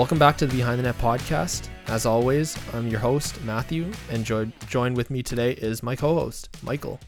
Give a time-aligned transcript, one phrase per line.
[0.00, 1.68] Welcome back to the Behind the Net podcast.
[1.88, 6.14] As always, I'm your host, Matthew, and jo- joined with me today is my co
[6.14, 6.98] host, Michael.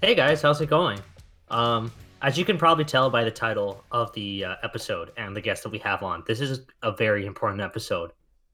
[0.00, 1.00] Hey guys, how's it going?
[1.48, 5.42] Um, as you can probably tell by the title of the uh, episode and the
[5.42, 8.12] guest that we have on, this is a very important episode.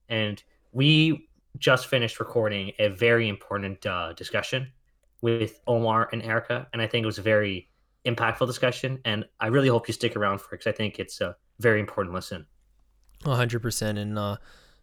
[0.09, 0.43] And
[0.73, 4.67] we just finished recording a very important uh, discussion
[5.21, 6.67] with Omar and Erica.
[6.73, 7.69] And I think it was a very
[8.05, 8.99] impactful discussion.
[9.05, 11.79] And I really hope you stick around for it because I think it's a very
[11.79, 12.47] important listen.
[13.25, 13.99] 100%.
[13.99, 14.37] And uh,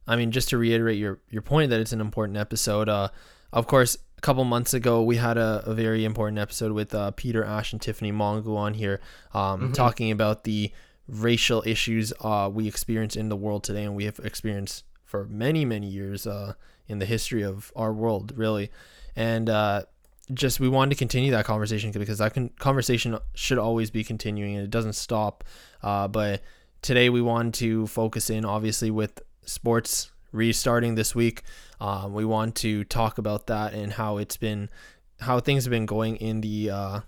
[0.08, 3.10] I mean, just to reiterate your, your point that it's an important episode, uh,
[3.52, 7.12] of course, a couple months ago, we had a, a very important episode with uh,
[7.12, 9.00] Peter Ash and Tiffany Mongu on here
[9.34, 9.72] um, mm-hmm.
[9.74, 10.72] talking about the
[11.08, 15.64] racial issues uh, we experience in the world today and we have experienced for many,
[15.64, 16.54] many years uh,
[16.88, 18.70] in the history of our world, really.
[19.16, 19.84] And uh,
[20.34, 24.56] just we wanted to continue that conversation because that con- conversation should always be continuing
[24.56, 25.44] and it doesn't stop.
[25.82, 26.42] Uh, but
[26.88, 31.44] today we want to focus in, obviously, with sports restarting this week.
[31.82, 34.70] Um, we want to talk about that and how it's been,
[35.20, 37.00] how things have been going in the uh,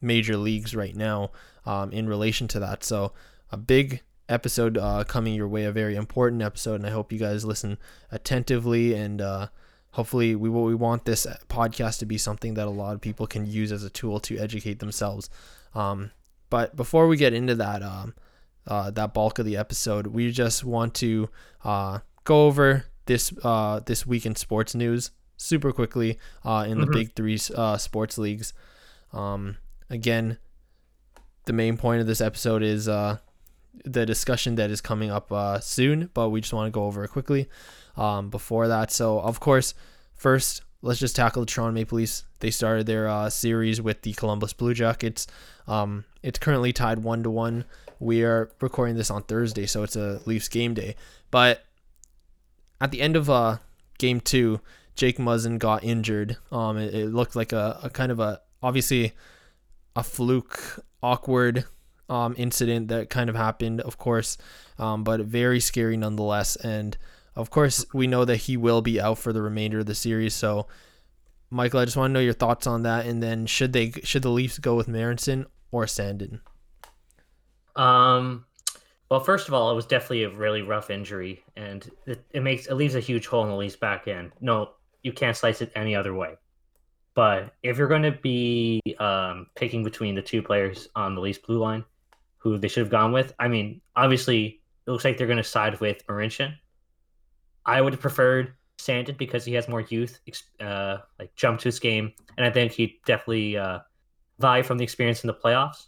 [0.00, 1.32] major leagues right now
[1.66, 2.82] um, in relation to that.
[2.82, 3.12] So
[3.52, 7.18] a big episode uh, coming your way, a very important episode, and I hope you
[7.18, 7.76] guys listen
[8.10, 9.20] attentively and.
[9.20, 9.48] Uh,
[9.92, 13.46] hopefully we we want this podcast to be something that a lot of people can
[13.46, 15.30] use as a tool to educate themselves.
[15.74, 16.10] Um,
[16.50, 18.14] but before we get into that, um,
[18.66, 21.28] uh, that bulk of the episode, we just want to
[21.64, 26.86] uh, go over this uh, this week in sports news super quickly uh, in the
[26.86, 26.94] mm-hmm.
[26.94, 28.52] big three uh, sports leagues.
[29.12, 29.56] Um,
[29.90, 30.38] again,
[31.44, 33.18] the main point of this episode is uh,
[33.84, 37.04] the discussion that is coming up uh, soon, but we just want to go over
[37.04, 37.48] it quickly
[37.96, 38.90] um, before that.
[38.90, 39.74] So, of course,
[40.14, 42.24] first, let's just tackle the Toronto Maple Leafs.
[42.40, 45.26] They started their uh, series with the Columbus Blue Jackets.
[45.66, 47.64] Um, it's currently tied one to one.
[47.98, 50.96] We are recording this on Thursday, so it's a Leafs game day.
[51.30, 51.64] But
[52.80, 53.58] at the end of uh,
[53.98, 54.60] game two,
[54.94, 56.36] Jake Muzzin got injured.
[56.52, 59.12] Um, it, it looked like a, a, kind of a obviously
[59.94, 61.64] a fluke, awkward
[62.08, 64.36] um, incident that kind of happened, of course,
[64.78, 66.56] um, but very scary nonetheless.
[66.56, 66.96] And
[67.34, 70.34] of course, we know that he will be out for the remainder of the series.
[70.34, 70.66] So,
[71.50, 73.06] Michael, I just want to know your thoughts on that.
[73.06, 76.40] And then should they should the Leafs go with Marincin or Sandin?
[77.76, 78.44] Um.
[79.08, 82.66] Well, first of all, it was definitely a really rough injury, and it, it makes
[82.66, 84.32] it leaves a huge hole in the Leafs back end.
[84.40, 84.70] No,
[85.02, 86.34] you can't slice it any other way.
[87.14, 91.38] But if you're going to be um, picking between the two players on the Leafs
[91.38, 91.84] blue line,
[92.36, 95.44] who they should have gone with, I mean, obviously it looks like they're going to
[95.44, 96.54] side with Marincin.
[97.64, 100.20] I would have preferred Sandin because he has more youth,
[100.60, 103.78] uh, like jump to his game, and I think he definitely uh,
[104.38, 105.86] vie from the experience in the playoffs.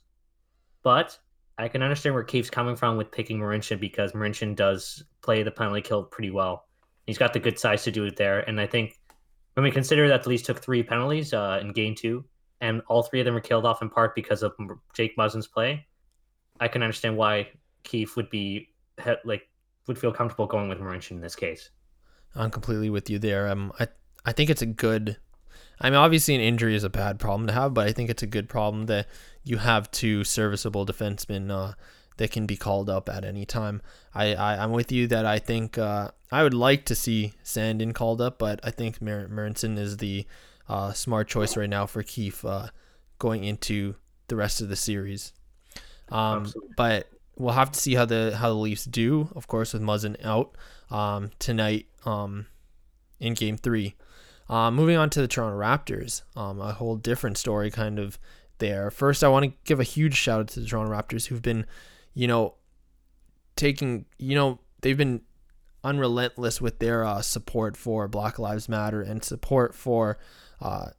[0.82, 1.18] But
[1.58, 5.50] I can understand where Keefe's coming from with picking Marincin because Marincin does play the
[5.50, 6.66] penalty kill pretty well.
[7.06, 8.98] He's got the good size to do it there, and I think
[9.54, 12.24] when we consider that the Leafs took three penalties uh, in game two,
[12.60, 14.52] and all three of them were killed off in part because of
[14.94, 15.86] Jake Muzzin's play,
[16.60, 17.48] I can understand why
[17.82, 18.68] Keefe would be
[19.24, 19.48] like
[19.86, 21.70] would feel comfortable going with Marincin in this case.
[22.34, 23.48] I'm completely with you there.
[23.48, 23.88] Um, I
[24.24, 25.16] I think it's a good.
[25.80, 28.22] I mean, obviously, an injury is a bad problem to have, but I think it's
[28.22, 29.06] a good problem that
[29.44, 31.74] you have two serviceable defensemen uh,
[32.16, 33.80] that can be called up at any time.
[34.14, 37.94] I, I am with you that I think uh, I would like to see Sandin
[37.94, 40.26] called up, but I think Mar- Marincin is the
[40.68, 42.68] uh, smart choice right now for Keefe uh,
[43.18, 43.94] going into
[44.26, 45.32] the rest of the series.
[46.10, 49.82] Um, but we'll have to see how the how the Leafs do, of course, with
[49.82, 50.56] Muzzin out
[50.90, 52.46] um, tonight um,
[53.20, 53.94] in Game Three.
[54.48, 58.18] Uh, moving on to the Toronto Raptors, um, a whole different story, kind of
[58.58, 58.90] there.
[58.90, 61.66] First, I want to give a huge shout out to the Toronto Raptors, who've been,
[62.14, 62.54] you know,
[63.56, 65.22] taking, you know, they've been
[65.84, 70.18] unrelentless with their uh, support for Black Lives Matter and support for
[70.60, 70.90] uh,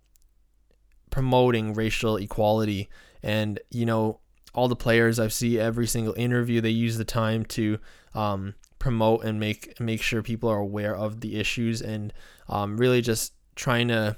[1.10, 2.90] promoting racial equality.
[3.22, 4.20] And you know,
[4.54, 7.80] all the players I've see every single interview they use the time to
[8.14, 12.14] um, promote and make make sure people are aware of the issues and
[12.48, 14.16] um, really just trying to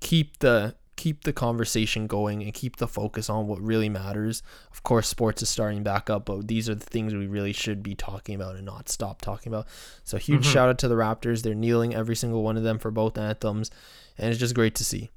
[0.00, 4.42] keep the keep the conversation going and keep the focus on what really matters.
[4.72, 7.82] Of course, sports is starting back up, but these are the things we really should
[7.82, 9.66] be talking about and not stop talking about.
[10.04, 10.52] So huge mm-hmm.
[10.52, 11.42] shout out to the Raptors.
[11.42, 13.70] They're kneeling every single one of them for both anthems,
[14.16, 15.10] and it's just great to see.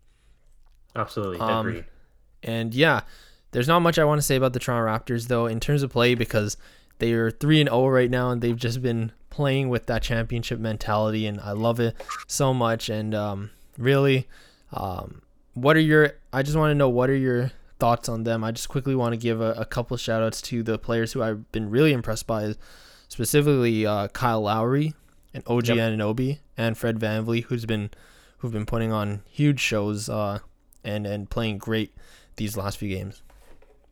[0.95, 1.85] Absolutely, um, agreed.
[2.43, 3.01] And yeah,
[3.51, 5.91] there's not much I want to say about the Toronto Raptors though in terms of
[5.91, 6.57] play because
[7.01, 10.59] they are 3 and 0 right now and they've just been playing with that championship
[10.59, 11.95] mentality and I love it
[12.27, 14.27] so much and um, really
[14.71, 15.23] um,
[15.55, 18.43] what are your I just want to know what are your thoughts on them.
[18.43, 21.23] I just quickly want to give a, a couple shout outs to the players who
[21.23, 22.53] I've been really impressed by
[23.07, 24.93] specifically uh, Kyle Lowry
[25.33, 25.77] and OG Yep.
[25.77, 27.89] Anunoby and Fred VanVleet, who's been
[28.37, 30.37] who've been putting on huge shows uh,
[30.83, 31.95] and and playing great
[32.35, 33.23] these last few games.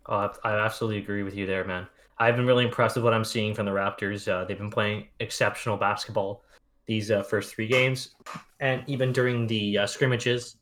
[0.06, 1.88] Uh, I absolutely agree with you there, man.
[2.20, 4.28] I've been really impressed with what I'm seeing from the Raptors.
[4.28, 6.44] Uh, they've been playing exceptional basketball
[6.86, 8.16] these uh, first three games,
[8.60, 10.58] and even during the uh, scrimmages,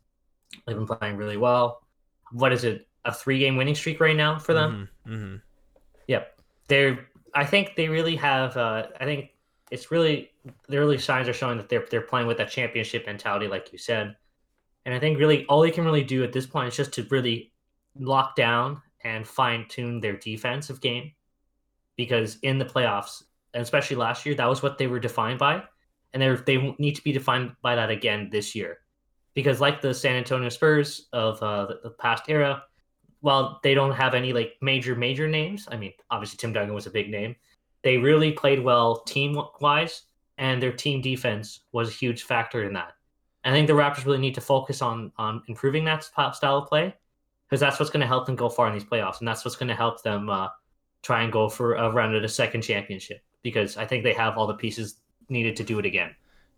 [0.65, 1.81] they've been playing really well.
[2.31, 2.87] What is it?
[3.05, 4.89] A three-game winning streak right now for them.
[5.05, 5.35] hmm
[6.07, 7.07] Yep, they're.
[7.33, 8.57] I think they really have.
[8.57, 9.29] Uh, I think
[9.71, 10.31] it's really
[10.67, 13.77] the early signs are showing that they're they're playing with that championship mentality, like you
[13.77, 14.15] said.
[14.85, 17.03] And I think really all they can really do at this point is just to
[17.09, 17.51] really
[17.99, 21.11] lock down and fine tune their defensive game,
[21.97, 23.23] because in the playoffs,
[23.53, 25.63] and especially last year, that was what they were defined by,
[26.13, 28.79] and they they need to be defined by that again this year,
[29.33, 32.63] because like the San Antonio Spurs of uh, the, the past era,
[33.19, 36.87] while they don't have any like major major names, I mean obviously Tim Duncan was
[36.87, 37.35] a big name.
[37.83, 40.03] They really played well team wise,
[40.37, 42.93] and their team defense was a huge factor in that.
[43.47, 46.93] I think the Raptors really need to focus on on improving that style of play
[47.47, 49.55] because that's what's going to help them go far in these playoffs, and that's what's
[49.55, 50.49] going to help them uh,
[51.07, 53.21] try and go for a round at a second championship.
[53.41, 54.95] Because I think they have all the pieces
[55.29, 56.13] needed to do it again.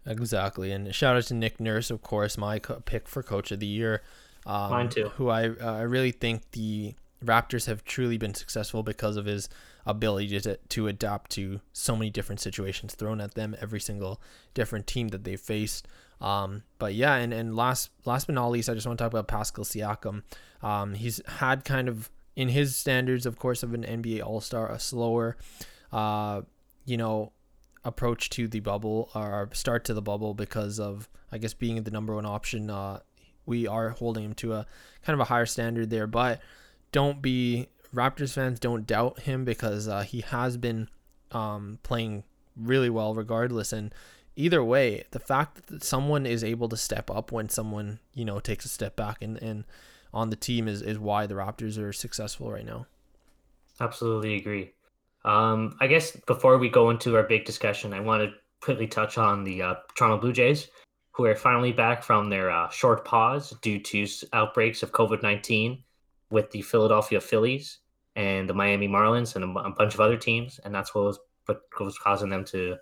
[0.05, 3.59] Exactly, and shout out to Nick Nurse, of course, my co- pick for Coach of
[3.59, 4.01] the Year.
[4.45, 5.09] Um, Mine too.
[5.17, 9.49] Who I uh, I really think the Raptors have truly been successful because of his
[9.85, 14.19] ability to to adapt to so many different situations thrown at them, every single
[14.53, 15.87] different team that they faced.
[16.21, 19.11] Um, but yeah, and, and last last but not least, I just want to talk
[19.11, 20.23] about Pascal Siakam.
[20.63, 22.09] Um, he's had kind of
[22.39, 25.35] in his standards, of course, of an NBA All Star, a slower,
[25.91, 26.43] uh,
[26.85, 27.33] you know,
[27.83, 31.91] approach to the bubble or start to the bubble because of I guess being the
[31.91, 32.69] number one option.
[32.69, 33.01] Uh,
[33.45, 34.65] we are holding him to a
[35.03, 36.39] kind of a higher standard there, but
[36.93, 38.57] don't be Raptors fans.
[38.57, 40.87] Don't doubt him because uh, he has been
[41.33, 42.23] um, playing
[42.55, 43.73] really well regardless.
[43.73, 43.93] And
[44.37, 48.39] either way, the fact that someone is able to step up when someone you know
[48.39, 49.65] takes a step back and, and
[50.13, 52.85] on the team is, is why the Raptors are successful right now.
[53.79, 54.71] Absolutely agree.
[55.25, 59.17] Um, I guess before we go into our big discussion, I want to quickly touch
[59.17, 60.67] on the uh, Toronto Blue Jays,
[61.11, 65.83] who are finally back from their uh, short pause due to outbreaks of COVID 19
[66.29, 67.79] with the Philadelphia Phillies
[68.15, 70.59] and the Miami Marlins and a, a bunch of other teams.
[70.63, 72.77] And that's what was, what was causing them to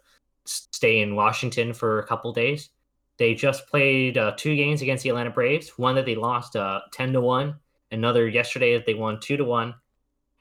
[0.45, 2.69] stay in Washington for a couple days.
[3.17, 6.81] They just played uh, two games against the Atlanta Braves, one that they lost uh,
[6.93, 7.55] 10 to 1,
[7.91, 9.73] another yesterday that they won 2 to 1.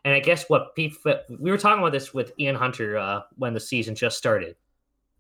[0.05, 0.93] And I guess what we
[1.41, 4.57] were talking about this with Ian Hunter uh, when the season just started.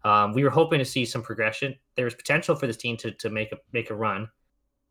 [0.04, 1.74] Um, we were hoping to see some progression.
[1.96, 4.28] There was potential for this team to, to make a make a run,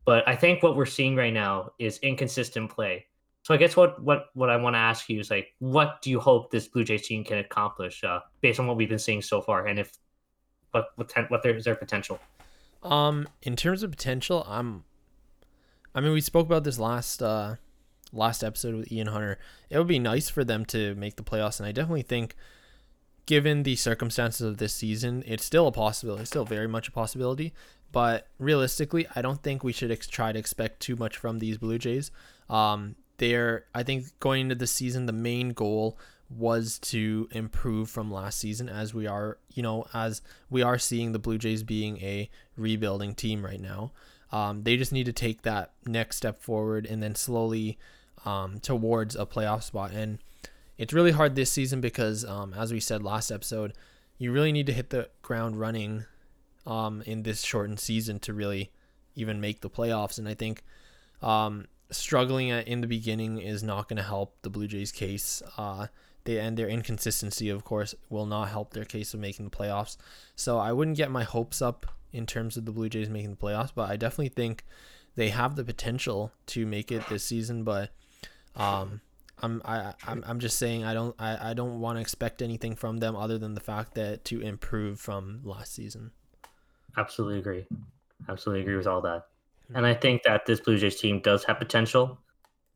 [0.04, 3.06] but I think what we're seeing right now is inconsistent play.
[3.42, 6.10] So I guess what what what I want to ask you is like, what do
[6.10, 9.22] you hope this Blue Jays team can accomplish uh, based on what we've been seeing
[9.22, 9.96] so far, and if
[10.72, 12.20] what what ten, what their, is their potential?
[12.86, 14.84] Um, in terms of potential, I'm.
[15.94, 17.56] I mean, we spoke about this last uh,
[18.12, 19.38] last episode with Ian Hunter.
[19.70, 22.34] It would be nice for them to make the playoffs, and I definitely think,
[23.26, 26.22] given the circumstances of this season, it's still a possibility.
[26.22, 27.52] It's still very much a possibility.
[27.92, 31.56] But realistically, I don't think we should ex- try to expect too much from these
[31.56, 32.10] Blue Jays.
[32.50, 38.10] Um, they're, I think, going into the season, the main goal was to improve from
[38.10, 41.98] last season as we are, you know, as we are seeing the Blue Jays being
[41.98, 43.92] a rebuilding team right now.
[44.32, 47.78] Um, they just need to take that next step forward and then slowly
[48.24, 49.92] um, towards a playoff spot.
[49.92, 50.18] And
[50.76, 53.72] it's really hard this season because, um, as we said last episode,
[54.18, 56.06] you really need to hit the ground running
[56.66, 58.72] um, in this shortened season to really
[59.14, 60.18] even make the playoffs.
[60.18, 60.62] And I think
[61.22, 65.42] um, struggling at, in the beginning is not going to help the Blue Jays' case.
[65.56, 65.86] Uh,
[66.26, 69.96] they and their inconsistency, of course, will not help their case of making the playoffs.
[70.34, 73.36] So I wouldn't get my hopes up in terms of the Blue Jays making the
[73.36, 74.64] playoffs, but I definitely think
[75.16, 77.64] they have the potential to make it this season.
[77.64, 77.90] But
[78.54, 79.00] um,
[79.42, 82.74] I'm I I'm, I'm just saying I don't I, I don't want to expect anything
[82.74, 86.12] from them other than the fact that to improve from last season.
[86.96, 87.66] Absolutely agree.
[88.28, 89.26] Absolutely agree with all that.
[89.74, 92.18] And I think that this Blue Jays team does have potential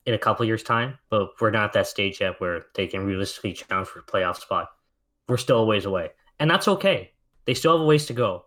[0.06, 3.04] in a couple years' time, but we're not at that stage yet where they can
[3.04, 4.68] realistically challenge for a playoff spot.
[5.28, 7.12] We're still a ways away, and that's okay.
[7.44, 8.46] They still have a ways to go,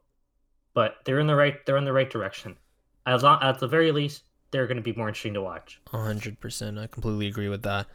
[0.74, 2.58] but they're in the right they're in the right direction.
[3.06, 5.80] As long, at the very least, they're going to be more interesting to watch.
[5.88, 6.80] hundred percent.
[6.80, 7.88] I completely agree with that.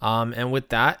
[0.00, 1.00] Um, and with that,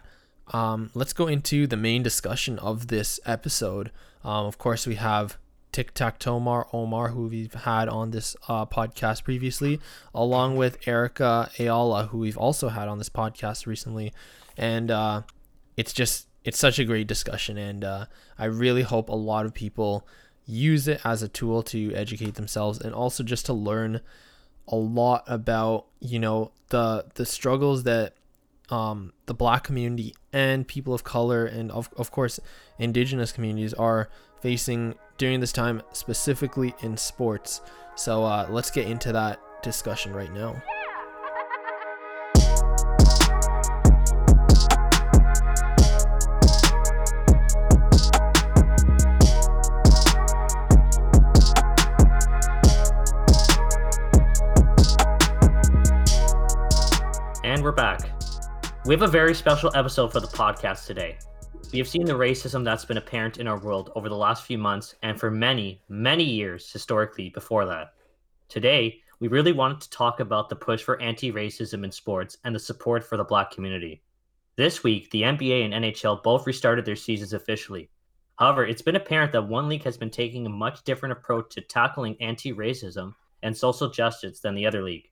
[0.52, 3.90] um, let's go into the main discussion of this episode.
[4.24, 5.38] Um, of course, we have
[5.72, 9.80] Tic Tac Tomar Omar, who we've had on this uh, podcast previously,
[10.14, 14.12] along with Erica Ayala, who we've also had on this podcast recently.
[14.56, 15.22] And uh,
[15.76, 18.06] it's just it's such a great discussion, and uh,
[18.38, 20.06] I really hope a lot of people
[20.44, 24.00] use it as a tool to educate themselves and also just to learn
[24.68, 28.14] a lot about you know the the struggles that
[28.70, 32.40] um, the black community and people of color and of, of course
[32.78, 34.08] indigenous communities are
[34.40, 37.60] facing during this time specifically in sports
[37.94, 40.60] so uh, let's get into that discussion right now
[57.44, 58.10] And we're back.
[58.86, 61.16] We have a very special episode for the podcast today.
[61.72, 64.58] We have seen the racism that's been apparent in our world over the last few
[64.58, 67.94] months and for many, many years historically before that.
[68.50, 72.54] Today, we really wanted to talk about the push for anti racism in sports and
[72.54, 74.02] the support for the black community.
[74.56, 77.88] This week, the NBA and NHL both restarted their seasons officially.
[78.36, 81.62] However, it's been apparent that one league has been taking a much different approach to
[81.62, 85.08] tackling anti racism and social justice than the other league.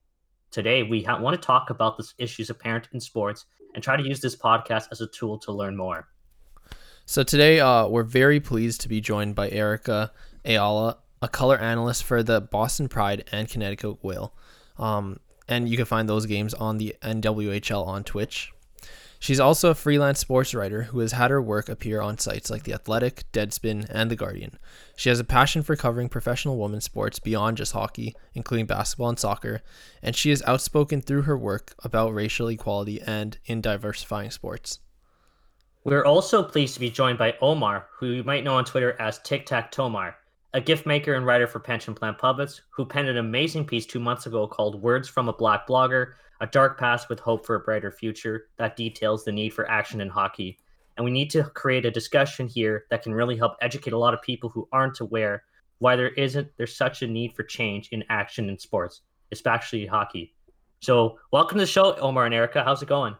[0.50, 4.06] Today, we ha- want to talk about the issues apparent in sports and try to
[4.06, 6.06] use this podcast as a tool to learn more.
[7.10, 10.12] So today, uh, we're very pleased to be joined by Erica
[10.44, 14.32] Ayala, a color analyst for the Boston Pride and Connecticut Whale.
[14.78, 18.52] Um, and you can find those games on the NWHL on Twitch.
[19.18, 22.62] She's also a freelance sports writer who has had her work appear on sites like
[22.62, 24.56] The Athletic, Deadspin, and The Guardian.
[24.94, 29.18] She has a passion for covering professional women's sports beyond just hockey, including basketball and
[29.18, 29.62] soccer,
[30.00, 34.78] and she is outspoken through her work about racial equality and in diversifying sports.
[35.84, 39.18] We're also pleased to be joined by Omar, who you might know on Twitter as
[39.20, 40.14] Tic Tac Tomar,
[40.52, 44.00] a gift maker and writer for Pension Plan Puppets, who penned an amazing piece two
[44.00, 47.60] months ago called Words from a Black Blogger a dark past with hope for a
[47.60, 50.58] brighter future that details the need for action in hockey.
[50.96, 54.14] And we need to create a discussion here that can really help educate a lot
[54.14, 55.44] of people who aren't aware
[55.78, 60.34] why there isn't there's such a need for change in action in sports, especially hockey.
[60.80, 62.64] So welcome to the show, Omar and Erica.
[62.64, 63.14] How's it going?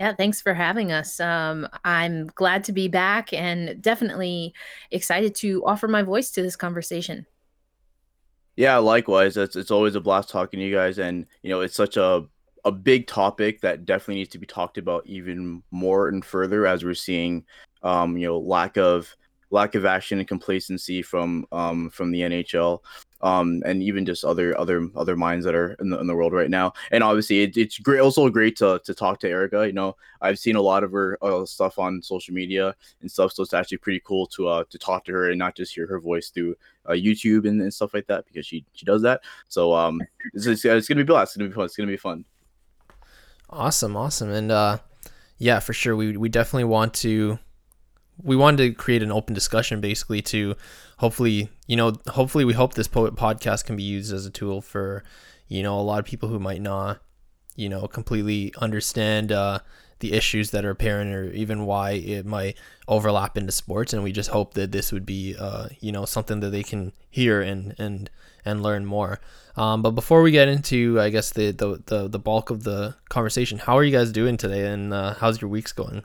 [0.00, 1.20] Yeah, thanks for having us.
[1.20, 4.54] Um, I'm glad to be back and definitely
[4.90, 7.26] excited to offer my voice to this conversation.
[8.56, 9.36] Yeah, likewise.
[9.36, 12.24] It's it's always a blast talking to you guys, and you know it's such a
[12.64, 16.82] a big topic that definitely needs to be talked about even more and further as
[16.82, 17.44] we're seeing,
[17.82, 19.14] um, you know, lack of
[19.50, 22.80] lack of action and complacency from um from the NHL
[23.22, 26.32] um, and even just other other other minds that are in the, in the world
[26.32, 26.72] right now.
[26.90, 28.00] And obviously, it, it's great.
[28.00, 29.66] Also, great to, to talk to Erica.
[29.66, 33.32] You know, I've seen a lot of her uh, stuff on social media and stuff,
[33.32, 35.86] so it's actually pretty cool to uh, to talk to her and not just hear
[35.86, 39.20] her voice through uh, YouTube and, and stuff like that because she she does that.
[39.48, 40.00] So um,
[40.32, 41.32] it's, it's, it's gonna be blessed.
[41.32, 41.64] It's gonna be fun.
[41.66, 42.24] It's gonna be fun.
[43.50, 44.78] Awesome, awesome, and uh,
[45.38, 45.94] yeah, for sure.
[45.96, 47.38] We we definitely want to
[48.22, 50.54] we wanted to create an open discussion basically to
[50.98, 55.04] hopefully you know hopefully we hope this podcast can be used as a tool for
[55.48, 57.00] you know a lot of people who might not
[57.56, 59.58] you know completely understand uh,
[60.00, 62.56] the issues that are apparent or even why it might
[62.88, 63.92] overlap into sports.
[63.92, 66.92] And we just hope that this would be uh, you know something that they can
[67.08, 68.10] hear and and
[68.44, 69.20] and learn more.
[69.56, 72.94] Um, but before we get into i guess the, the the the bulk of the
[73.08, 74.66] conversation how are you guys doing today?
[74.66, 76.04] And uh, how's your weeks going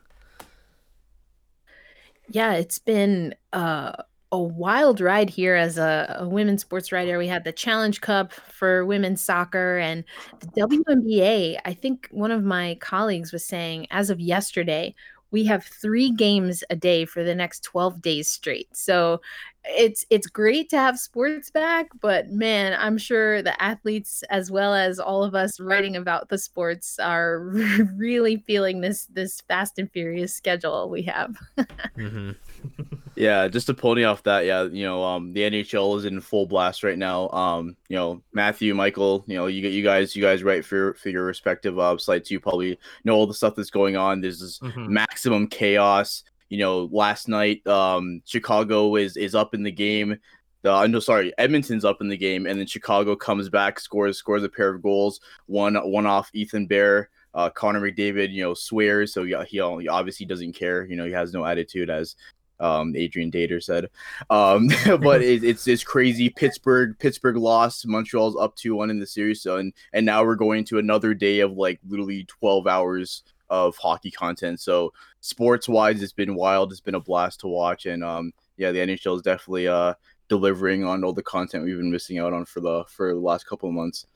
[2.29, 3.93] yeah, it's been uh,
[4.31, 7.17] a wild ride here as a, a women's sports writer.
[7.17, 10.03] We had the Challenge Cup for women's soccer and
[10.39, 11.59] the WNBA.
[11.63, 14.93] I think one of my colleagues was saying, as of yesterday,
[15.31, 18.69] we have three games a day for the next 12 days straight.
[18.75, 19.21] So
[19.65, 24.73] it's it's great to have sports back, but man, I'm sure the athletes as well
[24.73, 27.39] as all of us writing about the sports are
[27.95, 31.35] really feeling this this fast and furious schedule we have.
[31.97, 32.31] mm-hmm.
[33.15, 36.45] yeah, just to pony off that, yeah, you know, um, the NHL is in full
[36.45, 37.29] blast right now.
[37.29, 41.09] Um, you know, Matthew, Michael, you know, you you guys, you guys write for for
[41.09, 42.31] your respective uh, sites.
[42.31, 44.21] You probably know all the stuff that's going on.
[44.21, 44.91] There's this mm-hmm.
[44.91, 50.17] maximum chaos you know, last night, um, Chicago is is up in the game.
[50.61, 54.43] The no, sorry, Edmonton's up in the game, and then Chicago comes back, scores scores
[54.43, 57.09] a pair of goals, one one off Ethan Bear.
[57.33, 60.85] Uh, Connor McDavid, you know, swears, so he, he obviously doesn't care.
[60.85, 62.15] You know, he has no attitude, as
[62.59, 63.89] um, Adrian Dater said.
[64.29, 66.29] Um, but it, it's it's crazy.
[66.29, 67.87] Pittsburgh Pittsburgh lost.
[67.87, 71.13] Montreal's up two one in the series, so and and now we're going to another
[71.13, 74.59] day of like literally twelve hours of hockey content.
[74.59, 76.71] So sports wise, it's been wild.
[76.71, 79.93] It's been a blast to watch, and um, yeah, the NHL is definitely uh
[80.27, 83.45] delivering on all the content we've been missing out on for the for the last
[83.45, 84.07] couple of months.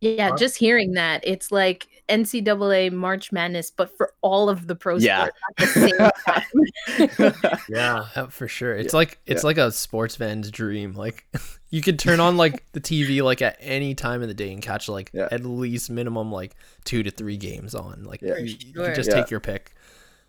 [0.00, 0.36] Yeah, Huh?
[0.36, 5.28] just hearing that, it's like NCAA March Madness, but for all of the pro Yeah.
[5.28, 7.34] sports at the same time.
[7.68, 8.06] Yeah.
[8.16, 8.74] Yeah, for sure.
[8.74, 10.94] It's like it's like a sports fan's dream.
[10.94, 11.26] Like
[11.70, 14.62] you could turn on like the TV like at any time of the day and
[14.62, 15.28] catch like Yeah.
[15.30, 16.54] at least minimum like
[16.84, 18.04] two to three games on.
[18.04, 18.38] Like Yeah.
[18.38, 18.86] you, you sure.
[18.86, 19.16] can just Yeah.
[19.16, 19.74] take your pick.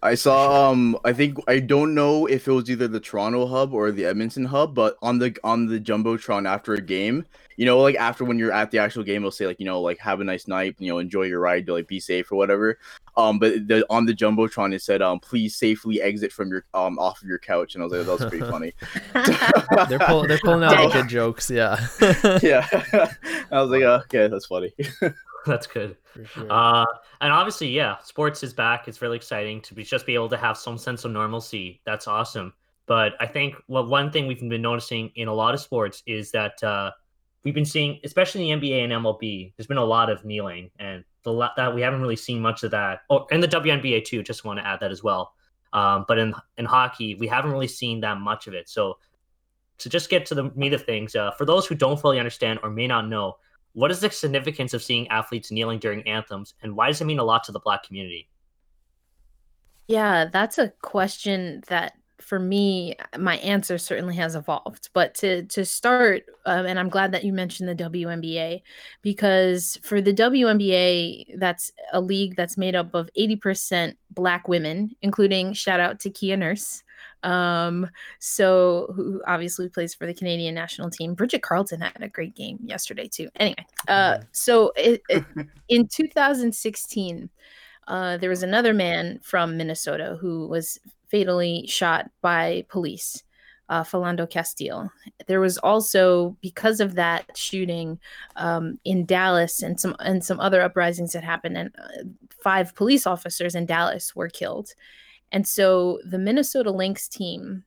[0.03, 3.73] I saw um I think I don't know if it was either the Toronto hub
[3.73, 7.79] or the Edmonton hub, but on the on the Jumbotron after a game, you know,
[7.79, 10.19] like after when you're at the actual game, it'll say like, you know, like have
[10.19, 12.79] a nice night, you know, enjoy your ride, like be safe or whatever.
[13.15, 16.97] Um, but the on the Jumbotron it said um please safely exit from your um
[16.97, 17.75] off of your couch.
[17.75, 18.73] And I was like, that was pretty funny.
[19.87, 21.79] They're pulling they're pulling out the good jokes, yeah.
[22.41, 22.67] yeah.
[23.51, 24.73] I was like, uh, okay, that's funny.
[25.45, 25.97] That's good.
[26.33, 26.51] sure.
[26.51, 26.85] Uh,
[27.21, 28.87] and obviously, yeah, sports is back.
[28.87, 31.81] It's really exciting to be just be able to have some sense of normalcy.
[31.85, 32.53] That's awesome.
[32.85, 36.31] But I think what one thing we've been noticing in a lot of sports is
[36.31, 36.91] that uh,
[37.43, 40.69] we've been seeing, especially in the NBA and MLB, there's been a lot of kneeling,
[40.79, 43.01] and the that we haven't really seen much of that.
[43.09, 44.23] Oh, and the WNBA too.
[44.23, 45.33] Just want to add that as well.
[45.73, 48.67] Um, but in in hockey, we haven't really seen that much of it.
[48.69, 48.97] So
[49.79, 52.59] to just get to the meat of things, uh, for those who don't fully understand
[52.61, 53.37] or may not know,
[53.73, 57.19] what is the significance of seeing athletes kneeling during anthems, and why does it mean
[57.19, 58.27] a lot to the Black community?
[59.87, 64.89] Yeah, that's a question that for me, my answer certainly has evolved.
[64.93, 68.61] But to to start, um, and I'm glad that you mentioned the WNBA
[69.01, 75.53] because for the WNBA, that's a league that's made up of 80% Black women, including
[75.53, 76.83] shout out to Kia Nurse.
[77.23, 81.13] Um, so who obviously plays for the Canadian national team.
[81.13, 83.29] Bridget Carleton had a great game yesterday too.
[83.35, 85.23] Anyway, uh, so it, it,
[85.69, 87.29] in 2016
[87.87, 93.23] uh, there was another man from Minnesota who was fatally shot by police,
[93.69, 94.91] uh, Philando Castile.
[95.27, 97.99] There was also, because of that shooting
[98.37, 102.03] um, in Dallas and some and some other uprisings that happened, and uh,
[102.41, 104.73] five police officers in Dallas were killed.
[105.31, 107.63] And so the Minnesota Lynx team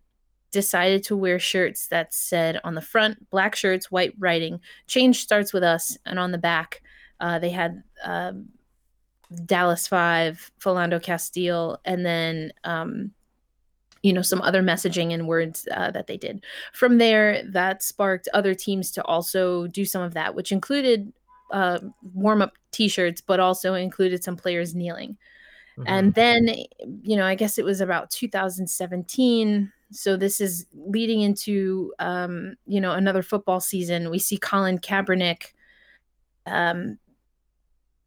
[0.50, 5.52] decided to wear shirts that said on the front, black shirts, white writing, change starts
[5.52, 6.82] with us, and on the back,
[7.20, 7.82] uh, they had.
[8.02, 8.48] Um,
[9.44, 13.12] Dallas Five, Philando Castile, and then um,
[14.02, 16.44] you know some other messaging and words uh, that they did.
[16.72, 21.12] From there, that sparked other teams to also do some of that, which included
[21.52, 21.78] uh,
[22.14, 25.16] warm up T-shirts, but also included some players kneeling.
[25.86, 26.48] And then,
[27.02, 29.72] you know, I guess it was about 2017.
[29.90, 34.10] So this is leading into, um, you know, another football season.
[34.10, 35.52] We see Colin Kaepernick
[36.46, 36.98] um,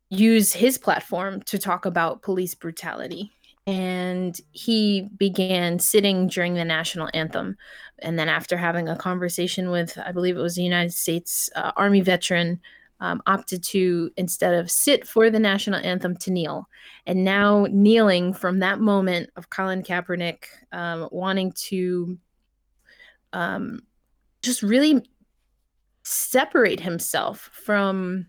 [0.09, 3.31] use his platform to talk about police brutality.
[3.65, 7.57] And he began sitting during the national anthem.
[7.99, 11.73] And then, after having a conversation with, I believe it was a United States uh,
[11.75, 12.61] Army veteran,
[12.99, 16.67] um, opted to, instead of sit for the national anthem, to kneel.
[17.05, 22.17] And now, kneeling from that moment of Colin Kaepernick um, wanting to
[23.33, 23.81] um,
[24.41, 25.07] just really
[26.03, 28.27] separate himself from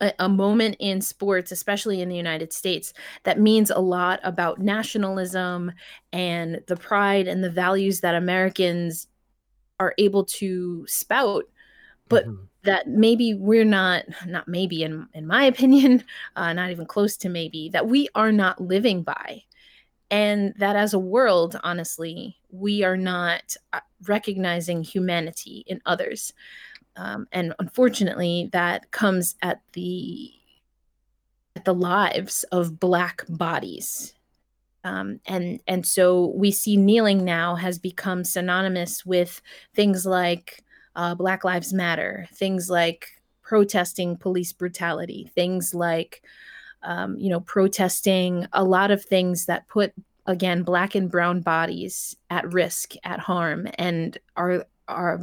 [0.00, 2.92] a, a moment in sports, especially in the United States,
[3.24, 5.72] that means a lot about nationalism
[6.12, 9.08] and the pride and the values that Americans
[9.80, 11.44] are able to spout,
[12.08, 12.48] but Mhm.
[12.64, 16.04] That maybe we're not, not maybe in, in my opinion,
[16.36, 19.42] uh, not even close to maybe, that we are not living by.
[20.10, 26.32] And that as a world, honestly, we are not uh, recognizing humanity in others
[26.96, 30.32] um, and unfortunately that comes at the
[31.56, 34.14] at the lives of black bodies
[34.84, 39.40] um, and and so we see kneeling now has become synonymous with
[39.74, 40.63] things like
[40.96, 43.08] uh, black lives matter things like
[43.42, 46.22] protesting police brutality things like
[46.82, 49.92] um, you know protesting a lot of things that put
[50.26, 55.20] again black and brown bodies at risk at harm and are are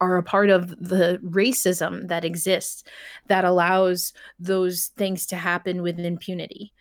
[0.00, 2.84] are a part of the racism that exists
[3.28, 6.73] that allows those things to happen with impunity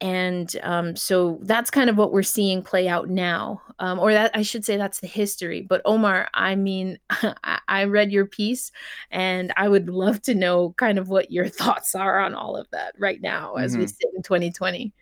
[0.00, 4.30] and um, so that's kind of what we're seeing play out now um, or that
[4.34, 8.70] i should say that's the history but omar i mean I, I read your piece
[9.10, 12.68] and i would love to know kind of what your thoughts are on all of
[12.72, 13.88] that right now as we Mhm.
[13.88, 14.92] sit in 2020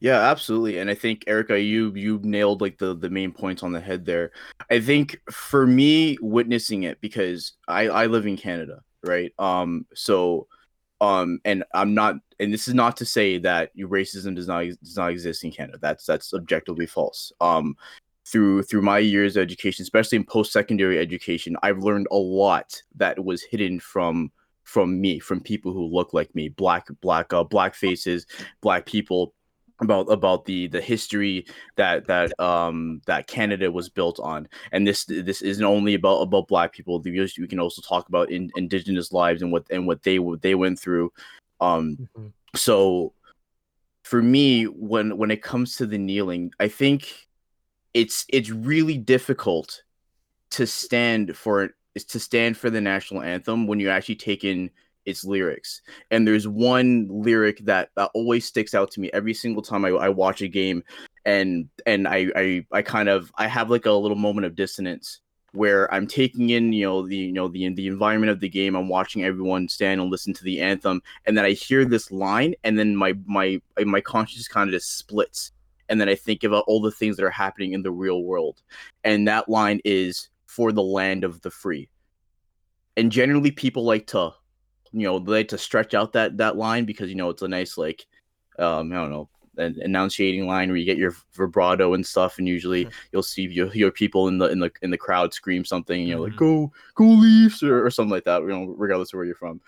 [0.00, 0.78] Yeah, absolutely.
[0.78, 4.04] And I think Erica, you you nailed like the the main points on the head
[4.04, 4.32] there.
[4.70, 9.32] I think for me witnessing it because I I live in Canada, right?
[9.38, 10.48] Um so
[11.02, 14.96] um and I'm not and this is not to say that racism does not does
[14.96, 15.78] not exist in Canada.
[15.82, 17.32] That's that's objectively false.
[17.40, 17.76] Um
[18.24, 23.22] through through my years of education, especially in post-secondary education, I've learned a lot that
[23.22, 24.30] was hidden from
[24.62, 28.26] from me, from people who look like me, black, black, uh, black faces,
[28.60, 29.34] black people,
[29.82, 35.04] about about the the history that that um that Canada was built on, and this
[35.04, 37.00] this isn't only about about black people.
[37.00, 40.54] We can also talk about in, indigenous lives and what and what they what they
[40.54, 41.12] went through.
[41.60, 42.28] Um, mm-hmm.
[42.54, 43.12] so
[44.04, 47.28] for me, when when it comes to the kneeling, I think
[47.94, 49.82] it's it's really difficult
[50.52, 54.70] to stand for is to stand for the national anthem when you actually take in
[55.06, 55.82] its lyrics.
[56.10, 59.90] And there's one lyric that, that always sticks out to me every single time I,
[59.90, 60.82] I watch a game,
[61.24, 65.20] and and I, I I kind of I have like a little moment of dissonance
[65.52, 68.74] where I'm taking in you know the you know the the environment of the game.
[68.74, 72.54] I'm watching everyone stand and listen to the anthem, and then I hear this line,
[72.64, 75.52] and then my my my conscience kind of just splits,
[75.88, 78.62] and then I think about all the things that are happening in the real world,
[79.04, 81.88] and that line is for the land of the free.
[82.96, 84.32] And generally, people like to,
[84.92, 87.48] you know, they like to stretch out that that line because you know it's a
[87.48, 88.06] nice like,
[88.58, 92.48] um, I don't know, an enunciating line where you get your vibrato and stuff, and
[92.48, 92.94] usually mm-hmm.
[93.12, 96.14] you'll see your, your people in the in the in the crowd scream something, you
[96.14, 96.64] know, like mm-hmm.
[96.64, 98.42] "Go, go Leafs" or, or something like that.
[98.42, 99.60] You know, regardless of where you're from.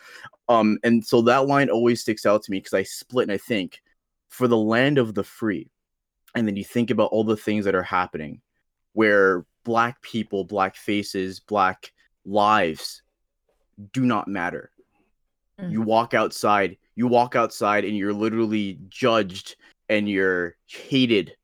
[0.49, 3.39] Um, and so that line always sticks out to me because I split and I
[3.39, 3.83] think,
[4.29, 5.71] for the land of the free,
[6.35, 8.41] and then you think about all the things that are happening,
[8.93, 11.93] where black people, black faces, black
[12.25, 13.03] lives
[13.93, 14.71] do not matter.
[15.61, 15.73] Mm.
[15.73, 19.57] You walk outside, you walk outside and you're literally judged
[19.89, 21.37] and you're hated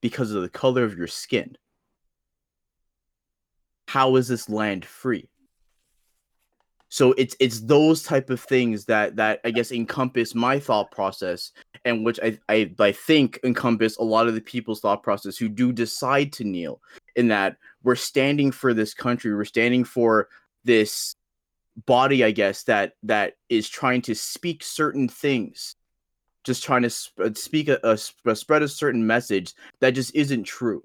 [0.00, 1.56] because of the color of your skin.
[3.88, 5.28] How is this land free?
[6.92, 11.52] So it's it's those type of things that that I guess encompass my thought process
[11.86, 15.48] and which I, I I think encompass a lot of the people's thought process who
[15.48, 16.82] do decide to kneel
[17.16, 20.28] in that we're standing for this country we're standing for
[20.64, 21.16] this
[21.86, 25.76] body i guess that that is trying to speak certain things
[26.44, 30.14] just trying to sp- uh, speak a, a, a spread a certain message that just
[30.14, 30.82] isn't true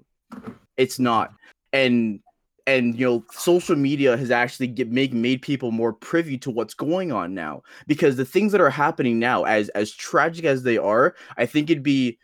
[0.76, 1.32] it's not
[1.72, 2.20] and
[2.66, 6.74] and you know social media has actually get, make made people more privy to what's
[6.74, 10.78] going on now because the things that are happening now as as tragic as they
[10.78, 12.18] are i think it'd be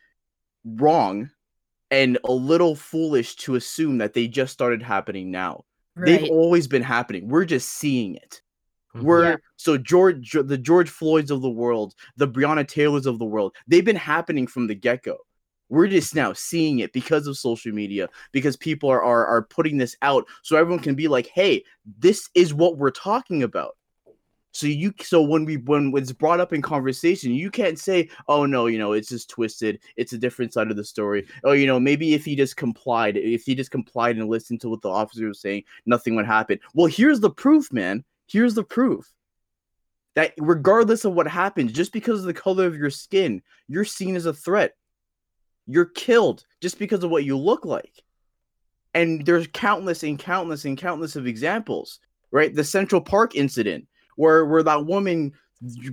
[0.64, 1.30] wrong
[1.90, 5.64] and a little foolish to assume that they just started happening now.
[5.94, 6.06] Right.
[6.06, 7.28] They've always been happening.
[7.28, 8.42] We're just seeing it.
[8.94, 9.06] Mm-hmm.
[9.06, 9.36] We're yeah.
[9.56, 13.54] so George, the George Floyds of the world, the Breonna Taylors of the world.
[13.66, 15.18] They've been happening from the get go.
[15.68, 19.78] We're just now seeing it because of social media, because people are, are are putting
[19.78, 21.64] this out, so everyone can be like, "Hey,
[21.98, 23.76] this is what we're talking about."
[24.52, 28.46] So you so when we when it's brought up in conversation, you can't say, "Oh
[28.46, 29.80] no, you know, it's just twisted.
[29.96, 33.16] It's a different side of the story." Oh, you know, maybe if he just complied,
[33.16, 36.60] if he just complied and listened to what the officer was saying, nothing would happen.
[36.72, 38.04] Well, here's the proof, man.
[38.26, 39.10] Here's the proof.
[40.14, 44.14] That regardless of what happens, just because of the color of your skin, you're seen
[44.14, 44.74] as a threat.
[45.66, 48.02] You're killed just because of what you look like.
[48.92, 51.98] And there's countless and countless and countless of examples,
[52.30, 52.54] right?
[52.54, 55.32] The Central Park incident where where that woman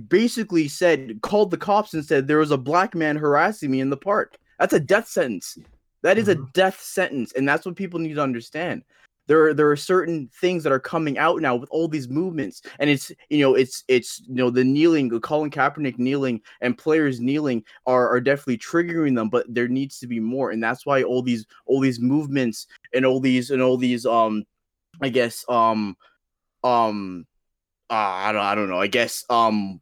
[0.08, 3.90] basically said called the cops and said there was a black man harassing me in
[3.90, 4.36] the park.
[4.58, 5.58] That's a death sentence.
[6.02, 6.42] That is mm-hmm.
[6.42, 8.82] a death sentence, and that's what people need to understand.
[9.28, 12.62] There are there are certain things that are coming out now with all these movements,
[12.78, 16.76] and it's you know it's it's you know the kneeling, the Colin Kaepernick kneeling, and
[16.76, 20.84] players kneeling are are definitely triggering them, but there needs to be more, and that's
[20.84, 24.44] why all these all these movements and all these and all these um
[25.00, 25.96] I guess um
[26.64, 27.26] um
[27.90, 28.80] uh, I don't I don't know.
[28.80, 29.80] I guess um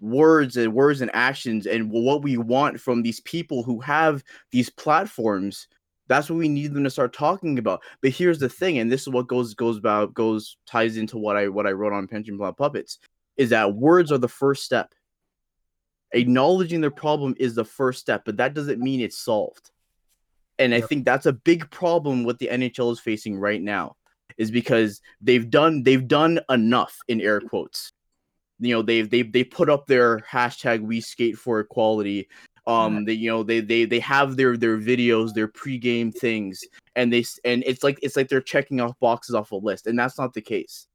[0.00, 4.22] words and words and actions and what we want from these people who have
[4.52, 5.66] these platforms
[6.08, 9.02] that's what we need them to start talking about but here's the thing and this
[9.02, 12.38] is what goes goes about goes ties into what i what i wrote on pension
[12.38, 12.98] plan puppets
[13.36, 14.94] is that words are the first step
[16.12, 19.70] acknowledging the problem is the first step but that doesn't mean it's solved
[20.58, 23.94] and i think that's a big problem what the nhl is facing right now
[24.38, 27.92] is because they've done they've done enough in air quotes.
[28.60, 32.28] You know, they've they they put up their hashtag we skate for equality.
[32.68, 36.62] Um, they you know they they they have their their videos, their pregame things,
[36.94, 39.98] and they and it's like it's like they're checking off boxes off a list, and
[39.98, 40.86] that's not the case.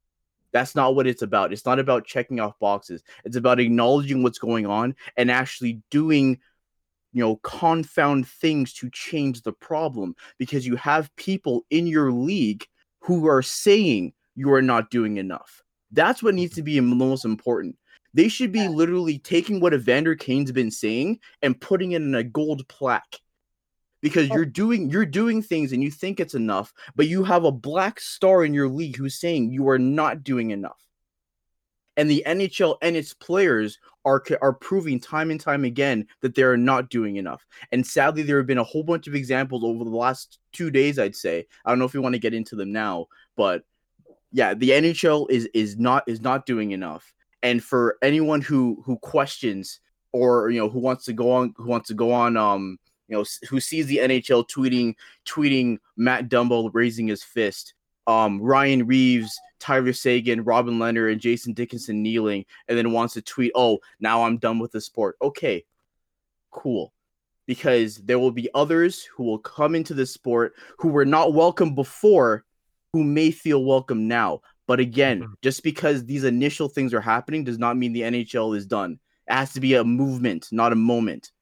[0.52, 1.52] That's not what it's about.
[1.52, 3.02] It's not about checking off boxes.
[3.24, 6.38] It's about acknowledging what's going on and actually doing
[7.12, 12.64] you know confound things to change the problem because you have people in your league
[13.00, 15.60] who are saying you are not doing enough.
[15.90, 17.76] That's what needs to be the most important.
[18.14, 22.22] They should be literally taking what Evander Kane's been saying and putting it in a
[22.22, 23.20] gold plaque.
[24.00, 24.34] Because oh.
[24.34, 27.98] you're doing you're doing things and you think it's enough, but you have a black
[27.98, 30.80] star in your league who's saying you are not doing enough.
[31.96, 36.42] And the NHL and its players are are proving time and time again that they
[36.42, 37.46] are not doing enough.
[37.72, 40.98] And sadly, there have been a whole bunch of examples over the last two days.
[40.98, 43.64] I'd say I don't know if you want to get into them now, but
[44.32, 47.14] yeah, the NHL is is not is not doing enough.
[47.44, 49.78] And for anyone who who questions
[50.12, 53.16] or you know who wants to go on who wants to go on um you
[53.16, 57.74] know who sees the NHL tweeting tweeting Matt Dumba raising his fist
[58.06, 63.22] um, Ryan Reaves Tyler Seguin Robin Lehner and Jason Dickinson kneeling, and then wants to
[63.22, 65.64] tweet, "Oh, now I'm done with the sport." Okay,
[66.50, 66.92] cool,
[67.46, 71.74] because there will be others who will come into the sport who were not welcome
[71.74, 72.44] before,
[72.92, 74.42] who may feel welcome now.
[74.66, 75.32] But again, mm-hmm.
[75.42, 78.98] just because these initial things are happening does not mean the NHL is done.
[79.28, 81.32] It has to be a movement, not a moment.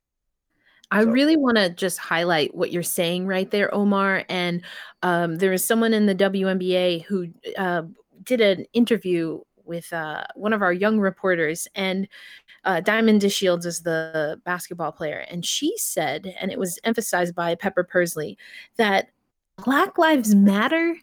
[0.90, 1.10] I so.
[1.10, 4.24] really want to just highlight what you're saying right there, Omar.
[4.28, 4.62] And
[5.02, 7.82] um, there is someone in the WNBA who uh,
[8.22, 12.08] did an interview with uh, one of our young reporters, and
[12.64, 15.24] uh, Diamond DeShields is the basketball player.
[15.30, 18.36] And she said, and it was emphasized by Pepper Persley,
[18.76, 19.08] that
[19.56, 20.96] Black Lives Matter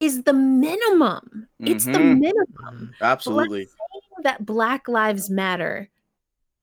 [0.00, 1.48] is the minimum.
[1.60, 1.66] Mm-hmm.
[1.66, 2.20] It's the mm-hmm.
[2.20, 2.92] minimum.
[3.00, 3.68] Absolutely.
[4.22, 5.88] that Black Lives Matter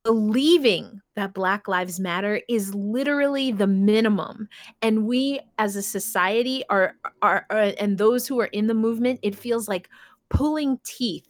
[0.06, 4.48] believing that black lives matter is literally the minimum
[4.84, 9.20] and we as a society are, are are, and those who are in the movement
[9.24, 9.90] it feels like
[10.30, 11.28] pulling teeth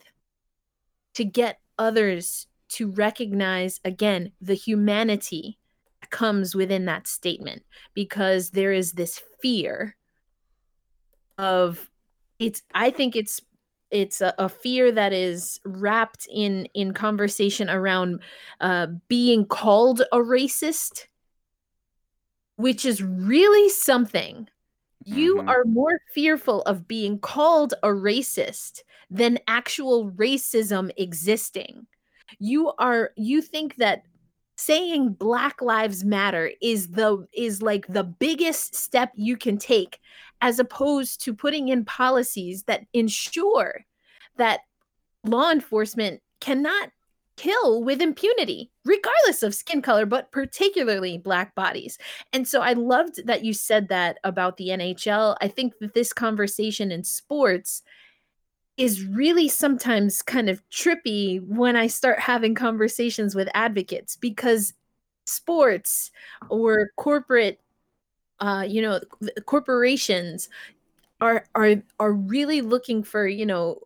[1.14, 5.58] to get others to recognize again the humanity
[6.02, 7.62] that comes within that statement
[7.94, 9.96] because there is this fear
[11.38, 11.88] of
[12.38, 13.40] it's i think it's
[13.90, 18.20] it's a, a, fear that is wrapped in in conversation around
[18.60, 21.06] uh, being called a racist
[22.56, 24.48] which is really something
[25.04, 25.48] you mm-hmm.
[25.48, 31.86] are more fearful of being called a racist than actual racism existing
[32.38, 34.02] you are you think that
[34.56, 39.98] saying black lives matter is the is like the biggest step you can take
[40.40, 43.84] as opposed to putting in policies that ensure
[44.36, 44.60] that
[45.24, 46.90] law enforcement cannot
[47.36, 51.98] kill with impunity, regardless of skin color, but particularly black bodies.
[52.32, 55.36] And so I loved that you said that about the NHL.
[55.40, 57.82] I think that this conversation in sports
[58.76, 64.74] is really sometimes kind of trippy when I start having conversations with advocates because
[65.26, 66.10] sports
[66.50, 67.60] or corporate
[68.40, 69.00] uh, you know,
[69.46, 70.48] corporations
[71.20, 73.80] are are are really looking for you know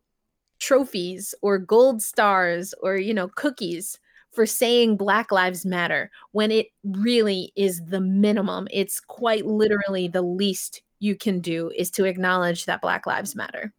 [0.60, 3.98] trophies or gold stars or you know cookies
[4.32, 8.68] for saying black lives matter when it really is the minimum.
[8.72, 13.72] It's quite literally the least you can do is to acknowledge that black lives matter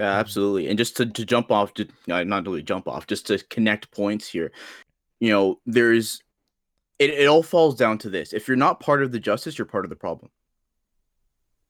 [0.00, 0.68] yeah absolutely.
[0.68, 3.90] And just to, to jump off to uh, not really jump off just to connect
[3.90, 4.50] points here.
[5.20, 6.22] You know there's
[6.98, 8.32] it, it all falls down to this.
[8.32, 10.30] If you're not part of the justice you're part of the problem.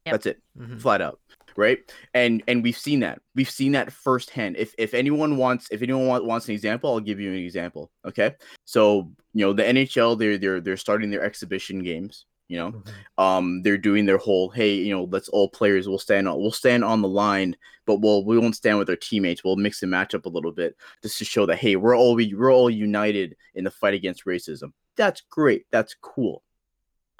[0.06, 0.12] Yep.
[0.14, 0.42] that's it.
[0.58, 0.78] Mm-hmm.
[0.78, 1.20] flat out
[1.56, 1.78] right?
[2.14, 3.20] And and we've seen that.
[3.34, 4.56] We've seen that firsthand.
[4.56, 7.90] If if anyone wants if anyone want, wants an example i'll give you an example
[8.06, 8.34] okay?
[8.64, 13.22] So you know the nhl they're they're they're starting their exhibition games you know mm-hmm.
[13.22, 16.50] um they're doing their whole hey you know let's all players will stand on we'll
[16.50, 19.90] stand on the line but we'll we won't stand with our teammates we'll mix and
[19.90, 22.68] match up a little bit just to show that hey we're all we, we're all
[22.68, 25.64] united in the fight against racism that's great.
[25.70, 26.42] That's cool.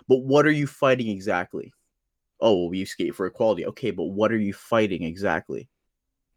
[0.07, 1.73] But what are you fighting exactly?
[2.41, 3.65] Oh, well, we skate for equality.
[3.67, 5.69] Okay, but what are you fighting exactly?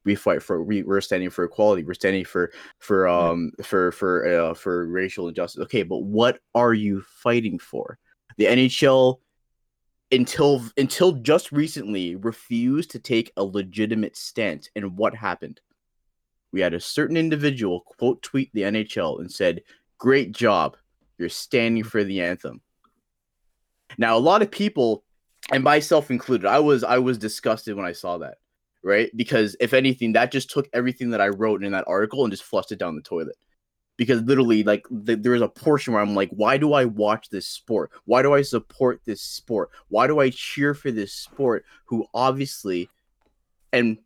[0.05, 1.83] We fight for we, we're standing for equality.
[1.83, 5.63] We're standing for for um for for uh, for racial injustice.
[5.63, 7.99] Okay, but what are you fighting for?
[8.37, 9.19] The NHL
[10.11, 14.69] until until just recently refused to take a legitimate stance.
[14.75, 15.59] And what happened?
[16.51, 19.63] We had a certain individual quote tweet the NHL and said,
[19.97, 20.77] "Great job.
[21.17, 22.61] You're standing for the anthem.
[23.97, 25.03] Now, a lot of people,
[25.51, 28.37] and myself included, I was I was disgusted when I saw that,
[28.83, 29.09] right?
[29.15, 32.43] Because if anything, that just took everything that I wrote in that article and just
[32.43, 33.35] flushed it down the toilet.
[34.03, 37.29] Because literally, like the, there is a portion where I'm like, why do I watch
[37.29, 37.91] this sport?
[38.05, 39.69] Why do I support this sport?
[39.89, 41.65] Why do I cheer for this sport?
[41.85, 42.89] Who obviously,
[43.71, 43.97] and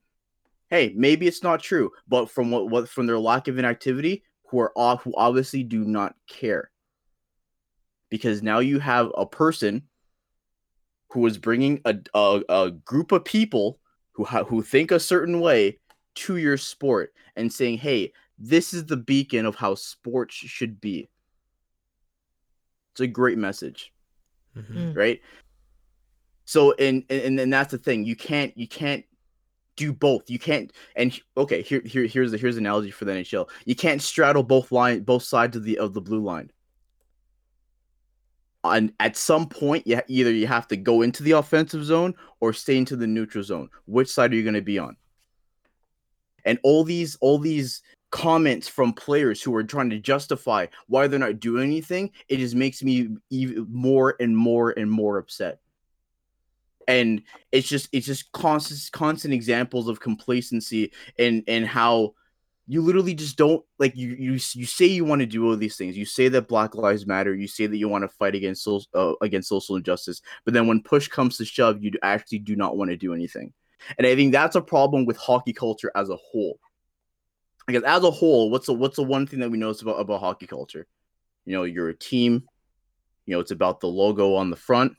[0.69, 4.59] hey, maybe it's not true, but from what, what from their lack of inactivity, who
[4.59, 6.71] are off who obviously do not care
[8.09, 9.83] because now you have a person
[11.09, 13.79] who is bringing a, a, a group of people
[14.11, 15.79] who ha- who think a certain way
[16.15, 21.09] to your sport and saying, "Hey, this is the beacon of how sports should be."
[22.93, 23.93] It's a great message,
[24.57, 24.77] mm-hmm.
[24.77, 24.97] Mm.
[24.97, 25.21] right?
[26.45, 28.05] So, and, and and that's the thing.
[28.05, 29.05] You can't you can't
[29.77, 30.29] do both.
[30.29, 30.73] You can't.
[30.95, 33.47] And okay, here, here, here's the here's the analogy for the NHL.
[33.65, 36.51] You can't straddle both line, both sides of the of the blue line.
[38.63, 42.51] And at some point, you either you have to go into the offensive zone or
[42.51, 43.69] stay into the neutral zone.
[43.85, 44.97] Which side are you going to be on?
[46.43, 51.19] And all these all these comments from players who are trying to justify why they're
[51.19, 55.59] not doing anything, it just makes me even more and more and more upset.
[56.87, 62.13] And it's just it's just constant constant examples of complacency and and how
[62.65, 65.75] you literally just don't like you you you say you want to do all these
[65.75, 65.97] things.
[65.97, 68.87] You say that black lives matter you say that you want to fight against social
[68.93, 72.77] uh, against social injustice but then when push comes to shove you actually do not
[72.77, 73.51] want to do anything.
[73.97, 76.57] And i think that's a problem with hockey culture as a whole
[77.67, 80.19] because as a whole what's the what's the one thing that we notice about about
[80.19, 80.87] hockey culture
[81.45, 82.43] you know you're a team
[83.25, 84.93] you know it's about the logo on the front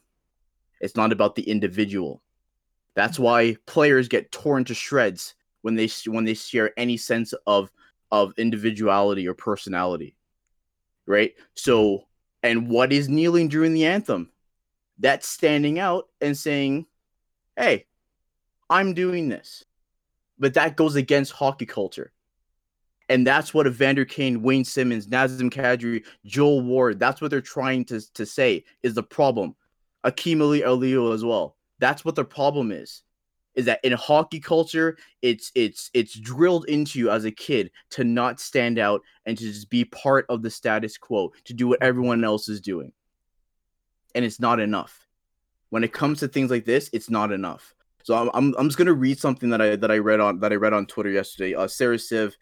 [0.80, 2.22] it's not about the individual.
[2.94, 3.24] That's mm-hmm.
[3.24, 7.70] why players get torn to shreds when they when they share any sense of
[8.10, 10.16] of individuality or personality.
[11.06, 11.34] Right?
[11.54, 12.04] So, mm-hmm.
[12.44, 14.30] and what is kneeling during the anthem?
[14.98, 16.86] That's standing out and saying,
[17.56, 17.86] "Hey,
[18.68, 19.64] I'm doing this."
[20.40, 22.12] But that goes against hockey culture.
[23.08, 27.84] And that's what Evander Kane, Wayne Simmonds, Nazem Kadri, Joel Ward, that's what they're trying
[27.86, 29.56] to, to say is the problem.
[30.04, 31.56] Akim Aliu as well.
[31.78, 33.02] That's what the problem is.
[33.54, 38.04] Is that in hockey culture, it's it's it's drilled into you as a kid to
[38.04, 41.82] not stand out and to just be part of the status quo, to do what
[41.82, 42.92] everyone else is doing.
[44.14, 45.08] And it's not enough.
[45.70, 47.74] When it comes to things like this, it's not enough.
[48.04, 50.52] So I'm, I'm, I'm just gonna read something that I that I read on that
[50.52, 51.56] I read on Twitter yesterday.
[51.56, 52.36] Uh, Sarah Civ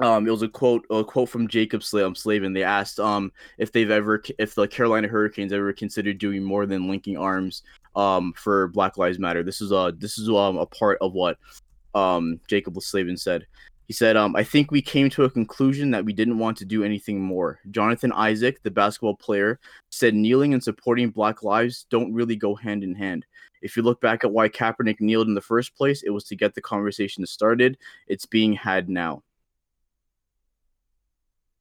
[0.00, 2.52] um, it was a quote, a quote from Jaccob um, Slavin.
[2.52, 6.88] They asked um if they've ever, if the Carolina Hurricanes ever considered doing more than
[6.88, 7.62] linking arms
[7.96, 9.42] um for Black Lives Matter.
[9.42, 11.38] This is a this is um a part of what
[11.94, 13.46] um Jaccob Slavin said.
[13.88, 16.66] He said, um, I think we came to a conclusion that we didn't want to
[16.66, 17.58] do anything more.
[17.70, 19.58] Jonathan Isaac, the basketball player,
[19.90, 23.24] said kneeling and supporting Black lives don't really go hand in hand.
[23.62, 26.36] If you look back at why Kaepernick kneeled in the first place, it was to
[26.36, 27.78] get the conversation started.
[28.06, 29.22] It's being had now.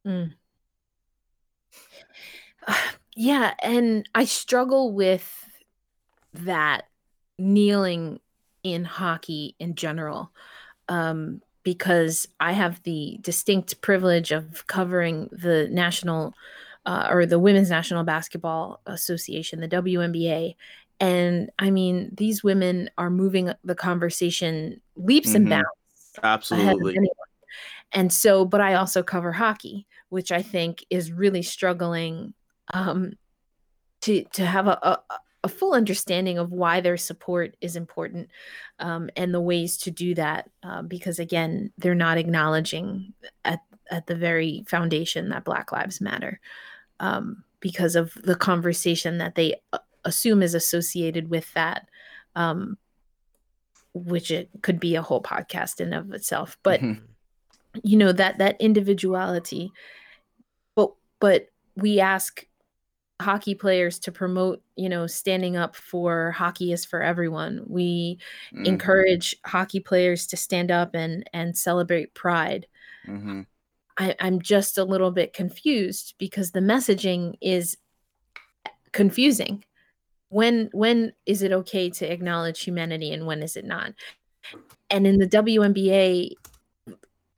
[0.08, 0.34] Mm.
[3.20, 5.28] Yeah, and I struggle with
[6.34, 6.84] that
[7.40, 8.20] kneeling
[8.62, 10.32] in hockey in general
[10.88, 16.36] um, because I have the distinct privilege of covering the national
[16.86, 20.56] uh, or the Women's National Basketball Association, the WNBA.
[21.00, 25.38] And I mean, these women are moving the conversation leaps mm-hmm.
[25.38, 25.68] and bounds.
[26.22, 27.00] Absolutely.
[27.94, 32.34] And so, but I also cover hockey which I think is really struggling
[32.74, 33.14] um,
[34.02, 35.00] to to have a, a,
[35.44, 38.30] a, full understanding of why their support is important
[38.80, 40.50] um, and the ways to do that.
[40.64, 43.14] Uh, because again, they're not acknowledging
[43.46, 46.40] at at the very foundation that Black Lives Matter
[47.00, 51.88] um, because of the conversation that they uh, assume is associated with that.
[52.36, 52.78] Um,
[53.94, 57.04] which it could be a whole podcast in of itself, but mm-hmm
[57.84, 59.72] you know that that individuality.
[60.76, 62.46] But but we ask
[63.20, 67.64] hockey players to promote you know standing up for hockey is for everyone.
[67.68, 68.20] We
[68.54, 68.66] mm-hmm.
[68.66, 72.68] encourage hockey players to stand up and and celebrate pride.
[73.08, 73.42] Mm-hmm.
[74.00, 77.78] I, i'm just a little bit confused because the messaging is
[78.92, 79.64] confusing.
[80.30, 83.94] When when is it okay to acknowledge humanity and when is it not?
[84.90, 86.32] And in the WNBA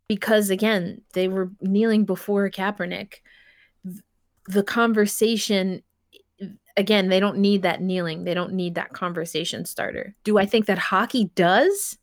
[0.10, 3.22] because again, they were kneeling before Kaepernick.
[4.48, 5.84] The conversation
[6.76, 8.24] again, they don't need that kneeling.
[8.24, 10.16] They don't need that conversation starter.
[10.24, 11.98] Do I think that hockey does?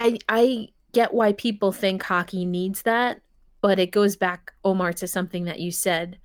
[0.00, 3.20] I I get why people think hockey needs that,
[3.60, 6.18] but it goes back Omar to something that you said.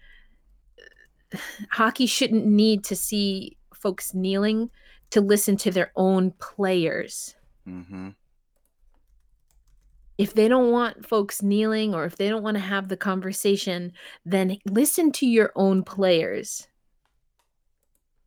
[1.71, 4.69] Hockey shouldn't need to see folks kneeling
[5.11, 7.35] to listen to their own players.
[7.67, 8.09] Mm-hmm
[10.17, 13.93] if they don't want folks kneeling or if they don't want to have the conversation,
[14.25, 16.67] then listen to your own players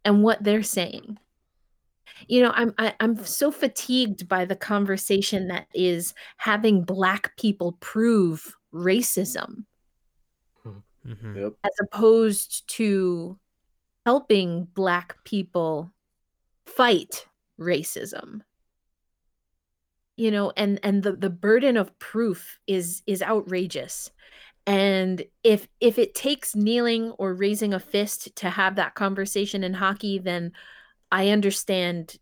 [0.04, 1.18] and what they're saying.
[2.28, 6.84] You know, I'm I, am i am so fatigued by the conversation that is having
[6.84, 9.64] black people prove racism,
[10.64, 11.36] mm-hmm.
[11.36, 11.52] yep.
[11.64, 13.38] as opposed to
[14.06, 15.92] helping black people
[16.66, 17.26] fight
[17.58, 18.42] racism
[20.16, 24.10] you know and and the the burden of proof is is outrageous
[24.66, 29.74] and if if it takes kneeling or raising a fist to have that conversation in
[29.74, 30.52] hockey then
[31.10, 32.18] i understand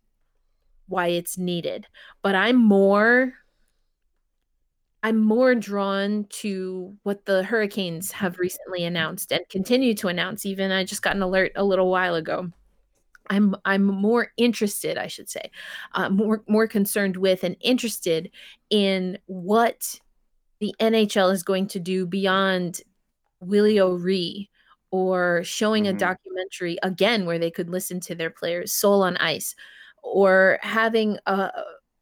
[0.87, 1.87] why it's needed.
[2.21, 3.33] But I'm more
[5.05, 10.45] I'm more drawn to what the Hurricanes have recently announced and continue to announce.
[10.45, 12.49] Even I just got an alert a little while ago.
[13.29, 15.51] I'm I'm more interested, I should say,
[15.93, 18.31] uh, more more concerned with and interested
[18.69, 19.99] in what
[20.59, 22.81] the NHL is going to do beyond
[23.39, 24.49] Willie O'Ree
[24.91, 25.95] or showing mm-hmm.
[25.95, 29.55] a documentary again where they could listen to their players, Soul on Ice,
[30.03, 31.51] or having a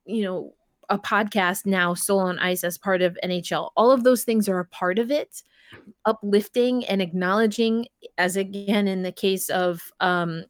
[0.05, 0.53] you know
[0.89, 3.72] a podcast now, Soul on Ice, as part of NHL.
[3.78, 5.41] All of those things are a part of it,
[6.05, 10.43] uplifting and acknowledging, as again in the case of um,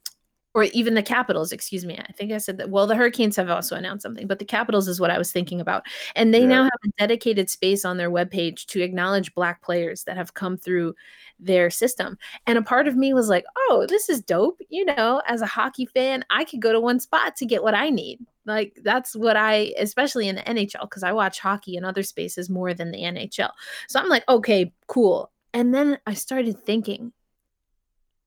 [0.54, 1.98] or even the Capitals, excuse me.
[1.98, 2.70] I think I said that.
[2.70, 5.62] Well, the Hurricanes have also announced something, but the Capitals is what I was thinking
[5.62, 5.86] about.
[6.16, 6.48] And they yeah.
[6.48, 10.58] now have a dedicated space on their webpage to acknowledge Black players that have come
[10.58, 10.94] through
[11.40, 12.18] their system.
[12.48, 14.60] And a part of me was like, oh, this is dope.
[14.70, 17.74] You know, as a hockey fan, I could go to one spot to get what
[17.74, 18.20] I need.
[18.46, 22.50] Like, that's what I, especially in the NHL, because I watch hockey in other spaces
[22.50, 23.52] more than the NHL.
[23.88, 25.32] So I'm like, okay, cool.
[25.54, 27.14] And then I started thinking,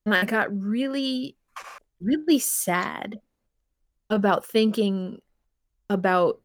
[0.06, 1.36] and I got really
[2.04, 3.20] really sad
[4.10, 5.20] about thinking
[5.88, 6.40] about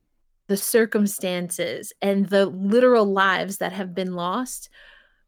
[0.47, 4.69] the circumstances and the literal lives that have been lost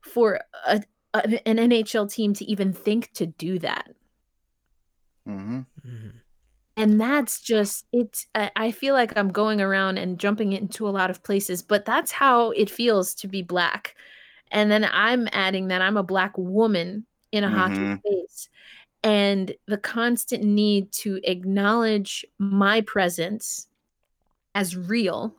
[0.01, 0.81] for a,
[1.13, 3.89] a, an NHL team to even think to do that.
[5.27, 5.59] Mm-hmm.
[5.85, 6.07] Mm-hmm.
[6.77, 8.25] And that's just it's.
[8.33, 12.11] I feel like I'm going around and jumping into a lot of places, but that's
[12.11, 13.93] how it feels to be black.
[14.51, 17.55] And then I'm adding that I'm a black woman in a mm-hmm.
[17.55, 18.49] hockey space
[19.03, 23.67] and the constant need to acknowledge my presence
[24.53, 25.33] as real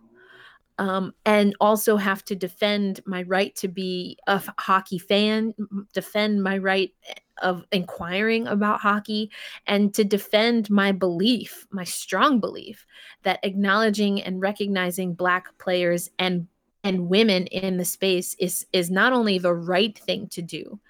[0.78, 5.54] um, and also have to defend my right to be a hockey fan,
[5.92, 9.30] defend my right eh, of inquiring about hockey,
[9.66, 12.86] and to defend my belief, my strong belief
[13.22, 16.46] that acknowledging and recognizing Black players and
[16.84, 20.80] and women in the space is is not only the right thing to do,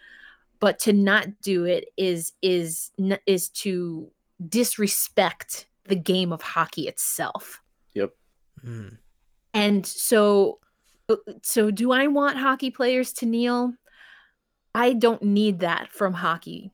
[0.63, 2.93] but to not do it is is
[3.27, 4.09] is to
[4.49, 7.61] disrespect the game of hockey itself.
[7.95, 8.13] Yep.
[8.65, 8.97] Mm.
[9.53, 10.61] and so
[11.09, 13.75] uh, so do i want hockey players to kneel?
[14.73, 16.71] I don't need that from hockey.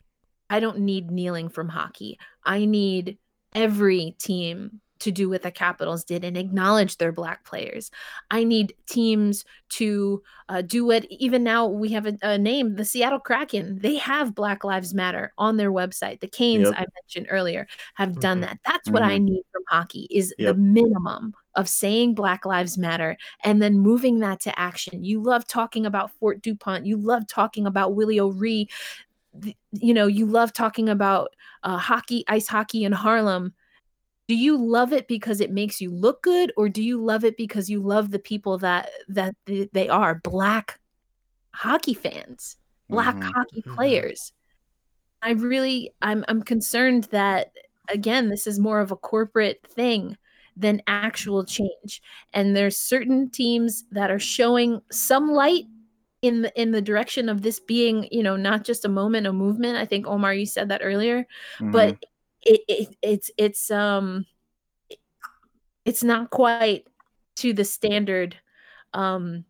[0.50, 2.18] I don't need kneeling from hockey.
[2.44, 3.16] I need
[3.54, 7.90] every team to do what the Capitals did and acknowledge their black players.
[8.30, 12.84] I need teams to uh, do what even now we have a, a, name, the
[12.84, 13.78] Seattle Kraken.
[13.78, 16.20] They have Black Lives Matter on their website.
[16.20, 16.74] The Canes yep.
[16.74, 18.20] I mentioned earlier have mm-hmm.
[18.20, 18.58] done that.
[18.64, 19.12] That's what mm-hmm.
[19.12, 20.54] I need from hockey is yep.
[20.54, 25.04] the minimum of saying Black Lives Matter and then moving that to action.
[25.04, 26.86] You love talking about Fort DuPont.
[26.86, 28.68] You love talking about Willie O'Ree.
[29.72, 33.54] You know, you love talking about uh, hockey, ice hockey in Harlem
[34.28, 37.36] do you love it because it makes you look good or do you love it
[37.36, 40.78] because you love the people that that they are black
[41.52, 42.56] hockey fans
[42.88, 43.30] black mm-hmm.
[43.30, 43.74] hockey mm-hmm.
[43.74, 44.32] players
[45.22, 47.52] i really i'm i'm concerned that
[47.88, 50.16] again this is more of a corporate thing
[50.56, 52.02] than actual change
[52.32, 55.64] and there's certain teams that are showing some light
[56.20, 59.32] in the in the direction of this being you know not just a moment a
[59.32, 61.20] movement i think omar you said that earlier
[61.58, 61.70] mm-hmm.
[61.70, 61.96] but
[62.42, 64.26] it, it it's it's um
[65.84, 66.86] it's not quite
[67.36, 68.36] to the standard
[68.94, 69.44] um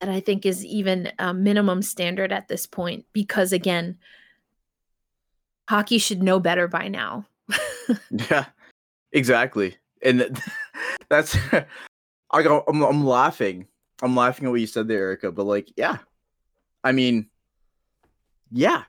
[0.00, 3.98] that I think is even a minimum standard at this point because again
[5.68, 7.26] hockey should know better by now.
[8.10, 8.46] yeah.
[9.12, 9.76] Exactly.
[10.02, 10.40] And
[11.08, 11.36] that's
[12.30, 13.66] I go I'm, I'm laughing.
[14.02, 15.98] I'm laughing at what you said there Erica, but like yeah.
[16.82, 17.28] I mean
[18.50, 18.84] yeah.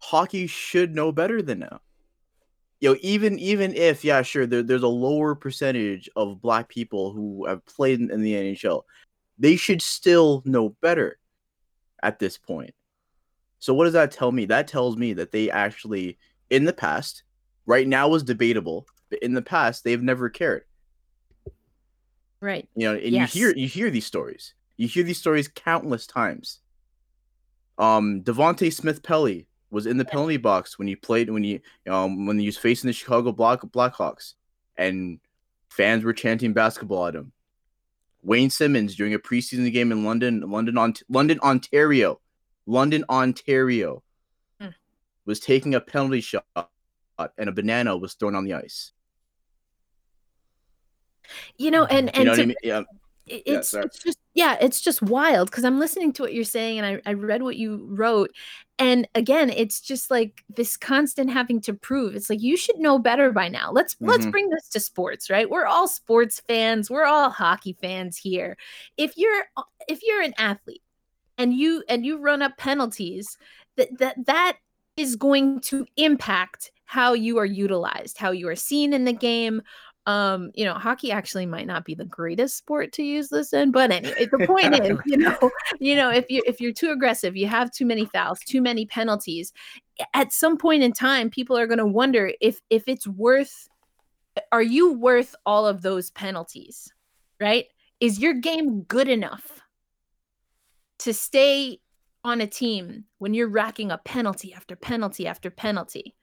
[0.00, 1.80] hockey should know better than now
[2.80, 7.12] you know, even even if yeah, sure, there, there's a lower percentage of black people
[7.12, 8.82] who have played in, in the NHL,
[9.38, 11.18] they should still know better
[12.02, 12.74] at this point.
[13.58, 14.44] So what does that tell me?
[14.44, 16.18] That tells me that they actually,
[16.50, 17.24] in the past,
[17.66, 20.64] right now is debatable, but in the past they've never cared.
[22.40, 22.68] Right.
[22.76, 23.34] You know, and yes.
[23.34, 24.54] you hear you hear these stories.
[24.76, 26.60] You hear these stories countless times.
[27.78, 32.26] Um, Devante Smith Pelly was in the penalty box when he played when he um
[32.26, 34.34] when he was facing the Chicago Black Blackhawks,
[34.76, 35.20] and
[35.68, 37.32] fans were chanting basketball at him.
[38.22, 42.20] Wayne Simmonds during a preseason game in London, London, on London, Ontario,
[42.66, 44.02] London, Ontario,
[44.60, 44.68] hmm.
[45.24, 48.92] was taking a penalty shot, and a banana was thrown on the ice.
[51.56, 52.56] You know, and and you know to, I mean?
[52.62, 52.82] yeah.
[53.30, 56.78] It- Yeah, it's just yeah, it's just wild because I'm listening to what you're saying
[56.78, 58.30] and I, I read what you wrote.
[58.78, 62.14] And again, it's just like this constant having to prove.
[62.14, 63.72] It's like you should know better by now.
[63.72, 64.30] Let's let's Mhm.
[64.30, 65.50] bring this to sports, right?
[65.50, 66.88] We're all sports fans.
[66.90, 68.56] We're all hockey fans here.
[68.96, 69.44] If you're
[69.88, 70.82] if you're an athlete
[71.36, 73.36] and you and you run up penalties,
[73.76, 74.58] that that that
[74.96, 79.60] is going to impact how you are utilized, how you are seen in the game,
[80.08, 83.70] um you know hockey actually might not be the greatest sport to use this in
[83.70, 87.36] but anyway the point is you know you know if you if you're too aggressive
[87.36, 89.52] you have too many fouls too many penalties
[90.14, 93.68] at some point in time people are going to wonder if if it's worth
[94.52, 96.92] are you worth all of those penalties
[97.40, 97.66] right?
[98.00, 99.60] Is your game good enough
[101.00, 101.80] to stay
[102.24, 106.14] on a team when you're racking a penalty after penalty after penalty?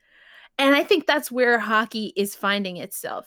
[0.58, 3.26] And i think that's where hockey is finding itself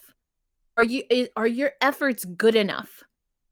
[0.79, 1.03] are you
[1.37, 3.03] are your efforts good enough?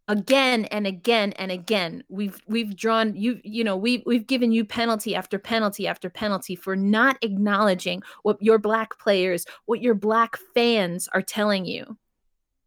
[0.09, 4.64] Again and again and again we've we've drawn you you know we we've given you
[4.64, 10.39] penalty after penalty after penalty for not acknowledging what your black players what your black
[10.55, 11.99] fans are telling you.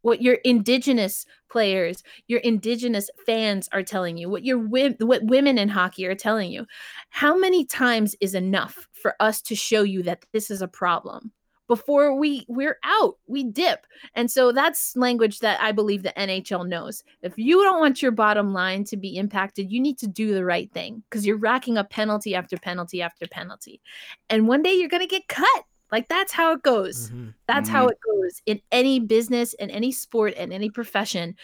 [0.02, 5.70] What your indigenous players your indigenous fans are telling you what your what women in
[5.70, 6.66] hockey are telling you.
[7.08, 11.32] How many times is enough for us to show you that this is a problem
[11.70, 13.86] before we we're out we dip.
[14.16, 17.04] And so that's language that i believe the nhl knows.
[17.22, 20.44] If you don't want your bottom line to be impacted you need to do the
[20.44, 23.80] right thing because you're racking up penalty after penalty after penalty.
[24.28, 25.64] And one day you're going to get cut.
[25.92, 27.10] Like that's how it goes.
[27.10, 27.34] Mhm.
[27.46, 31.36] that's how it goes in any business in any sport in any profession.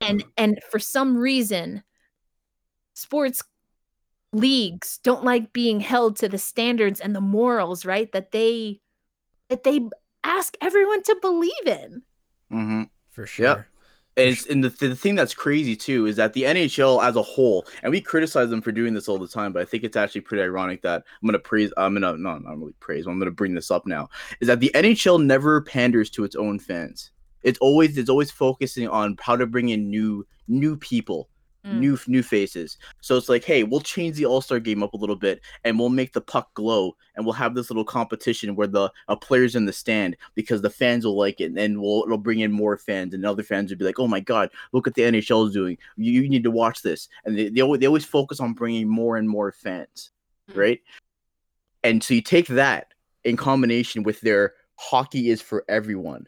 [0.00, 1.82] And and for some reason
[2.94, 3.42] sports
[4.32, 8.80] leagues don't like being held to the standards and the morals right that they
[9.48, 9.88] that they
[10.24, 12.02] ask everyone to believe in
[12.52, 12.82] Mm-hmm.
[13.10, 13.66] For sure.
[14.16, 17.22] And, it's, and the, the thing that's crazy too is that the NHL as a
[17.22, 19.96] whole, and we criticize them for doing this all the time, but I think it's
[19.96, 21.72] actually pretty ironic that I'm gonna praise.
[21.76, 23.04] I'm gonna no, I'm not really praise.
[23.04, 24.08] but I'm gonna bring this up now.
[24.40, 27.12] Is that the NHL never panders to its own fans.
[27.44, 31.28] It's always it's always focusing on how to bring in new new people,
[31.68, 31.78] Mm.
[31.80, 32.78] new new faces.
[33.00, 35.78] So it's like, hey, we'll change the All Star game up a little bit, and
[35.78, 39.54] we'll make the puck glow, and we'll have this little competition where the a players
[39.54, 42.52] in the stand because the fans will like it, and then we'll it'll bring in
[42.52, 45.46] more fans, and other fans will be like, oh my god, look what the NHL
[45.48, 45.76] is doing.
[45.96, 48.88] You, you need to watch this, and they they always, they always focus on bringing
[48.88, 50.10] more and more fans,
[50.50, 50.56] Mhm.
[50.56, 50.80] right?
[51.84, 52.94] And so you take that
[53.24, 56.26] in combination with their hockey is for everyone.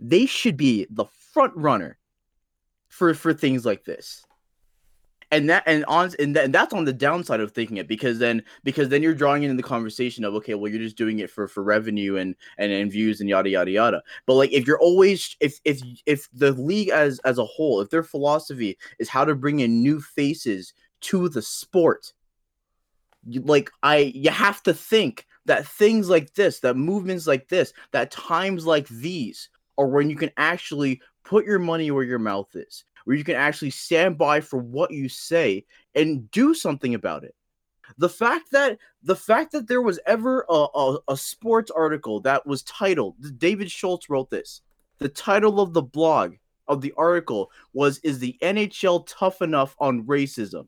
[0.00, 1.98] They should be the front runner
[2.92, 4.24] for for things like this.
[5.30, 8.18] And that and on and, that, and that's on the downside of thinking it because
[8.18, 11.30] then because then you're drawing into the conversation of okay well you're just doing it
[11.30, 14.02] for for revenue and and, and views and yada yada yada.
[14.26, 17.88] But like if you're always if if if the league as as a whole if
[17.88, 22.12] their philosophy is how to bring in new faces to the sport
[23.44, 28.10] like i you have to think that things like this that movements like this that
[28.10, 32.84] times like these are when you can actually put your money where your mouth is
[33.04, 35.64] where you can actually stand by for what you say
[35.94, 37.34] and do something about it
[37.98, 42.46] the fact that the fact that there was ever a, a, a sports article that
[42.46, 44.62] was titled david schultz wrote this
[44.98, 46.34] the title of the blog
[46.68, 50.66] of the article was is the nhl tough enough on racism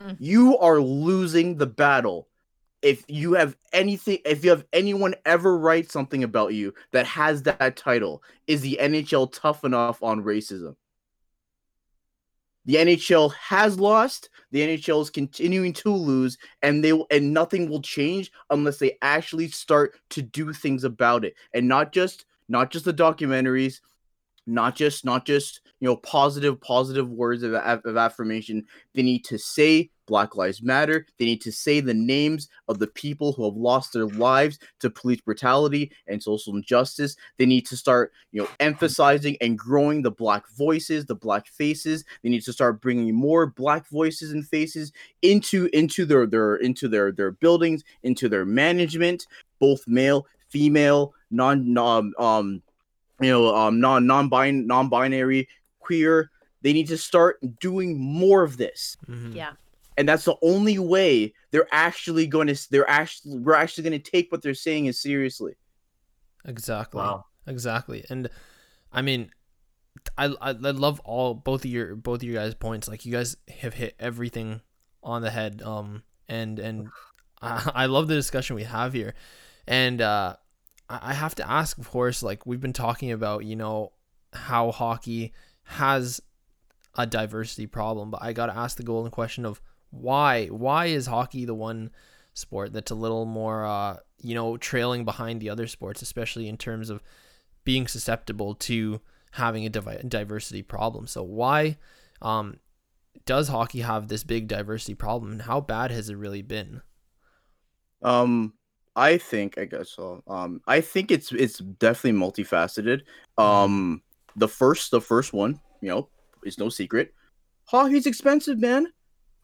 [0.00, 0.16] Mm.
[0.18, 2.29] you are losing the battle
[2.82, 7.42] if you have anything if you have anyone ever write something about you that has
[7.42, 10.74] that title is the nhl tough enough on racism?
[12.64, 17.82] The nhl has lost the nhl is continuing to lose and they and nothing will
[17.82, 21.34] change unless they actually start to do things about it.
[21.54, 23.80] And not just not just the documentaries
[24.46, 28.66] not just not just you know positive positive words of, of affirmation.
[28.94, 31.06] They need to say black lives matter.
[31.18, 34.90] They need to say the names of the people who have lost their lives to
[34.90, 37.16] police brutality and social injustice.
[37.38, 42.04] They need to start you know emphasizing and growing the black voices the black faces.
[42.22, 44.92] They need to start bringing more black voices and faces
[45.22, 49.26] into into their their into their their buildings into their management
[49.60, 52.62] both male female non um um
[53.20, 55.48] you know um non non-bin non-binary
[55.90, 56.30] queer.
[56.62, 58.96] They need to start doing more of this.
[59.08, 59.32] Mm-hmm.
[59.32, 59.52] Yeah.
[60.00, 64.10] And that's the only way they're actually going to they're actually we're actually going to
[64.10, 65.54] take what they're saying as seriously
[66.44, 66.98] Exactly.
[66.98, 67.26] Wow.
[67.46, 68.04] Exactly.
[68.08, 68.28] And
[68.92, 69.30] I mean,
[70.16, 72.88] I, I I love all both of your both of you guys' points.
[72.88, 74.60] Like you guys have hit everything
[75.02, 75.62] on the head.
[75.62, 76.88] Um, and and
[77.42, 79.14] I, I love the discussion we have here.
[79.66, 80.36] And uh,
[80.88, 83.92] I I have to ask, of course, like we've been talking about, you know,
[84.32, 85.32] how hockey
[85.64, 86.20] has
[86.96, 91.06] a diversity problem, but I got to ask the golden question of why why is
[91.06, 91.90] hockey the one
[92.34, 96.56] sport that's a little more uh, you know trailing behind the other sports especially in
[96.56, 97.02] terms of
[97.64, 99.00] being susceptible to
[99.32, 101.06] having a diversity problem?
[101.06, 101.76] So why
[102.22, 102.58] um,
[103.26, 106.82] does hockey have this big diversity problem and how bad has it really been?
[108.02, 108.54] Um
[108.96, 113.02] i think i guess so um i think it's it's definitely multifaceted.
[113.38, 113.42] Mm-hmm.
[113.42, 114.02] um
[114.36, 116.08] the first the first one you know
[116.44, 117.12] is no secret.
[117.66, 118.86] Hockey's expensive man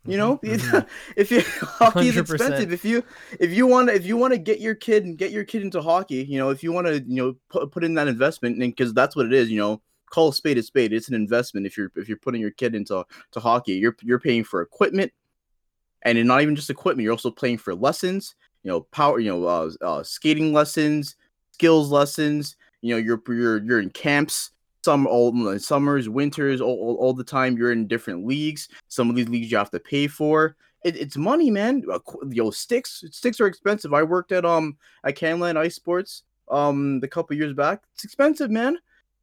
[0.07, 0.87] you know, Mhm.
[1.17, 3.03] if you hockey is expensive, if you
[3.41, 5.63] if you want to if you want to get your kid and get your kid
[5.63, 8.57] into hockey, you know, if you want to you know put put in that investment,
[8.57, 9.81] and because that's what it is, you know,
[10.11, 10.93] call a spade a spade.
[10.93, 11.67] It's an investment.
[11.67, 15.13] If you're if you're putting your kid into to hockey, you're you're paying for equipment,
[16.03, 17.05] and not even just equipment.
[17.05, 18.35] You're also paying for lessons.
[18.63, 19.19] You know, power.
[19.21, 21.17] You know, uh, uh, skating lessons,
[21.53, 22.57] skills lessons.
[22.83, 24.51] You know, you're you're you're in camps
[24.87, 27.59] some all summers, winters, all, all, all the time.
[27.59, 28.69] You're in different leagues.
[28.87, 30.55] Some of these leagues you have to pay for.
[30.85, 31.83] It, it's money, man.
[32.31, 33.93] Yo, sticks sticks are expensive.
[33.93, 36.23] I worked at um at Canlan Ice Sports
[36.53, 37.83] um a couple years back.
[37.95, 38.79] It's expensive, man.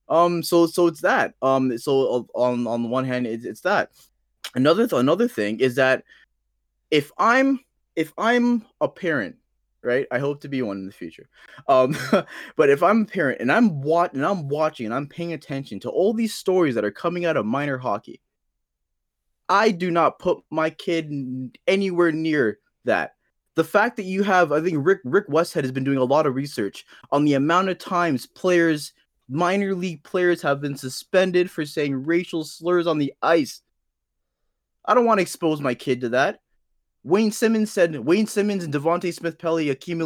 [0.10, 1.34] Um, so so it's that.
[1.42, 3.92] Um, so on on the one hand, it's, it's that.
[4.56, 6.04] Another th- another thing is that
[6.92, 7.62] if I'm
[7.96, 9.38] if I'm a parent
[9.84, 10.08] right?
[10.12, 11.28] I hope to be one in the future.
[11.68, 11.96] Um,
[12.56, 15.80] but if I'm a parent and I'm wat- and I'm watching and I'm paying attention
[15.82, 18.22] to all these stories that are coming out of minor hockey,
[19.50, 21.12] I do not put my kid
[21.68, 23.16] anywhere near that.
[23.56, 26.26] The fact that you have, I think Rick Rick Westhead has been doing a lot
[26.26, 28.94] of research on the amount of times players,
[29.30, 33.62] minor league players, have been suspended for saying racial slurs on the ice.
[34.86, 36.42] I don't want to expose my kid to that.
[37.04, 40.00] Wayne Simmonds said Wayne Simmonds and Devante Smith Pelly, Akim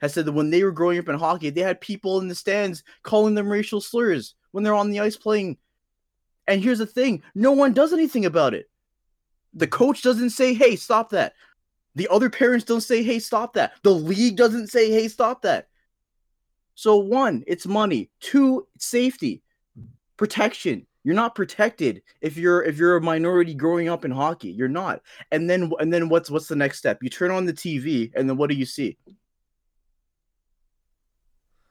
[0.00, 2.34] has said that when they were growing up in hockey, they had people in the
[2.34, 5.56] stands calling them racial slurs when they're on the ice playing.
[6.46, 8.68] And here's the thing: no one does anything about it.
[9.54, 11.34] The coach doesn't say, "Hey, stop that."
[11.94, 15.68] The other parents don't say, "Hey, stop that." The league doesn't say, "Hey, stop that."
[16.74, 18.10] So one, it's money.
[18.20, 19.42] Two, safety,
[20.16, 20.86] protection.
[21.04, 24.50] You're not protected if you're if you're a minority growing up in hockey.
[24.50, 25.02] You're not.
[25.32, 27.02] And then and then what's what's the next step?
[27.02, 28.96] You turn on the TV and then what do you see?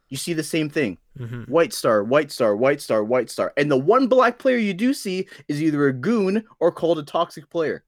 [0.09, 0.97] You see the same thing.
[1.17, 1.47] Mhm.
[1.47, 3.53] White star, white star, white star, white star.
[3.55, 7.03] And the one black player you do see is either a goon or called a
[7.03, 7.85] toxic player.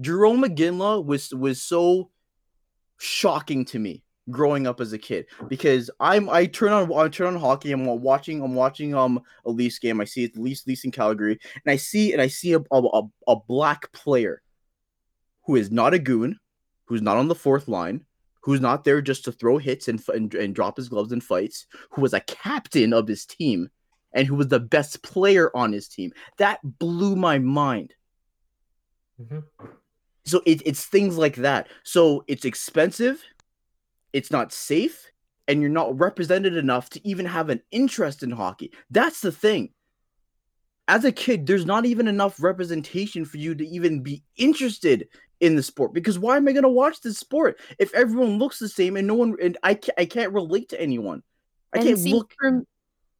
[0.00, 2.10] Jarome Iginla was was so
[2.96, 7.34] shocking to me growing up as a kid because I'm I turn on I turn
[7.34, 7.72] on hockey.
[7.72, 10.00] I'm watching I'm watching um a Leafs game.
[10.00, 13.02] I see it Leafs Leafs in Calgary, and I see and I see a a,
[13.26, 14.42] a, black player
[15.44, 16.38] who is not a goon,
[16.86, 18.04] who's not on the fourth line,
[18.42, 21.66] who's not there just to throw hits and, and and drop his gloves in fights,
[21.90, 23.70] who was a captain of his team,
[24.12, 26.12] and who was the best player on his team.
[26.38, 27.94] That blew my mind.
[29.20, 29.44] Mhm.
[30.24, 31.68] So it, it's things like that.
[31.84, 33.22] So it's expensive,
[34.18, 35.10] it's not safe,
[35.46, 38.72] and you're not represented enough to even have an interest in hockey.
[38.90, 39.70] That's the thing.
[40.88, 45.08] As a kid, there's not even enough representation for you to even be interested
[45.40, 45.92] in the sport.
[45.94, 49.06] Because why am I going to watch this sport if everyone looks the same and
[49.06, 51.22] no one and I can't, I can't relate to anyone.
[51.72, 52.32] I And can't see, look.
[52.40, 52.64] for-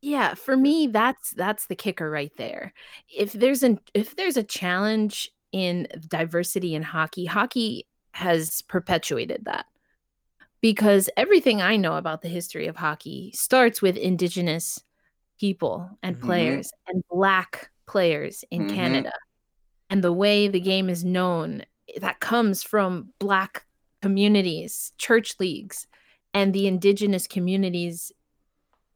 [0.01, 2.73] yeah, for me, that's that's the kicker right there.
[3.15, 9.67] If there's an if there's a challenge in diversity in hockey, hockey has perpetuated that.
[10.61, 14.83] Because everything I know about the history of hockey starts with indigenous
[15.39, 16.23] people and Mhm.
[16.23, 18.75] players and black players in Mhm.
[18.75, 19.13] Canada.
[19.91, 21.65] And the way the game is known
[22.01, 23.67] that comes from black
[24.03, 25.87] communities, church leagues,
[26.35, 28.13] and the indigenous communities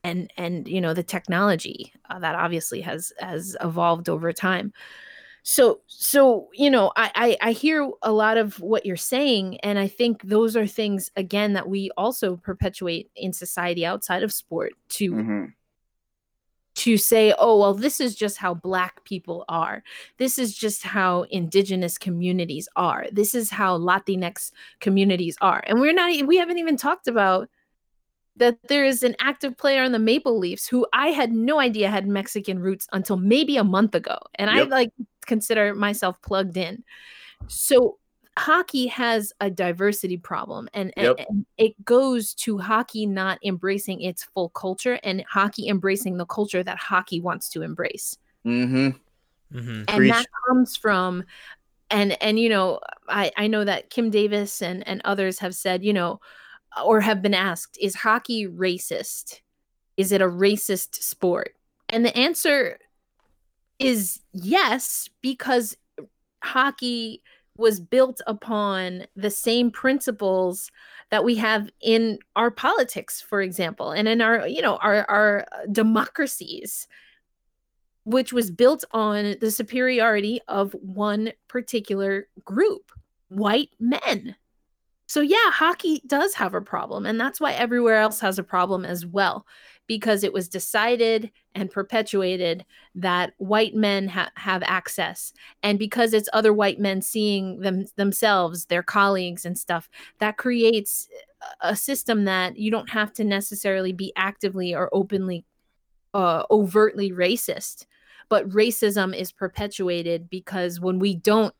[0.04, 4.72] and and you know the technology uh, that obviously has has evolved over time
[5.42, 7.10] so so you know I,
[7.42, 11.10] I i hear a lot of what you're saying and i think those are things
[11.16, 15.52] again that we also perpetuate in society outside of sport to Mhm.
[16.74, 19.82] to say oh well this is just how black people are.
[20.16, 23.06] This is just how indigenous communities are.
[23.12, 25.62] This is how latinx communities are.
[25.66, 27.48] And we're not we haven't even talked about
[28.36, 31.90] that there is an active player on the Maple Leafs who I had no idea
[31.90, 34.18] had Mexican roots until maybe a month ago.
[34.36, 34.90] And I like
[35.26, 36.82] consider myself plugged in.
[37.48, 37.98] So
[38.38, 41.26] hockey has a diversity problem and, and- Yep.
[41.28, 46.62] and it goes to hockey not embracing its full culture and hockey embracing the culture
[46.62, 48.16] that hockey wants to embrace
[48.46, 48.98] Mhm.
[49.52, 49.84] Mhm.
[49.86, 50.12] and Preach.
[50.12, 51.24] that comes from
[51.90, 55.84] and and you know i i know that kim davis and and others have said
[55.84, 56.18] you know
[56.84, 59.40] or have been asked is hockey racist?
[59.96, 61.54] Is it a racist sport?
[61.88, 62.78] And the answer
[63.78, 65.76] is yes, because
[66.42, 67.22] hockey
[67.56, 70.70] was built upon the same principles
[71.10, 75.46] that we have in our politics for example and in our you know our our
[75.70, 76.88] democracies
[78.04, 82.90] which was built on the superiority of one particular group
[83.28, 84.34] white men
[85.12, 88.82] so yeah hockey does have a problem and that's why everywhere else has a problem
[88.82, 89.46] as well
[89.86, 96.30] because it was decided and perpetuated that white men ha- have access and because it's
[96.32, 101.08] other white men seeing them themselves their colleagues and stuff that creates
[101.60, 105.44] a system that you don't have to necessarily be actively or openly
[106.14, 107.84] uh, overtly racist
[108.30, 111.54] but racism is perpetuated because when we don't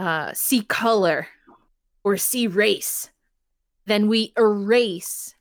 [0.00, 1.26] uh, see color
[2.04, 3.10] or see race
[3.86, 5.34] then we erase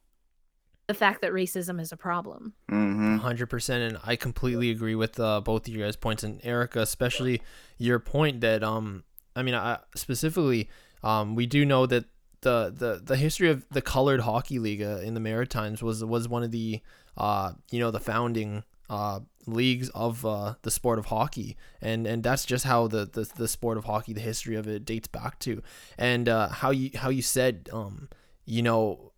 [0.88, 2.54] the fact that racism is a problem.
[2.72, 3.18] Mm-hmm.
[3.18, 6.80] Hundred percent, and I completely agree with uh, both of you guys' points, and Erica,
[6.80, 7.42] especially
[7.78, 9.04] your point that um,
[9.36, 10.68] I mean, I, specifically,
[11.04, 12.06] um, we do know that
[12.42, 16.28] the the the history of the colored hockey league uh, in the Maritimes was was
[16.28, 16.82] one of the
[17.18, 19.20] uh, you know, the founding uh
[19.54, 21.58] leagues of uh, the sport of hockey.
[21.82, 24.86] And and that's just how the, the the sport of hockey the history of it
[24.86, 25.62] dates back to.
[25.98, 28.10] And uh how you how you said um
[28.46, 29.12] you know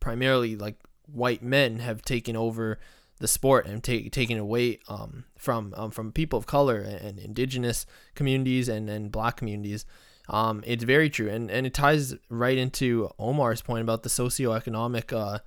[0.00, 0.76] primarily like
[1.06, 2.78] white men have taken over
[3.18, 7.86] the sport and take, taken away um, from um, from people of color and, indigenous
[8.14, 9.84] communities and, and black communities.
[10.28, 15.12] Um, it's very true, and, and it ties right into Omar's point about the socioeconomic
[15.12, 15.40] uh,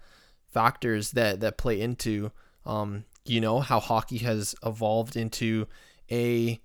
[0.51, 2.31] factors that that play into
[2.65, 5.67] um, you know how hockey has evolved into
[6.11, 6.59] a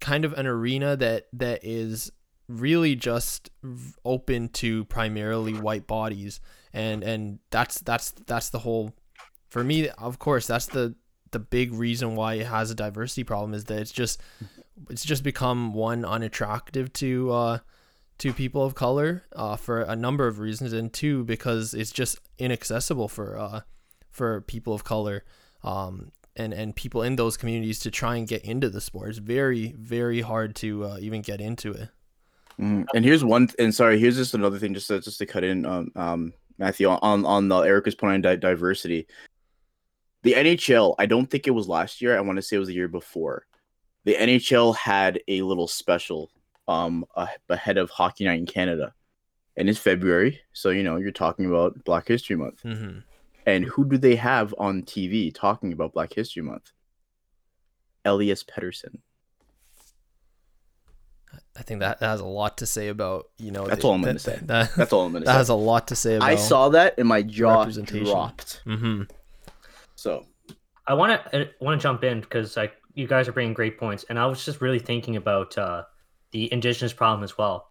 [0.00, 2.10] kind of an arena that that is
[2.48, 3.50] really just
[4.04, 6.40] open to primarily white bodies.
[6.72, 8.94] And and that's that's that's the whole
[9.48, 10.94] for me of course that's the
[11.32, 14.20] the big reason why it has a diversity problem is that it's just
[14.88, 17.58] it's just become one unattractive to uh
[18.18, 22.18] to people of color uh for a number of reasons and two because it's just
[22.38, 23.60] inaccessible for uh
[24.10, 25.24] for people of color
[25.62, 29.18] um and and people in those communities to try and get into the sport it's
[29.18, 31.88] very very hard to uh, even get into it
[32.60, 35.44] mm, and here's one and sorry here's just another thing just to, just to cut
[35.44, 39.08] in um, um Matthew, on on the Erica's point on di- diversity.
[40.22, 42.16] The NHL, I don't think it was last year.
[42.16, 43.46] I want to say it was the year before.
[44.04, 46.30] The NHL had a little special
[46.68, 47.04] um
[47.48, 48.92] ahead of Hockey Night in Canada,
[49.56, 52.62] and it's February, so you know you're talking about Black History Month.
[52.62, 52.98] Mm-hmm.
[53.46, 56.72] And who do they have on TV talking about Black History Month?
[58.04, 58.98] Elias Pettersson.
[61.56, 63.66] I think that, that has a lot to say about you know.
[63.66, 64.38] That's the, all I'm going to say.
[64.42, 65.32] That, That's all I'm going to say.
[65.32, 66.28] that has a lot to say about.
[66.28, 68.62] I saw that and my jaw dropped.
[68.66, 69.02] Mm-hmm.
[69.96, 70.26] So
[70.86, 73.78] I want to I want to jump in because like you guys are bringing great
[73.78, 75.84] points, and I was just really thinking about uh,
[76.32, 77.70] the indigenous problem as well.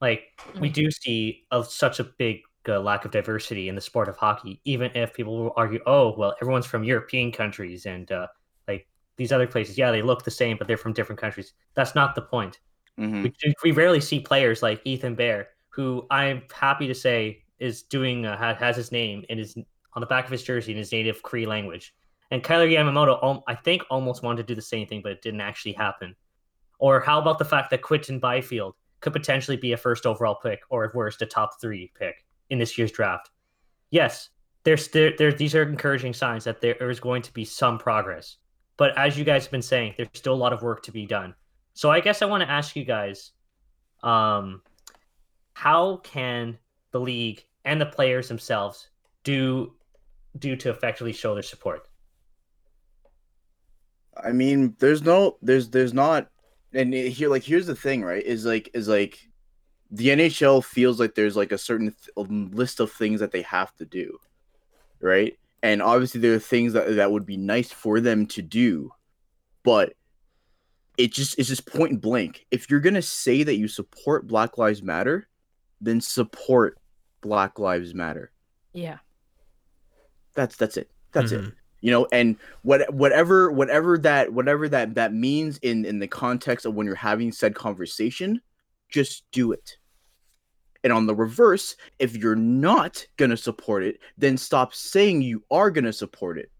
[0.00, 0.24] Like
[0.60, 4.16] we do see a, such a big uh, lack of diversity in the sport of
[4.16, 8.26] hockey, even if people will argue, oh well, everyone's from European countries and uh,
[8.68, 8.86] like
[9.16, 9.78] these other places.
[9.78, 11.52] Yeah, they look the same, but they're from different countries.
[11.74, 12.60] That's not the point.
[12.98, 13.22] mhm.
[13.22, 18.26] We, we rarely see players like Ethan Bear, who I'm happy to say is doing
[18.26, 19.56] uh, has his name in his
[19.94, 21.94] on the back of his jersey in his native Cree language.
[22.30, 25.22] And Kailer Yamamoto, um, I think, almost wanted to do the same thing, but it
[25.22, 26.14] didn't actually happen.
[26.78, 30.60] Or how about the fact that Quinton Byfield could potentially be a first overall pick,
[30.68, 33.30] or at worst, a top three pick in this year's draft?
[33.90, 34.30] Yes,
[34.64, 38.36] there's there, there these are encouraging signs that there is going to be some progress.
[38.76, 41.06] But as you guys have been saying, there's still a lot of work to be
[41.06, 41.34] done.
[41.74, 43.32] So I guess I want to ask you guys,
[44.02, 44.62] um,
[45.54, 46.58] how can
[46.90, 48.88] the league and the players themselves
[49.24, 49.72] do
[50.38, 51.88] do to effectively show their support?
[54.22, 56.28] I mean, there's no, there's, there's not,
[56.72, 58.22] and here, like, here's the thing, right?
[58.24, 59.18] Is like, is like,
[59.90, 63.42] the NHL feels like there's like a certain th- um, list of things that they
[63.42, 64.18] have to do,
[65.00, 65.38] right?
[65.62, 68.90] And obviously, there are things that that would be nice for them to do,
[69.62, 69.92] but
[70.96, 72.46] it just it's just point blank.
[72.50, 75.28] If you're gonna say that you support Black Lives Matter,
[75.80, 76.78] then support
[77.20, 78.30] Black Lives Matter.
[78.72, 78.98] Yeah.
[80.34, 80.90] That's that's it.
[81.12, 81.52] That's it Mhm.
[81.80, 86.66] you know and what whatever whatever that whatever that that means in in the context
[86.66, 88.40] of when you're having said conversation
[88.88, 89.76] just do it
[90.84, 95.42] and on the reverse if you're not going to support it then stop saying you
[95.50, 96.50] are going to support it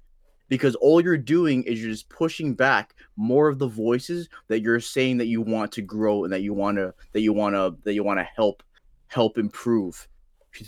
[0.48, 4.80] because all you're doing is you're just pushing back more of the voices that you're
[4.80, 7.76] saying that you want to grow and that you want to that you want to
[7.84, 8.62] that you want to help
[9.08, 10.06] help improve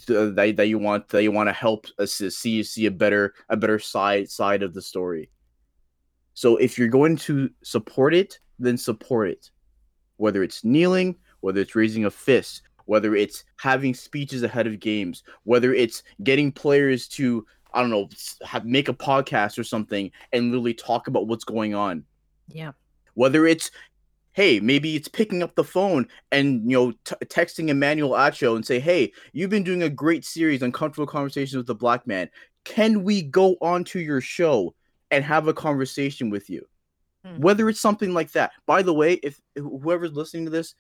[0.06, 3.34] that, that you want that you want to help us to see see a better
[3.48, 5.30] a better side side of the story.
[6.34, 9.50] So if you're going to support it, then support it.
[10.16, 15.22] Whether it's kneeling, whether it's raising a fist, whether it's having speeches ahead of games,
[15.44, 18.08] whether it's getting players to I don't know,
[18.44, 22.04] have, make a podcast or something and literally talk about what's going on.
[22.48, 22.72] Yeah.
[23.14, 23.70] Whether it's
[24.32, 28.64] hey, maybe it's picking up the phone and you know t- texting Emmanuel Acho and
[28.64, 32.30] say, "Hey, you've been doing a great series, uncomfortable conversations with the black man.
[32.64, 34.74] Can we go on to your show
[35.10, 36.66] and have a conversation with you?"
[37.26, 37.42] Mm-hmm.
[37.42, 38.52] Whether it's something like that.
[38.64, 40.74] By the way, if whoever's listening to this,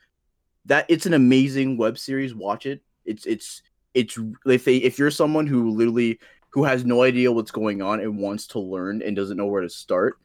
[0.68, 2.34] that it's an amazing web series.
[2.34, 2.80] Watch it.
[3.04, 3.62] It's it's
[3.94, 8.00] it's if they if you're someone who literally who has no idea what's going on
[8.00, 10.18] and wants to learn and doesn't know where to start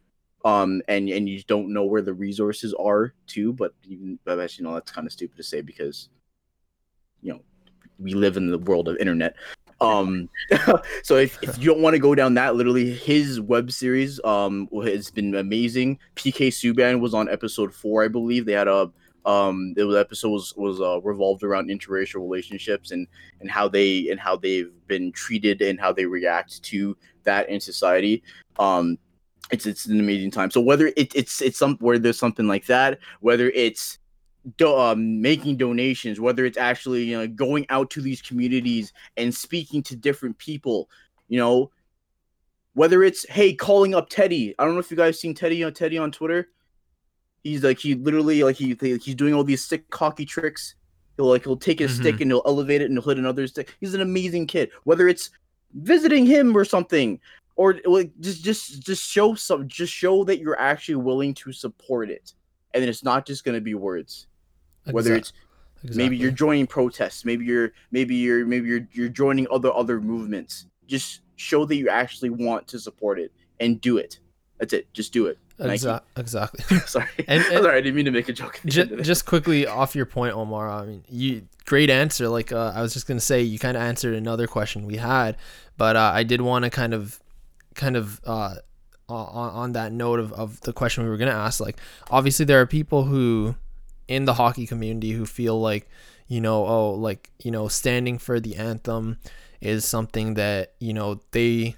[0.45, 4.63] um and and you don't know where the resources are too but even but actually
[4.63, 6.09] you know that's kind of stupid to say because
[7.21, 7.39] you know
[7.97, 9.35] we live in the world of internet
[9.79, 10.29] um
[11.03, 14.67] so if, if you don't want to go down that literally his web series um
[14.83, 18.91] has been amazing pk subban was on episode four i believe they had a
[19.25, 23.07] um the episode was was uh, revolved around interracial relationships and
[23.39, 27.59] and how they and how they've been treated and how they react to that in
[27.59, 28.21] society
[28.59, 28.97] um
[29.51, 30.51] it's it's an amazing time.
[30.51, 33.99] So whether it, it's it's some where there's something like that, whether it's
[34.57, 39.33] do, um, making donations, whether it's actually you know going out to these communities and
[39.33, 40.89] speaking to different people,
[41.27, 41.71] you know,
[42.73, 44.55] whether it's hey calling up Teddy.
[44.57, 46.49] I don't know if you guys seen Teddy on Teddy on Twitter.
[47.43, 50.75] He's like he literally like he he's doing all these sick hockey tricks.
[51.17, 52.01] He'll like he'll take his mm-hmm.
[52.01, 53.75] stick and he'll elevate it and he'll hit another stick.
[53.79, 54.71] He's an amazing kid.
[54.83, 55.29] Whether it's
[55.73, 57.19] visiting him or something,
[57.55, 62.09] or like just just just show some just show that you're actually willing to support
[62.09, 62.33] it
[62.73, 64.27] and then it's not just going to be words
[64.81, 64.93] exactly.
[64.93, 65.33] whether it's
[65.83, 66.03] exactly.
[66.03, 70.67] maybe you're joining protests maybe you're maybe you're maybe you're you're joining other other movements
[70.87, 74.19] just show that you actually want to support it and do it
[74.59, 76.77] that's it just do it Exa- exactly.
[76.85, 77.07] Sorry.
[77.27, 78.59] And, and sorry i didn't mean to make a joke.
[78.65, 82.27] just, just quickly off your point omar i mean you great answer.
[82.27, 84.97] Like uh, i was just going to say you kind of answered another question we
[84.97, 85.37] had
[85.77, 87.19] but uh, i did want to kind of
[87.75, 88.55] kind of uh,
[89.09, 91.77] on, on that note of, of the question we were going to ask, like,
[92.09, 93.55] obviously there are people who
[94.07, 95.89] in the hockey community who feel like,
[96.27, 99.17] you know, oh, like, you know, standing for the anthem
[99.61, 101.75] is something that, you know, they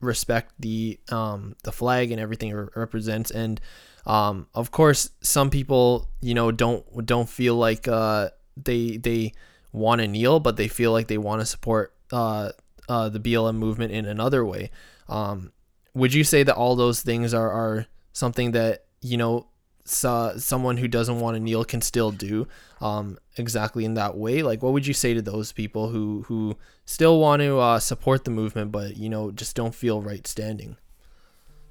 [0.00, 3.60] respect the um the flag and everything it represents and
[4.06, 8.28] um of course some people you know don't don't feel like uh
[8.62, 9.32] they they
[9.72, 12.50] want to kneel but they feel like they want to support uh
[12.88, 14.70] uh, the BLM movement in another way.
[15.08, 15.52] Um,
[15.94, 19.48] would you say that all those things are, are something that, you know,
[19.88, 22.48] so, someone who doesn't want to kneel can still do
[22.80, 24.42] um, exactly in that way?
[24.42, 28.24] Like, what would you say to those people who, who still want to uh, support
[28.24, 30.76] the movement, but, you know, just don't feel right standing?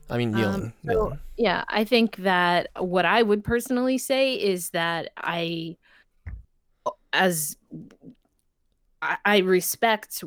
[0.09, 0.55] I mean, kneeling.
[0.55, 1.19] Um, so, kneeling.
[1.37, 5.77] Yeah, I think that what I would personally say is that I,
[7.11, 7.57] as
[9.01, 10.23] I, I respect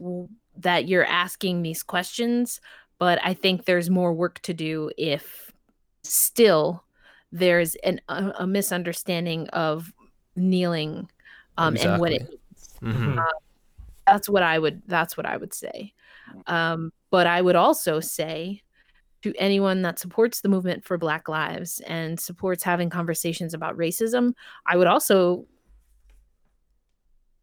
[0.56, 2.60] that you're asking these questions,
[2.98, 5.52] but I think there's more work to do if
[6.02, 6.84] still
[7.32, 9.92] there's an, a, a misunderstanding of
[10.36, 11.08] kneeling
[11.56, 11.92] um, exactly.
[11.92, 12.96] and what it means.
[12.96, 13.18] Mm-hmm.
[13.18, 13.22] Uh,
[14.06, 14.82] that's what I would.
[14.86, 15.92] That's what I would say.
[16.46, 18.62] Um, but I would also say
[19.22, 24.32] to anyone that supports the movement for Black Lives and supports having conversations about racism,
[24.66, 25.46] I would also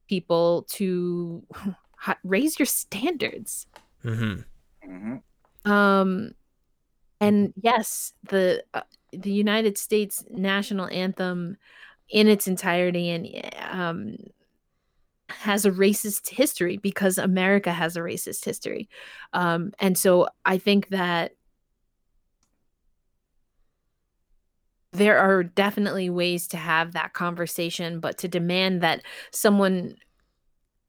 [0.07, 1.43] people to
[2.23, 3.67] raise your standards.
[4.03, 4.89] Mm-hmm.
[4.89, 5.71] Mm-hmm.
[5.71, 6.31] Um,
[7.19, 8.81] and yes, the uh,
[9.17, 11.57] the United States national anthem
[12.09, 13.27] in its entirety and
[13.69, 14.15] um,
[15.29, 18.89] has a racist history because America has a racist history.
[19.33, 21.31] Um, and so I think that
[24.93, 29.01] there are definitely ways to have that conversation, but to demand that
[29.31, 29.95] someone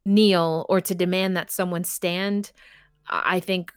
[0.05, 2.53] kneel or to demand that someone stand,
[3.09, 3.73] I think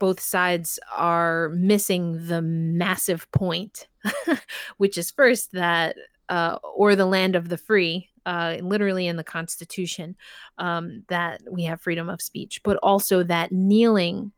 [0.00, 3.86] both sides are missing the massive point,
[4.78, 5.94] which is first that,
[6.28, 10.16] uh, or the land of the free, uh, literally in the Constitution,
[10.58, 14.32] um, that we have freedom of speech, but also that kneeling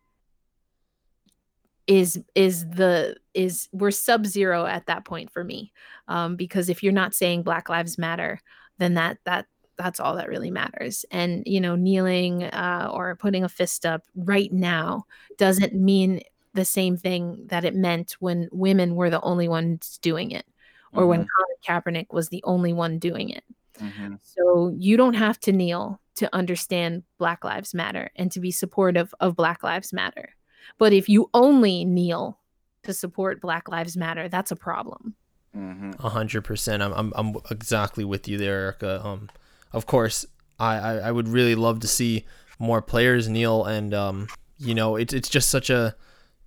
[1.87, 5.73] is is the is we're sub zero at that point for me
[6.07, 8.41] um, because if you're not saying black lives matter
[8.79, 9.47] then that that
[9.77, 14.03] that's all that really matters and you know kneeling uh, or putting a fist up
[14.15, 15.05] right now
[15.39, 16.21] doesn't mean
[16.55, 20.47] the same thing that it meant when women were the only ones doing it
[20.93, 21.09] or mm-hmm.
[21.09, 23.45] when Colin Kaepernick was the only one doing it
[23.83, 24.19] Mhm.
[24.23, 29.15] So you don't have to kneel to understand Black Lives Matter and to be supportive
[29.21, 30.35] of Black Lives Matter.
[30.79, 32.39] But if you only kneel
[32.85, 35.15] to support Black Lives Matter, that's a problem.
[35.57, 36.03] Mhm.
[36.03, 36.83] A hundred percent.
[36.83, 39.05] I'm, I'm I'm exactly with you there, Erica.
[39.05, 39.29] Um,
[39.73, 40.27] of course,
[40.59, 42.25] I, I I would really love to see
[42.59, 45.95] more players kneel, and um, you know, it's it's just such a,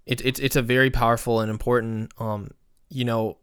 [0.06, 2.52] it, it's it's a very powerful and important um,
[2.90, 3.38] you know,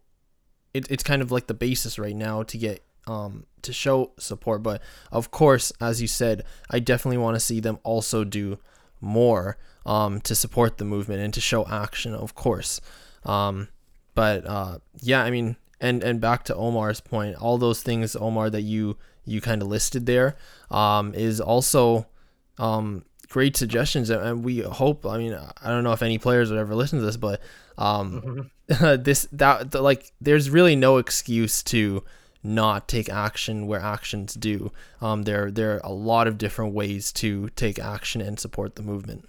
[0.75, 4.63] it, it's kind of like the basis right now to get um to show support.
[4.63, 8.59] But of course, as you said, I definitely want to see them also do
[9.01, 12.15] more um to support the movement and to show action.
[12.15, 12.81] Of course,
[13.25, 13.69] um,
[14.15, 18.51] but uh, yeah, I mean, and and back to Omar's point, all those things, Omar,
[18.51, 20.37] that you you kind of listed there,
[20.71, 22.07] um, is also
[22.59, 25.07] um, great suggestions, and- we hope.
[25.07, 27.41] I mean, I don't know if any players would ever listen to this, but
[27.79, 29.05] um, Mhm.
[29.05, 32.05] this that the, like, there's really no excuse to
[32.45, 34.71] not take action where actions due.
[35.01, 38.83] Um, there there are a lot of different ways to take action and support the
[38.83, 39.29] movement.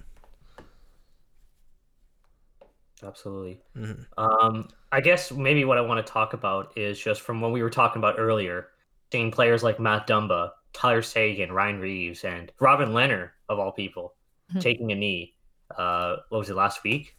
[3.03, 3.61] Absolutely.
[3.75, 4.05] Mhm.
[4.17, 7.61] Um, I guess maybe what I want to talk about is just from what we
[7.61, 8.67] were talking about earlier,
[9.13, 14.15] seeing players like Matt Dumba, Tyler Seguin, Ryan Reaves, and Robin Lehner, of all people,
[14.51, 14.59] Mhm.
[14.61, 15.35] taking a knee.
[15.77, 17.15] Uh, what was it last week?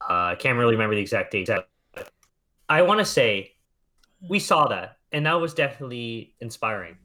[0.00, 1.50] Uh, I can't really remember the exact date.
[2.68, 3.56] I want to say
[4.28, 6.96] we saw that, and that was definitely inspiring.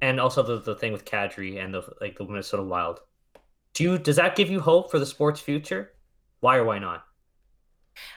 [0.00, 3.00] And also the, the thing with Kadri and the like the Minnesota Wild.
[3.74, 5.92] Do you does that give you hope for the sport's future?
[6.40, 7.04] Why or why not?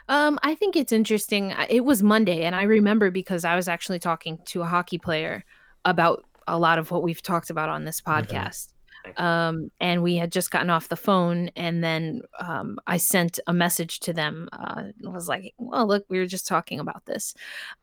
[0.09, 1.53] Um, I think it's interesting.
[1.69, 5.43] It was Monday, and I remember because I was actually talking to a hockey player
[5.83, 8.69] about a lot of what we've talked about on this podcast.
[9.03, 9.23] Thank you.
[9.23, 13.53] Um, and we had just gotten off the phone, and then um, I sent a
[13.53, 14.49] message to them.
[14.51, 17.35] Uh, it was like, "Well, look, we were just talking about this."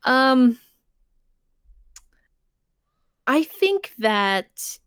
[0.03, 0.59] Um,
[3.25, 4.79] I think that,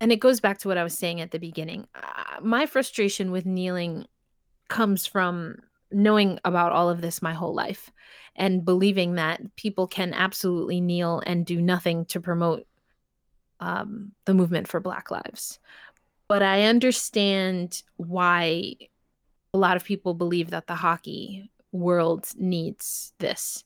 [0.00, 1.86] and it goes back to what I was saying at the beginning.
[1.94, 4.06] Uh, my frustration with kneeling
[4.68, 5.56] comes from
[5.92, 7.90] knowing about all of this my whole life
[8.36, 12.66] and believing that people can absolutely kneel and do nothing to promote
[13.60, 15.58] um, the movement for Black lives.
[16.28, 18.76] But I understand why
[19.52, 23.64] a lot of people believe that the hockey world needs this.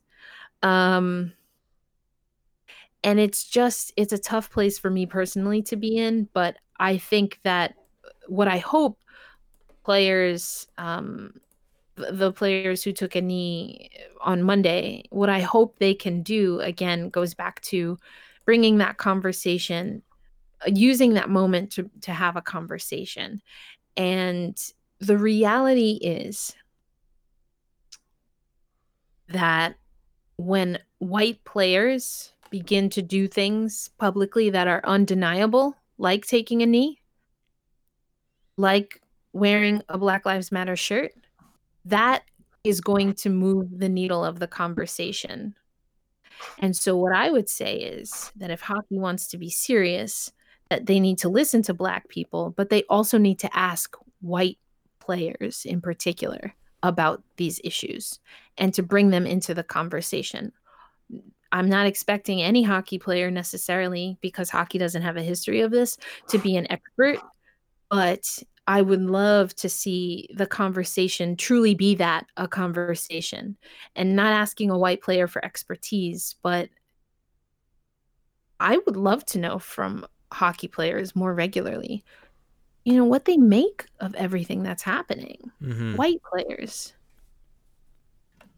[0.63, 1.33] Um,
[3.03, 6.29] and it's just, it's a tough place for me personally to be in.
[6.33, 7.75] But I think that
[8.29, 8.99] what I hope
[9.85, 11.39] players, um,
[11.97, 13.91] the players who took a knee
[14.21, 17.99] on Monday, what I hope they can do again goes back to
[18.45, 20.03] bringing that conversation,
[20.67, 23.41] uh, using that moment to, to have a conversation.
[23.97, 24.59] And
[24.99, 26.55] the reality is
[29.29, 29.77] that
[30.37, 37.01] when white players begin to do things publicly that are undeniable, like taking a knee,
[38.57, 39.01] like
[39.33, 41.13] wearing a Black Lives Matter shirt,
[41.85, 42.23] that
[42.65, 45.55] is going to move the needle of the conversation.
[46.59, 50.33] And so, what I would say is that if hockey wants to be serious,
[50.71, 54.59] that they need to listen to Black people, but they also need to ask white
[54.99, 58.19] players in particular about these issues
[58.59, 60.53] and to bring them into the conversation.
[61.53, 65.97] I'm not expecting any hockey player necessarily, because hockey doesn't have a history of this,
[66.29, 67.19] to be an expert,
[67.91, 73.57] but I would love to see the conversation truly be that a conversation
[73.95, 76.71] and not asking a white player for expertise, but
[78.61, 82.05] I would love to know from hockey players more regularly,
[82.85, 85.51] you know, what they make of everything that's happening.
[85.63, 85.97] Mhm.
[85.97, 86.95] White players,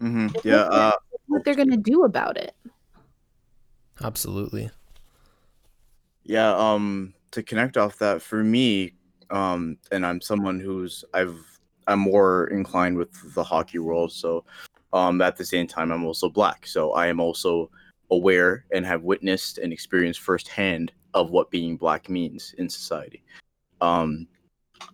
[0.01, 0.45] Mhm.
[0.45, 0.63] Yeah.
[0.63, 0.93] Uh,
[1.27, 2.55] what they're going to do about it.
[4.03, 4.71] Absolutely.
[6.25, 8.95] Yeah, um to connect off that for me,
[9.31, 11.39] um and I'm someone who's I've
[11.87, 14.45] I'm more inclined with the hockey world, so
[14.93, 16.67] um at the same time I'm also black.
[16.67, 17.71] So I am also
[18.11, 23.23] aware and have witnessed and experienced firsthand of what being black means in society.
[23.81, 24.27] Um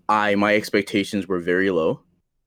[0.09, 2.01] I my expectations were very low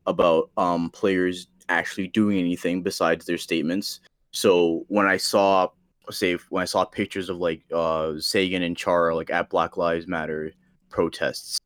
[0.08, 4.02] about um players actually doing anything besides their statements.
[4.32, 5.70] So when I saw
[6.12, 10.08] say when I saw pictures of like uh Seguin and Chara like at Black Lives
[10.08, 10.52] Matter
[10.90, 11.60] protests,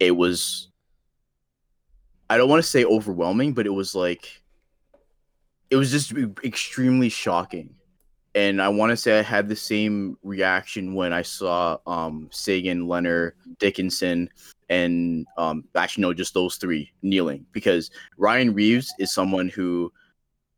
[0.00, 0.68] it was
[2.30, 4.42] I don't want to say overwhelming, but it was like
[5.70, 6.12] it was just
[6.44, 7.74] extremely shocking.
[8.34, 12.86] And I want to say I had the same reaction when I saw um Seguin,
[12.86, 14.28] Lehner, Dickinson,
[14.68, 19.92] and um actually no, just those three kneeling because Ryan Reaves is someone who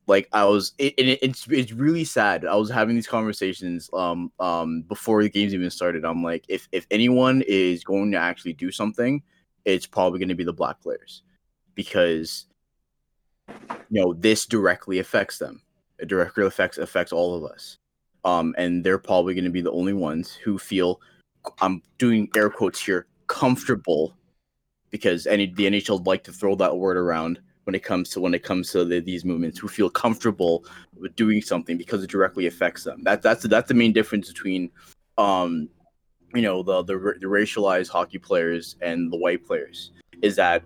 [0.07, 2.45] like I was, it, it, it's it's really sad.
[2.45, 6.05] I was having these conversations um um before the games even started.
[6.05, 9.23] I'm like, if if anyone is going to actually do something,
[9.65, 11.23] it's probably going to be the black players,
[11.75, 12.47] because
[13.91, 15.63] you know this directly affects them.
[15.99, 17.79] It directly affects affects all of us.
[18.25, 21.01] Um, and they're probably going to be the only ones who feel
[21.61, 24.17] I'm doing air quotes here comfortable
[24.91, 28.35] because any the NHL like to throw that word around when it comes to when
[28.35, 30.65] it comes to the, these movements who feel comfortable
[30.99, 33.03] with doing something because it directly affects them.
[33.05, 34.71] That that's that's the main difference between
[35.19, 35.69] um
[36.35, 40.63] you know the the, the racialized hockey players and the white players is that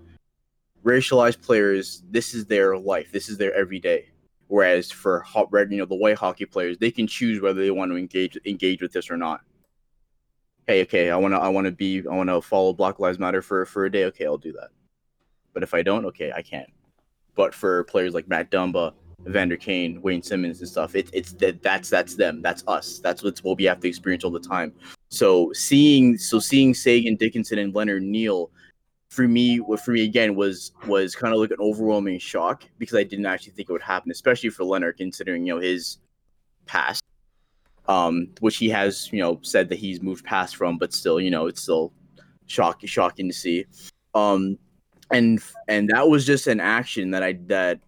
[0.85, 4.07] racialized players this is their life this is their everyday
[4.49, 7.71] whereas for hot red you know the white hockey players they can choose whether they
[7.71, 9.41] want to engage engage with this or not
[10.67, 13.19] hey okay i want to i want to be i want to follow black lives
[13.19, 14.69] matter for for a day okay i'll do that
[15.53, 16.71] but if i don't okay i can't
[17.37, 21.63] but for players like Matt Dumba, Vander Kane, Wayne Simmonds, and stuff, it, it's that
[21.63, 22.43] that's that's them.
[22.43, 22.99] That's us.
[22.99, 24.73] That's what we have to experience all the time.
[25.17, 28.51] So seeing so seeing Seguin, Dickinson, and Lehner kneel,
[29.09, 33.03] for me, for me again was was kind of like an overwhelming shock because I
[33.03, 35.99] didn't actually think it would happen, especially for Lehner, considering you know his
[36.67, 37.03] past,
[37.89, 41.31] um, which he has you know said that he's moved past from, but still you
[41.31, 41.93] know it's still
[42.47, 43.65] shocking shocking to see.
[44.15, 44.59] Um,
[45.11, 47.81] and and that was just an action that I that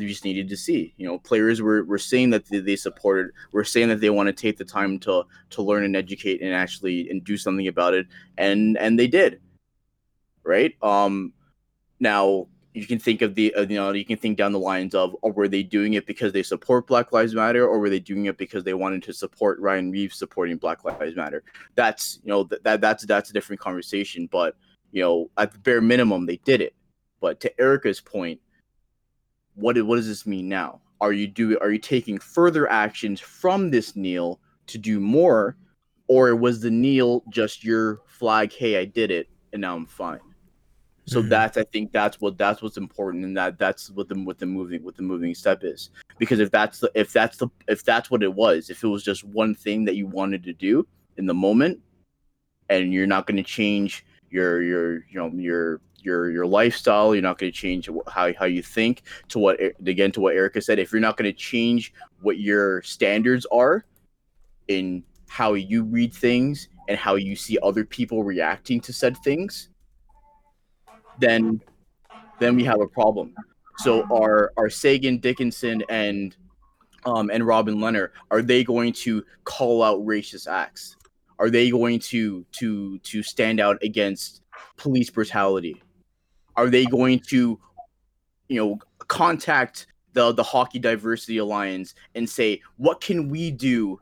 [0.00, 0.94] we just needed to see.
[0.96, 4.28] You know, players were, were saying that they, they supported, were saying that they want
[4.28, 7.94] to take the time to to learn and educate and actually and do something about
[7.94, 8.06] it,
[8.38, 9.40] and and they did.
[10.44, 10.74] Right.
[10.82, 11.32] Um.
[11.98, 14.94] Now you can think of the uh, you know you can think down the lines
[14.94, 18.00] of or were they doing it because they support Black Lives Matter or were they
[18.00, 21.42] doing it because they wanted to support Ryan Reaves supporting Black Lives Matter?
[21.74, 24.56] That's you know th- that that's that's a different conversation, but
[24.92, 26.74] you know, at the bare minimum, they did it.
[27.20, 28.40] But to Erica's point,
[29.56, 30.80] what what does this mean now?
[31.00, 34.38] Are you do are you taking further actions from this kneel
[34.68, 35.56] to do more,
[36.08, 38.52] or was the kneel just your flag?
[38.52, 40.20] Hey, I did it, and now I'm fine.
[41.06, 41.28] So mm-hmm.
[41.28, 44.46] that's I think that's what that's what's important, and that that's what the what the
[44.46, 45.90] moving what the moving step is.
[46.18, 49.04] Because if that's the if that's the if that's what it was, if it was
[49.04, 50.86] just one thing that you wanted to do
[51.16, 51.78] in the moment,
[52.68, 57.22] and you're not going to change your your you know your your your lifestyle you're
[57.22, 60.78] not going to change how, how you think to what again to what erica said.
[60.78, 61.92] If you're not going to change
[62.22, 63.84] what your standards are
[64.68, 69.68] in how you read things and how you see other people reacting to said things
[71.18, 71.60] then
[72.38, 73.34] then we have a problem.
[73.78, 76.36] So are are seguin dickinson and
[77.04, 80.96] um and robin Lehner are they going to call out racist acts?
[81.38, 84.42] Are they going to to to stand out against
[84.76, 85.82] police brutality?
[86.56, 87.58] Are they going to,
[88.48, 88.78] you know,
[89.08, 93.98] contact the the Hockey Diversity Alliance and say, what can we do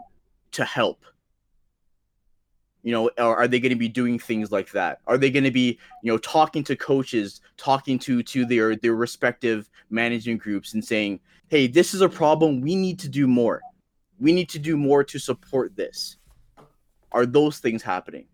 [0.53, 1.05] to help?
[2.83, 5.01] You know, are they going to be doing things like that?
[5.07, 8.95] Are they going to be, you know, talking to coaches, talking to to their their
[8.95, 12.61] respective management groups and saying, "Hey, this is a problem.
[12.61, 13.63] We need to do more.
[14.21, 16.19] We need to do more to support this."
[17.15, 18.27] are those things happening?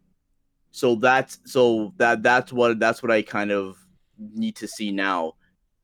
[0.73, 3.80] So that's so that that's what that's what I kind of
[4.35, 5.35] need to see now.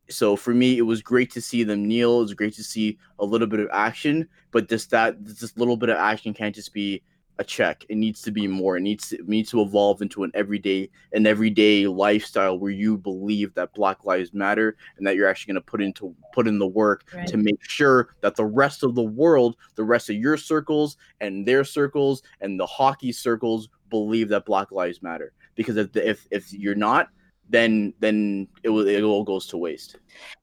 [0.08, 2.18] So for me, it was great to see them kneel.
[2.18, 5.76] It was great to see a little bit of action, but just that this little
[5.76, 7.02] bit of action can't just be
[7.38, 7.84] a check.
[7.88, 8.76] It needs to be more.
[8.76, 12.96] It needs to, it needs to evolve into an everyday an everyday lifestyle where you
[12.96, 16.58] believe that Black Lives Matter and that you're actually going to put into put in
[16.58, 17.26] the work right.
[17.28, 21.46] to make sure that the rest of the world, the rest of your circles and
[21.46, 25.32] their circles and the hockey circles believe that Black Lives Matter.
[25.54, 27.08] Because if if if you're not,
[27.48, 29.96] then then it will it all goes to waste.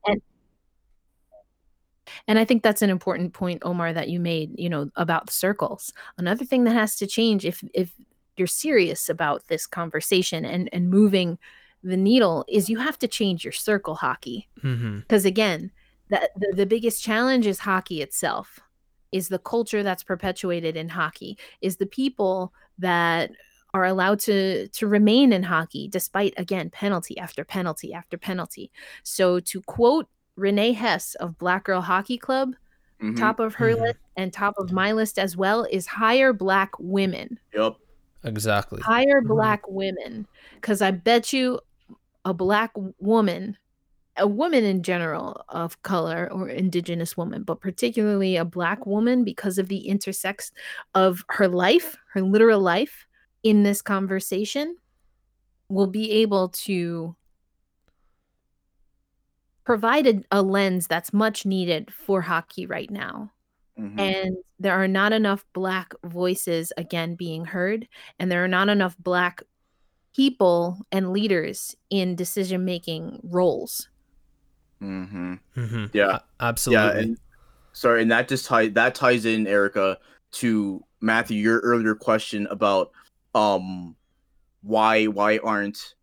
[0.06, 0.20] And
[2.28, 5.92] and I think that's an important point, Omar, that you made, you know, about circles.
[6.16, 7.92] Another thing that has to change if if
[8.36, 11.38] you're serious about this conversation and and moving
[11.82, 14.48] the needle is you have to change your circle hockey.
[14.56, 15.26] Because mm-hmm.
[15.26, 15.70] again,
[16.08, 18.58] that the, the biggest challenge is hockey itself,
[19.12, 23.30] is the culture that's perpetuated in hockey, is the people that
[23.74, 28.70] are allowed to to remain in hockey despite again penalty after penalty after penalty.
[29.02, 32.54] So to quote Renee Hess of Black Girl Hockey Club,
[33.02, 33.16] mm-hmm.
[33.16, 33.82] top of her mm-hmm.
[33.82, 37.38] list and top of my list as well is hire black women.
[37.52, 37.76] Yep.
[38.22, 38.80] Exactly.
[38.80, 39.28] Hire mm-hmm.
[39.28, 40.26] black women.
[40.54, 41.60] Because I bet you
[42.24, 43.58] a black woman,
[44.16, 49.58] a woman in general of color or indigenous woman, but particularly a black woman because
[49.58, 50.52] of the intersex
[50.94, 53.06] of her life, her literal life
[53.44, 54.76] in this conversation,
[55.68, 57.14] will be able to
[59.64, 63.30] provide a lens that's much needed for hockey right now.
[63.78, 63.98] Mhm.
[63.98, 67.88] And there are not enough black voices again being heard,
[68.18, 69.42] and there are not enough black
[70.14, 73.88] people and leaders in decision making roles.
[74.80, 75.40] Mhm.
[75.56, 75.84] Mm-hmm.
[75.92, 76.20] Yeah.
[76.40, 76.84] absolutely.
[76.84, 77.18] Yeah, and
[77.72, 79.98] sorry, and that just ties that ties in, Erica,
[80.32, 82.92] to Matthew, your earlier question about
[83.34, 83.96] um
[84.62, 85.94] why why aren't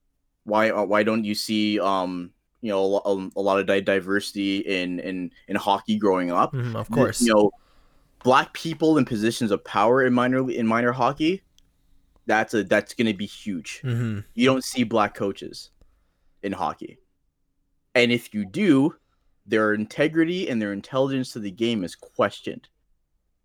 [0.43, 2.31] why uh, why don't you see um
[2.61, 6.53] you know a, a lot of diversity in in in hockey growing up?
[6.53, 7.21] Mhm, of course.
[7.21, 7.51] you know
[8.23, 11.41] black people in positions of power in minor in minor hockey
[12.27, 15.71] that's a that's going to be huge hmm you don't see black coaches
[16.43, 16.99] in hockey
[17.95, 18.95] and if you do
[19.47, 22.67] their integrity and their intelligence to the game is questioned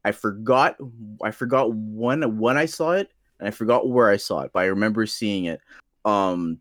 [0.04, 0.76] i forgot
[1.22, 4.60] i forgot when when i saw it and i forgot where i saw it but
[4.60, 5.60] i remember seeing it
[6.04, 6.58] um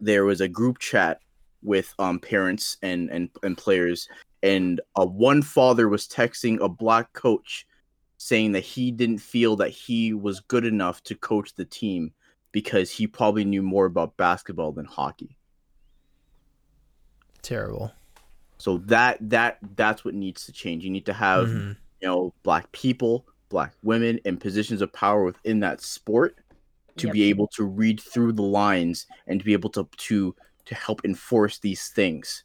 [0.00, 1.20] there was a group chat
[1.62, 4.08] with um parents and and, and players
[4.42, 7.66] and uh, one father was texting a black coach
[8.18, 12.12] saying that he didn't feel that he was good enough to coach the team
[12.52, 15.36] because he probably knew more about basketball than hockey.
[17.42, 17.92] Terrible.
[18.58, 20.84] So that that that's what needs to change.
[20.84, 21.76] You need to have Mhm.
[22.00, 26.36] you know black people, black women in positions of power within that sport
[26.96, 27.12] to Yep.
[27.14, 30.34] be able to read through the lines and to be able to to
[30.64, 32.44] to help enforce these things.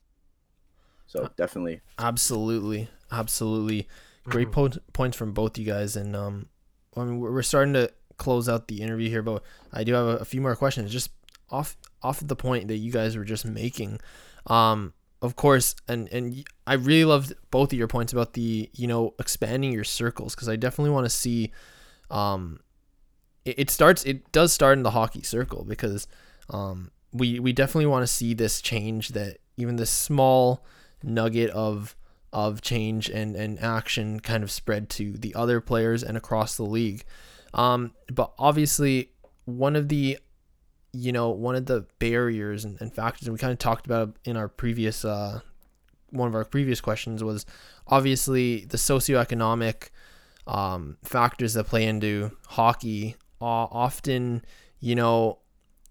[1.08, 1.82] So definitely.
[2.00, 3.88] Absolutely, absolutely.
[4.26, 4.52] Great Mhm.
[4.52, 6.50] po- points from both you guys, and um,
[6.96, 10.08] I mean we're we're starting to close out the interview here, but I do have
[10.08, 11.10] a, a few more questions, just
[11.50, 14.00] off off of the point that you guys were just making.
[14.48, 18.88] Um, of course, and and I really loved both of your points about the you
[18.88, 21.52] know expanding your circles because I definitely want to see,
[22.12, 22.60] um,
[23.46, 26.08] it, it starts it does start in the hockey circle because
[26.50, 30.64] um we we definitely want to see this change that even this small
[31.04, 31.96] nugget of
[32.34, 36.64] of change and, and action kind of spread to the other players and across the
[36.64, 37.04] league.
[37.54, 39.12] Um, but obviously,
[39.46, 40.20] one of the
[40.94, 44.16] you know one of the barriers and, and factors, and we kind of talked about
[44.26, 45.42] in our previous uh,
[46.10, 47.46] one of our previous questions was
[47.88, 49.90] obviously the socioeconomic
[50.48, 54.44] um, factors that play into hockey uh, often
[54.80, 55.40] you know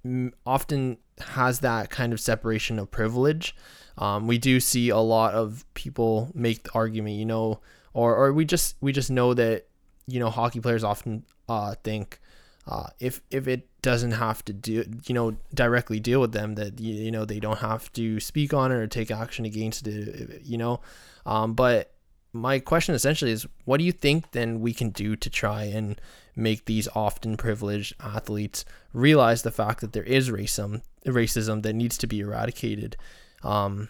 [0.04, 3.54] m- often has that kind of separation of privilege.
[3.98, 7.60] Um, we do see a lot of people make the argument, you know,
[7.94, 9.66] or, or we just we just know that
[10.06, 12.20] you know hockey players often uh, think
[12.66, 16.80] uh, if if it doesn't have to do you know directly deal with them that
[16.80, 20.42] you, you know they don't have to speak on it or take action against it,
[20.42, 20.80] you know.
[21.24, 21.92] Um, but
[22.32, 26.00] my question essentially is, what do you think then we can do to try and
[26.34, 31.96] make these often privileged athletes realize the fact that there is racism racism that needs
[31.98, 32.96] to be eradicated?
[33.42, 33.88] um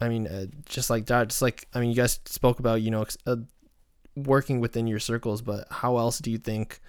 [0.00, 2.90] i mean uh, just like that just like i mean you guys spoke about you
[2.90, 3.36] know uh,
[4.16, 6.80] working within your circles but how else do you think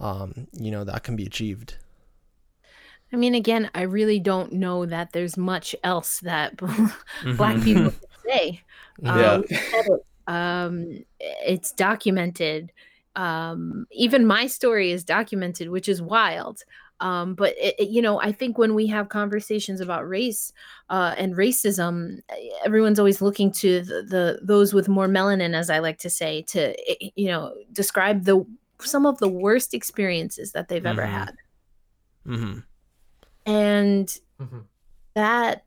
[0.00, 1.76] um you know that can be achieved
[3.12, 6.56] I mean, again, I really don't know that there's much else that
[7.36, 7.64] black Mhm.
[7.64, 8.62] people can say.
[9.02, 9.32] Yeah.
[9.32, 12.72] Um, we um, it's documented.
[13.16, 16.62] Um, even my story is documented, which is wild.
[17.00, 20.52] Um, but it, it- you know, I think when we have conversations about race
[20.90, 22.20] uh, and racism,
[22.64, 26.42] everyone's always looking to the, the those with more melanin, as I like to say,
[26.42, 28.44] to eh, you know describe the
[28.86, 31.10] some of the worst experiences that they've ever Mhm.
[31.10, 31.34] had,
[32.24, 32.58] hmm
[33.46, 34.64] and Mhm.
[35.14, 35.64] that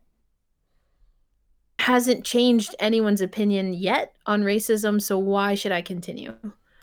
[1.79, 5.01] hasn't changed anyone's opinion yet on racism.
[5.01, 6.33] So why should I continue?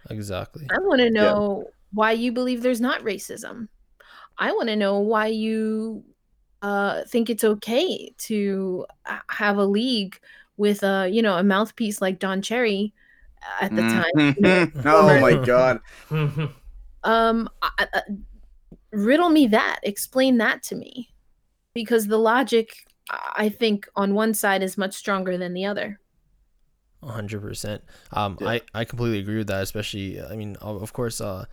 [0.09, 3.69] exactly I want to know why you believe there's not racism.
[4.39, 6.05] I want to know why you
[6.63, 10.19] uh, think it's okay to uh, have a league
[10.57, 12.93] with a you know a mouthpiece like Don Cherry
[13.61, 14.73] at the time.
[14.85, 15.81] oh my god.
[17.03, 18.03] Um, I, I,
[18.93, 19.81] riddle me that.
[19.83, 21.09] Explain that to me,
[21.73, 22.75] because the logic
[23.11, 25.99] I think on one side is much stronger than the other.
[27.03, 27.83] hundred percent.
[28.13, 28.49] Um, Yeah.
[28.49, 29.63] I I completely agree with that.
[29.63, 31.47] Especially, I mean, of of course, uh,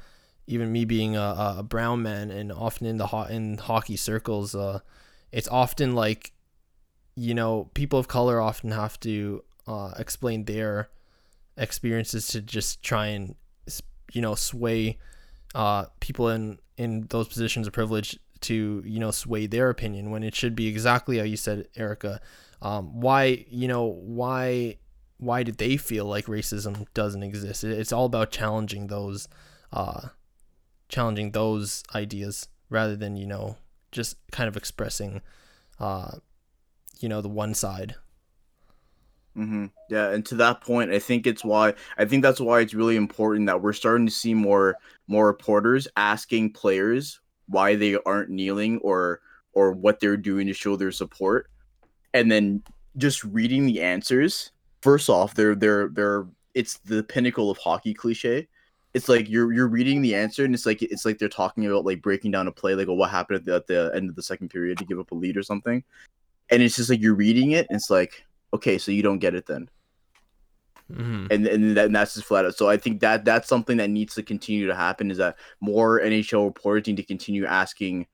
[0.47, 4.53] even me being a, a brown man and often in the ho- in hockey circles,
[4.55, 4.79] uh,
[5.31, 6.33] it's often like,
[7.15, 10.89] you know, people of color often have to uh explain their
[11.57, 13.35] experiences to just try and
[14.13, 14.97] you know sway
[15.55, 20.23] uh people in in those positions of privilege to you know sway their opinion when
[20.23, 22.21] it should be exactly how you said Erica.
[22.61, 24.77] Um why you know why
[25.17, 27.63] why did they feel like racism doesn't exist?
[27.63, 29.27] It's all about challenging those
[29.73, 30.09] uh
[30.89, 33.57] challenging those ideas rather than you know
[33.91, 35.21] just kind of expressing
[35.79, 36.17] uh
[36.99, 37.95] you know the one side
[39.37, 42.73] hmm Yeah, and to that point, I think it's why I think that's why it's
[42.73, 44.77] really important that we're starting to see more
[45.07, 49.21] more reporters asking players why they aren't kneeling or
[49.53, 51.49] or what they're doing to show their support,
[52.15, 52.63] and then
[52.97, 54.51] just reading the answers.
[54.81, 58.47] First off, they're they're they're it's the pinnacle of hockey cliche.
[58.95, 61.85] It's like you're you're reading the answer, and it's like it's like they're talking about
[61.85, 64.23] like breaking down a play, like what happened at the, at the end of the
[64.23, 65.83] second period to give up a lead or something,
[66.49, 68.26] and it's just like you're reading it, and it's like
[68.57, 69.69] okay, so you don't get it then,
[70.93, 72.55] hmm and and, that, and that's just flat out.
[72.55, 75.99] So I think that that's something that needs to continue to happen is that more
[75.99, 78.07] NHL reporters need to continue asking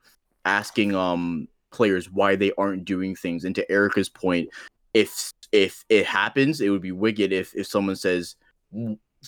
[0.45, 3.45] asking um players why they aren't doing things.
[3.45, 4.49] And to Erica's point,
[4.93, 8.35] if if it happens, it would be wicked if if someone says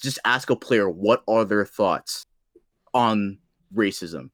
[0.01, 2.25] just ask a player what are their thoughts
[2.93, 3.39] on
[3.73, 4.29] racism,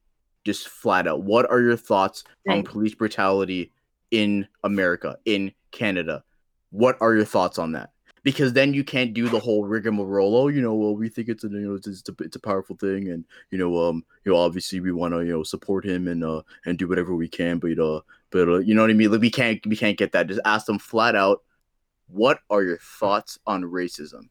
[0.45, 1.23] just flat out.
[1.23, 3.71] What are your thoughts on police brutality
[4.11, 6.23] in America, in Canada?
[6.71, 7.91] What are your thoughts on that?
[8.23, 10.35] Because then you can't do the whole rigmarole.
[10.35, 12.39] Oh, you know, well, we think it's a you know it's, it's a it's a
[12.39, 15.83] powerful thing, and you know, um, you know, obviously we want to you know support
[15.85, 18.91] him and uh and do whatever we can, but uh, but uh, you know what
[18.91, 19.11] I mean.
[19.11, 20.27] Like we can't we can't get that.
[20.27, 21.43] Just ask them flat out.
[22.07, 24.29] What are your thoughts on racism?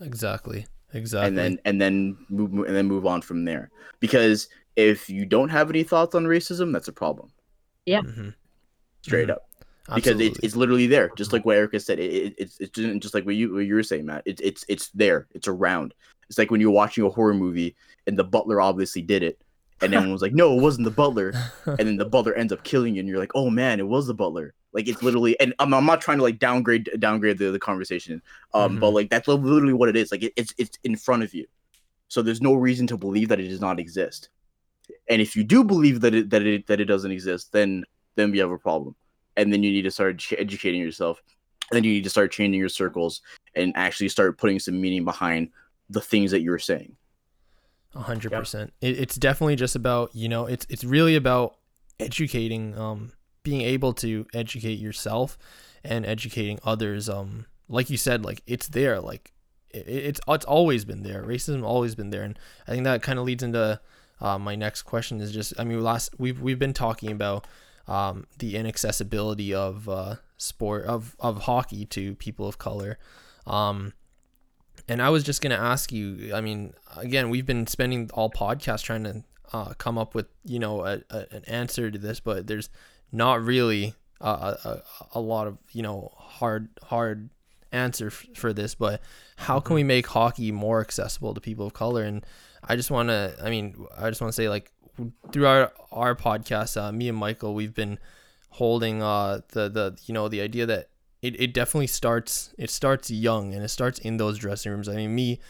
[0.00, 0.66] Exactly.
[0.94, 1.28] Exactly.
[1.28, 3.70] and then and then move and then move on from there.
[4.00, 7.30] Because if you don't have any thoughts on racism, that's a problem,
[7.86, 8.34] Mhm.
[9.02, 9.32] straight Mhm.
[9.32, 9.47] up.
[9.94, 10.40] Because Absolutely.
[10.42, 11.98] it's literally there, just like what Erica said.
[11.98, 14.22] It, it, it's it's just, like what you what you were saying, Matt.
[14.26, 15.26] It's it's it's there.
[15.34, 15.94] It's around.
[16.28, 17.74] It's like when you're watching a horror movie
[18.06, 19.40] and the butler obviously did it,
[19.80, 21.32] and everyone was like, "No, it wasn't the butler,"
[21.66, 24.06] and then the butler ends up killing you, and you're like, "Oh man, it was
[24.06, 27.50] the butler." Like it's literally, and I'm, I'm not trying to like downgrade downgrade the,
[27.50, 28.20] the conversation,
[28.52, 28.94] um, but Mhm.
[28.94, 30.12] like that's literally what it is.
[30.12, 31.46] Like it, it's it's in front of you,
[32.08, 34.28] so there's no reason to believe that it does not exist.
[35.08, 37.84] And if you do believe that it that it that it doesn't exist, then
[38.16, 38.94] then we have a problem,
[39.38, 41.22] and then you need to start ch- educating yourself.
[41.70, 43.20] And then you need to start changing your circles
[43.54, 45.50] and actually start putting some meaning behind
[45.90, 46.96] the things that you're saying.
[47.94, 48.40] A hundred Yep.
[48.40, 48.72] percent.
[48.80, 51.56] It, it's definitely just about you know it's it's really about
[52.00, 53.12] educating, um,
[53.42, 55.38] being able to educate yourself
[55.84, 57.08] and educating others.
[57.08, 59.00] Um, like you said, like it's there.
[59.00, 59.32] Like
[59.70, 61.22] it, it's it's always been there.
[61.22, 63.80] Racism always been there, and I think that kind of leads into
[64.20, 65.20] uh, my next question.
[65.20, 67.46] Is just I mean last we've we've been talking about
[67.88, 72.98] um, the inaccessibility of uh, sport of of hockey to people of color.
[73.46, 73.94] Um,
[74.86, 76.32] and I was just gonna ask you.
[76.34, 80.58] I mean, again, we've been spending all podcast trying to uh, come up with you
[80.58, 82.68] know a, a, an answer to this, but there's
[83.10, 84.82] not really a, a,
[85.14, 87.30] a lot of you know hard hard
[87.72, 88.74] answer f- for this.
[88.74, 89.00] But
[89.36, 92.02] how can we make hockey more accessible to people of color?
[92.02, 92.24] And
[92.62, 93.34] I just want to.
[93.42, 94.70] I mean, I just want to say like
[95.32, 97.98] throughout our podcast, uh, me and Michael, we've been
[98.50, 100.88] holding uh the the you know the idea that
[101.20, 104.88] it, it definitely starts it starts young and it starts in those dressing rooms.
[104.88, 105.40] I mean me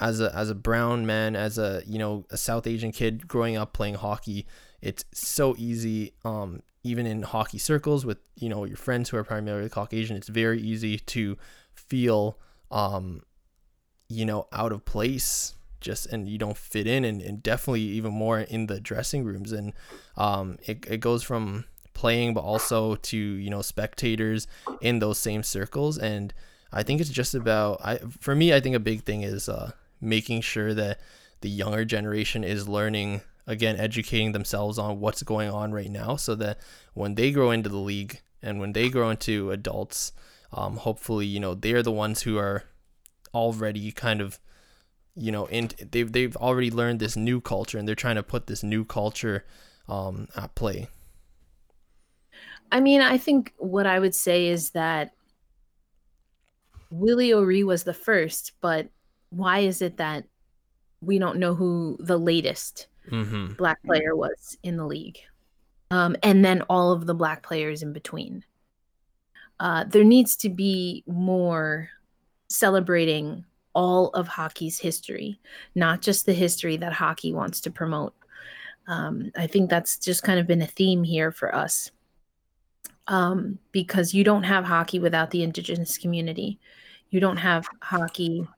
[0.00, 3.56] as a as a brown man, as a you know, a South Asian kid growing
[3.56, 4.46] up playing hockey,
[4.80, 9.24] it's so easy um even in hockey circles with, you know, your friends who are
[9.24, 11.36] primarily Caucasian, it's very easy to
[11.74, 12.38] feel
[12.70, 13.22] um
[14.08, 15.54] you know, out of place
[15.86, 19.52] just and you don't fit in and, and definitely even more in the dressing rooms.
[19.52, 19.72] And
[20.16, 21.64] um it, it goes from
[21.94, 24.46] playing but also to you know spectators
[24.80, 25.96] in those same circles.
[25.98, 26.34] And
[26.72, 29.70] i think it's just about i for me i think a big thing is uh
[30.00, 31.00] making sure that
[31.40, 36.34] the younger generation is learning again educating themselves on what's going on right now so
[36.34, 36.58] that
[36.94, 40.12] when they grow into the league and when they grow into adults
[40.52, 42.64] um hopefully you know they're the ones who are
[43.32, 44.38] already kind of
[45.16, 48.46] you know and they've, they've already learned this new culture and they're trying to put
[48.46, 49.44] this new culture
[49.88, 50.88] um at play
[52.72, 55.12] I mean, I think what I would say is that
[56.90, 58.88] Willie O'Ree was the first, but
[59.30, 60.24] why is it that
[61.00, 65.18] we don't know who the latest mm-hmm black player was in the league?
[65.90, 68.44] Um, and then all of the black players in between.
[69.60, 71.88] Uh, there needs to be more
[72.48, 73.44] celebrating
[73.76, 75.38] all of hockey's history,
[75.74, 78.14] not just the history that hockey wants to promote.
[78.88, 81.90] Um, I think that's just kind of been a theme here for us
[83.06, 86.58] um, because you don't have hockey without the indigenous community.
[87.10, 88.48] You don't have hockey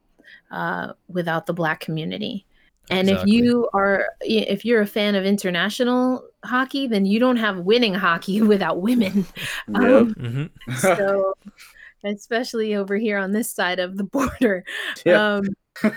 [0.53, 2.47] uh, without the black community.
[2.89, 3.37] And Exactly.
[3.37, 7.93] if you are, if you're a fan of international hockey, then you don't have winning
[7.93, 9.27] hockey without women.
[9.75, 11.35] Um, mm-hmm so,
[12.09, 14.65] especially over here on this side of the border.
[15.05, 15.37] Yeah.
[15.37, 15.45] Um,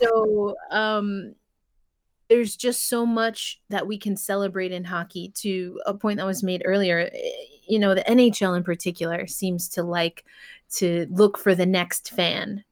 [0.00, 1.34] so um
[2.28, 6.42] there's just so much that we can celebrate in hockey to a point that was
[6.42, 7.30] made earlier Eh,
[7.66, 10.24] you know, the NHL in particular seems to like
[10.72, 12.64] to look for the next fan.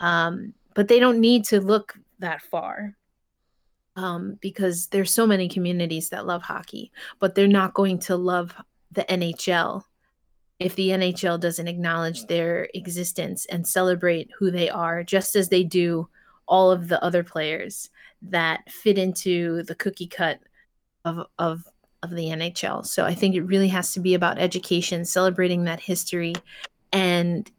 [0.00, 2.94] Um, but they don't need to look that far
[3.96, 8.54] um, because there's so many communities that love hockey, but they're not going to love
[8.92, 9.82] the NHL
[10.58, 15.62] if the NHL doesn't acknowledge their existence and celebrate who they are, just as they
[15.62, 16.08] do
[16.46, 17.90] all of the other players
[18.22, 20.40] that fit into the cookie cut
[21.04, 21.64] of of
[22.02, 22.86] of the NHL.
[22.86, 26.34] So I think it really has to be about education, celebrating that history
[26.92, 27.50] and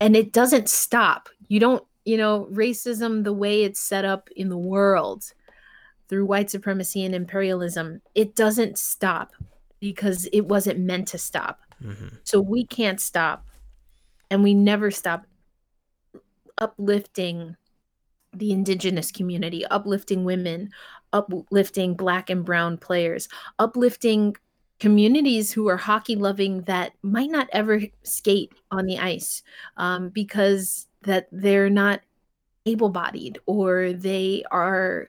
[0.00, 1.28] and it doesn't stop.
[1.48, 5.32] You don't, you know, racism the way it's set up in the world
[6.08, 9.32] through white supremacy and imperialism, it doesn't stop
[9.80, 11.60] because it wasn't meant to stop.
[11.82, 12.16] Mm-hmm.
[12.24, 13.46] So we can't stop
[14.30, 15.26] and we never stop
[16.58, 17.56] uplifting
[18.32, 20.70] the indigenous community, uplifting women,
[21.12, 23.28] uplifting black and brown players,
[23.58, 24.36] uplifting
[24.80, 29.42] communities who are hockey loving that might not ever skate on the ice
[29.76, 32.00] um, because that they're not
[32.66, 35.08] able bodied or they are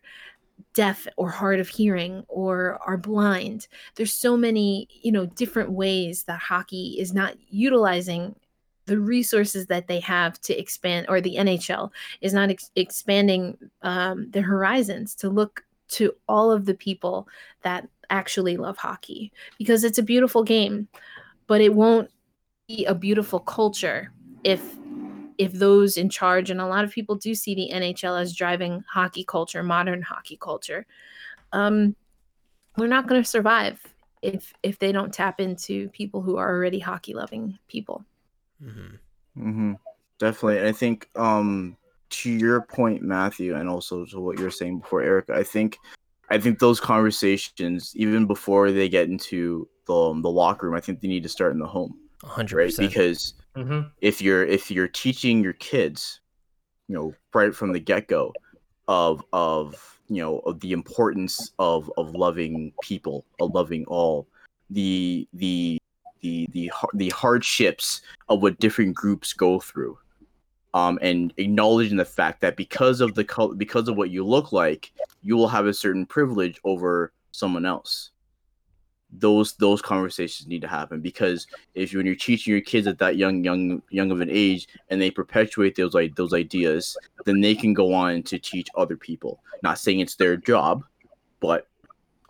[0.73, 3.67] deaf or hard of hearing or are blind.
[3.95, 8.35] There's so many you know different ways that hockey is not utilizing
[8.85, 14.29] the resources that they have to expand or the nhl is not ex- expanding um,
[14.31, 17.27] their horizons to look to all of the people
[17.61, 19.31] that actually love hockey.
[19.57, 20.87] Because it's a beautiful game,
[21.47, 22.09] but it won't
[22.67, 24.11] be a beautiful culture
[24.43, 24.75] if
[25.43, 28.81] if those in charge and a lot of people do see the NHL as driving
[28.89, 30.85] hockey culture, modern hockey culture.
[31.51, 31.97] Um,
[32.77, 33.81] we're not going to survive
[34.21, 38.05] if if they don't tap into people who are already hockey loving people.
[38.63, 39.47] Mm-hmm.
[39.49, 39.73] Mm-hmm.
[40.17, 41.75] Definitely, and I think um,
[42.09, 45.77] to your point, Matthew, and also to what you're saying before, Erica, I think
[46.29, 50.79] I think those conversations, even before they get into the um, the locker room, I
[50.79, 51.99] think they need to start in the home.
[52.23, 52.73] Hundred right?
[52.77, 53.87] Because mm-hmm.
[54.01, 56.19] if you're if you're teaching your kids,
[56.87, 58.33] you know, right from the get go,
[58.87, 64.27] of of you know of the importance of of loving people, of loving all,
[64.69, 65.77] the the
[66.21, 69.97] the the the hardships of what different groups go through,
[70.73, 74.51] um, and acknowledging the fact that because of the color, because of what you look
[74.51, 78.11] like, you will have a certain privilege over someone else.
[79.19, 83.15] Those those conversations need to happen because if when you're teaching your kids at that
[83.15, 87.55] young young young of an age and they perpetuate those like those ideas, then they
[87.55, 89.39] can go on to teach other people.
[89.61, 90.83] Not saying it's their job,
[91.39, 91.67] but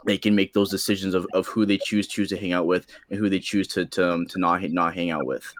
[0.05, 2.85] they can make those decisions of, of who they choose choose to hang out with
[3.09, 5.53] and who they choose to to, um, to not not hang out with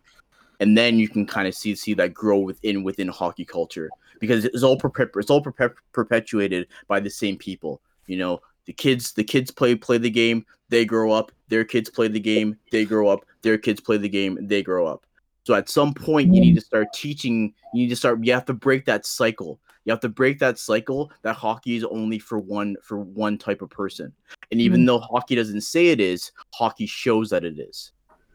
[0.59, 3.89] and then you can kind of see see that grow within within hockey culture
[4.19, 7.81] because it's all perpe- it's all perpe- perpetuated by the same people.
[8.07, 11.31] You know, the kids the kids play play the game, they grow up.
[11.49, 13.25] Their kids play the game, they grow up.
[13.43, 15.05] Their kids play the game, they grow up.
[15.43, 17.53] So at some point, you need to start teaching.
[17.73, 18.23] You need to start.
[18.23, 19.59] You have to break that cycle.
[19.85, 23.61] You have to break that cycle that hockey is only for one for one type
[23.61, 24.11] of person.
[24.51, 24.87] And even mm-hmm.
[24.87, 27.91] though hockey doesn't say it is, hockey shows that it is.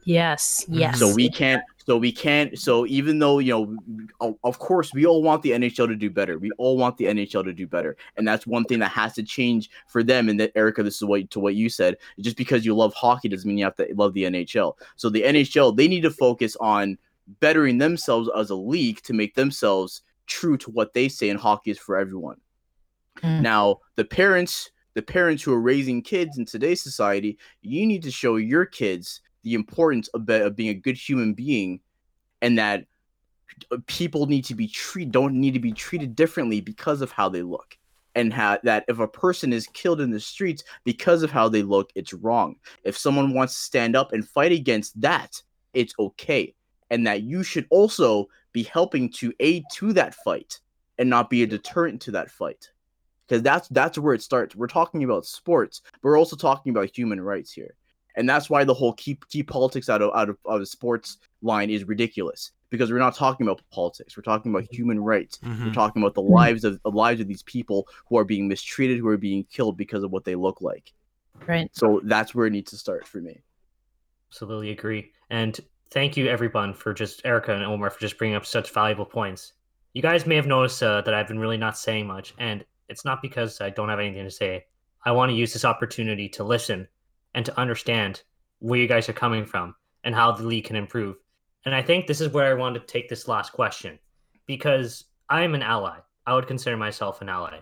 [0.09, 0.97] Yes, yes.
[0.97, 2.57] So we can't so we can't.
[2.57, 3.77] So even though you
[4.19, 6.39] know, of course, we all want the NHL to do better.
[6.39, 9.23] We all want the NHL to do better, and that's one thing that has to
[9.23, 10.27] change for them.
[10.27, 11.95] And that Erica, this is what to what you said.
[12.19, 14.73] Just because you love hockey doesn't mean you have to love the NHL.
[14.95, 16.97] So the NHL they need to focus on
[17.39, 21.29] bettering themselves as a league to make themselves true to what they say.
[21.29, 22.37] And hockey is for everyone.
[23.21, 23.41] Mm.
[23.43, 28.11] Now the parents, the parents who are raising kids in today's society, you need to
[28.11, 31.79] show your kids the importance of, of being a good human being
[32.41, 32.85] and that
[33.71, 37.29] uh, people need to be treated don't need to be treated differently because of how
[37.29, 37.77] they look.
[38.15, 41.61] And how that if a person is killed in the streets because of how they
[41.61, 42.55] look it's wrong.
[42.83, 45.41] If someone wants to stand up and fight against that
[45.73, 46.55] it's okay.
[46.89, 50.59] And that you should also be helping to aid to that fight
[50.97, 52.71] and not be a deterrent to that fight.
[53.27, 54.55] Because that's that's where it starts.
[54.55, 57.75] We're talking about sports but we're also talking about human rights here
[58.19, 61.17] and that's why the whole keep keep politics out of out of, out of sports
[61.41, 62.51] line is ridiculous.
[62.69, 64.15] Because we're not talking about politics.
[64.15, 65.37] We're talking about human rights.
[65.37, 65.67] Mm-hmm.
[65.67, 66.33] we're talking about the mm-hmm.
[66.33, 69.77] lives of the lives of these people who are being mistreated who are being killed
[69.77, 70.91] because of what they look like.
[71.47, 71.69] Right.
[71.73, 73.41] So that's where it needs to start for me.
[74.29, 75.13] Absolutely agree.
[75.29, 75.57] And
[75.89, 79.53] thank you everyone for just erica and omar for just bringing up such valuable points.
[79.93, 83.05] You guys may have noticed uh, that i've been really not saying much and it's
[83.05, 84.65] not because i don't have anything to say.
[85.03, 86.87] I want to use this opportunity to listen
[87.35, 88.21] and to understand
[88.59, 91.17] where you guys are coming from and how the league can improve.
[91.65, 93.99] And I think this is where I want to take this last question
[94.45, 95.97] because I am an ally.
[96.25, 97.59] I would consider myself an ally.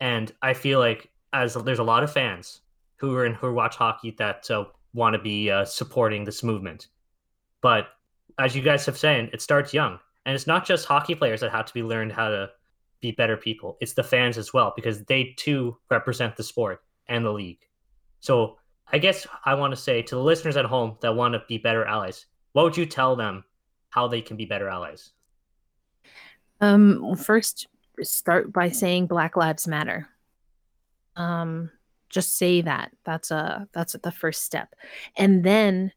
[0.00, 2.60] And I feel like as there's a lot of fans
[2.96, 6.88] who are in who watch hockey that so want to be uh, supporting this movement.
[7.60, 7.88] But
[8.38, 11.52] as you guys have said, it starts young, and it's not just hockey players that
[11.52, 12.50] have to be learned how to
[13.00, 13.76] be better people.
[13.80, 17.60] It's the fans as well because they too represent the sport and the league.
[18.20, 18.58] So
[18.92, 21.58] I guess I want to say to the listeners at home that want to be
[21.58, 23.44] better allies, what would you tell them
[23.90, 25.10] how they can be better allies?
[26.60, 27.66] Um, first,
[28.02, 30.08] start by saying Black Lives Matter.
[31.16, 31.70] Um,
[32.08, 32.92] just say that.
[33.04, 34.74] That's a that's the first step,
[35.16, 35.92] and then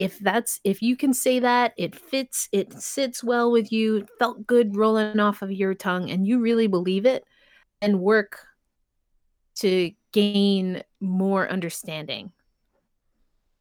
[0.00, 4.46] if that's if you can say that it fits it sits well with you felt
[4.46, 7.22] good rolling off of your tongue and you really believe it
[7.82, 8.40] and work
[9.56, 12.32] to gain more understanding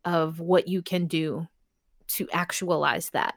[0.05, 1.47] of what you can do
[2.07, 3.35] to actualize that.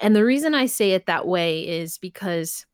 [0.00, 2.66] And the reason i say it that way is because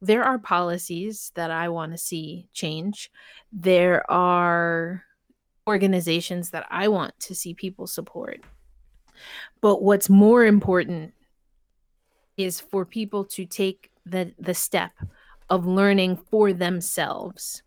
[0.00, 3.10] there are policies that i want to see change.
[3.52, 5.04] There are
[5.66, 8.40] organizations that i want to see people support.
[9.60, 11.14] But what's more important
[12.36, 14.92] is for people to take the the step
[15.50, 17.62] of learning for themselves.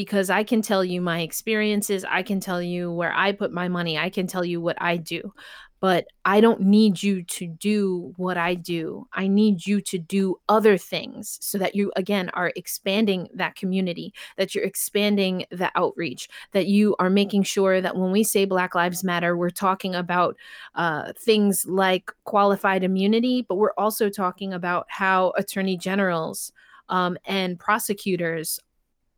[0.00, 3.68] Because I can tell you my experiences, I can tell you where I put my
[3.68, 5.34] money, I can tell you what I do
[5.80, 9.08] but I don't need you to do what I do.
[9.14, 14.12] I need you to do other things so that you, again, are expanding that community,
[14.36, 18.74] that you're expanding the outreach, that you are making sure that when we say Black
[18.74, 20.36] Lives Matter, we're talking about
[20.74, 26.52] uh, things like qualified immunity, but we're also talking about how attorney generals
[26.90, 28.60] um, and prosecutors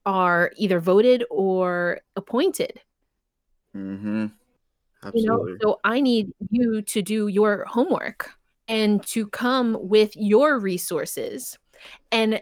[0.06, 2.80] are either voted or appointed.
[3.76, 4.26] Mm-hmm.
[5.04, 5.22] Absolutely.
[5.22, 8.30] You know, so I need you to do your homework
[8.68, 11.58] and to come with your resources
[12.12, 12.40] and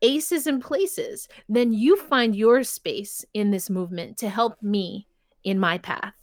[0.00, 1.28] aces and places.
[1.48, 5.06] Then you find your space in this movement to help me
[5.44, 6.14] in my path.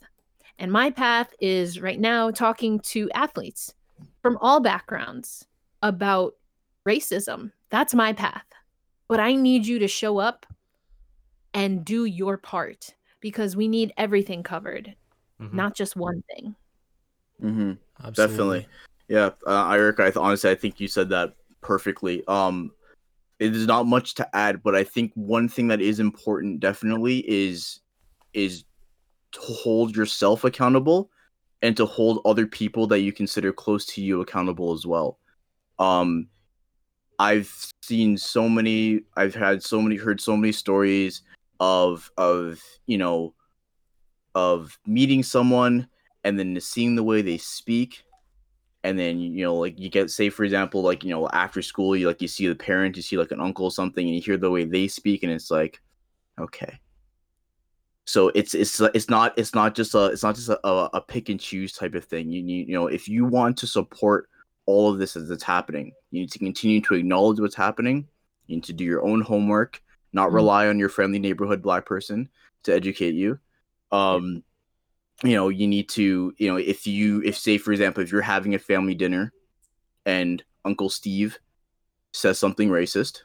[0.58, 3.74] And my path is right now talking to athletes
[4.22, 5.46] from all backgrounds
[5.82, 6.34] about
[6.86, 7.52] racism.
[7.70, 8.44] That's my path.
[9.10, 10.46] But I need you to show up
[11.52, 14.94] and do your part because we need everything covered
[15.40, 15.56] mm-hmm.
[15.56, 16.54] not just one thing.
[17.42, 18.10] Mm-hmm.
[18.12, 18.68] Definitely.
[19.08, 22.22] Yeah, uh, Eric, I th- honestly, I think you said that perfectly.
[22.28, 22.70] Um,
[23.40, 27.28] it is not much to add, but I think one thing that is important definitely
[27.28, 27.80] is
[28.32, 28.64] is
[29.32, 31.10] to hold yourself accountable
[31.62, 35.18] and to hold other people that you consider close to you accountable as well.
[35.80, 36.28] Um,
[37.20, 41.20] I've seen so many, I've had so many, heard so many stories
[41.60, 43.34] of of you know
[44.34, 45.86] of meeting someone
[46.24, 48.04] and then seeing the way they speak.
[48.84, 51.94] And then you know like you get say for example like you know after school
[51.94, 54.22] you like you see the parent you see like an uncle or something and you
[54.22, 55.78] hear the way they speak and it's like
[56.40, 56.80] okay.
[58.06, 61.28] So it's it's it's not it's not just a it's not just a, a pick
[61.28, 62.30] and choose type of thing.
[62.30, 64.30] You need you know if you want to support
[64.66, 65.92] all of this as it's happening.
[66.10, 68.08] You need to continue to acknowledge what's happening.
[68.46, 69.82] You need to do your own homework
[70.12, 70.36] not mm-hmm.
[70.36, 72.28] rely on your friendly neighborhood black person
[72.64, 73.38] to educate you.
[73.92, 74.44] Um
[75.22, 78.22] you know you need to you know if you if say for example if you're
[78.22, 79.34] having a family dinner
[80.06, 81.38] and uncle steve
[82.14, 83.20] says something racist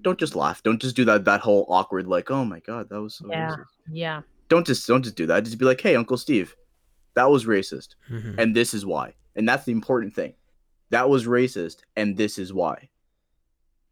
[0.00, 0.62] don't just laugh.
[0.62, 3.50] Don't just do that that whole awkward like oh my god that was so yeah.
[3.50, 3.64] racist.
[3.90, 4.22] yeah.
[4.48, 5.44] Don't just don't just do that.
[5.44, 6.56] Just be like hey uncle steve
[7.14, 7.96] that was racist.
[8.10, 8.38] Mm-hmm.
[8.38, 10.34] and this is why and that's the important thing
[10.90, 12.88] that was racist and this is why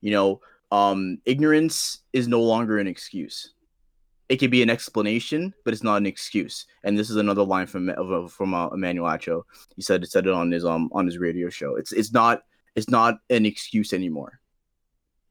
[0.00, 0.40] you know
[0.70, 3.54] um ignorance is no longer an excuse
[4.30, 6.64] it could be an explanation, but it's not an excuse.
[6.84, 7.90] And this is another line from
[8.28, 9.42] from uh, Emmanuel Acho.
[9.74, 11.74] He said it said it on his um on his radio show.
[11.74, 12.44] It's it's not
[12.76, 14.40] it's not an excuse anymore.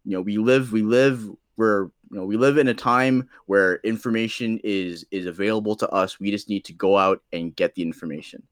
[0.04, 1.26] You know, we live we live
[1.56, 6.20] we're you know we live in a time where information is is available to us.
[6.20, 8.44] We just need to go out and get the information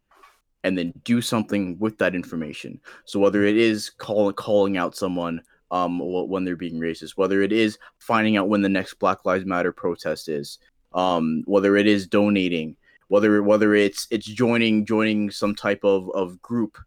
[0.68, 2.80] and then do something with that information.
[3.06, 5.42] So whether it is calling calling out someone
[5.72, 9.46] um, when they're being racist, whether it is finding out when the next Black Lives
[9.46, 10.60] Matter protest is,
[10.94, 12.76] um, whether it is donating,
[13.08, 16.78] whether whether it's it's joining joining some type of, of group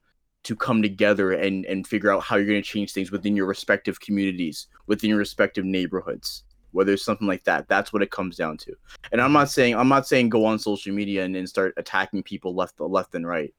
[0.42, 3.46] to come together and and figure out how you're going to change things within your
[3.46, 6.44] respective communities, within your respective neighborhoods.
[6.72, 8.72] Whether it's something like that, that's what it comes down to.
[9.10, 12.22] And I'm not saying I'm not saying go on social media and, and start attacking
[12.22, 13.52] people left left and right,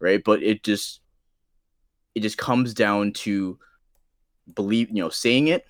[0.00, 0.22] right?
[0.24, 1.00] But it just
[2.14, 3.58] it just comes down to
[4.54, 5.64] believe, you know, saying it,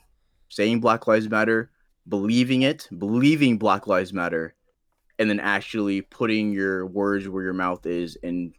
[0.49, 1.71] saying Black Lives Matter,
[2.09, 4.55] believing it, believing Black Lives Matter,
[5.19, 8.55] and then actually putting your words where your mouth is and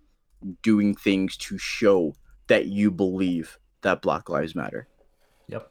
[0.62, 2.16] doing things to show
[2.48, 4.88] that you believe that Black Lives Matter.
[5.48, 5.70] Yep.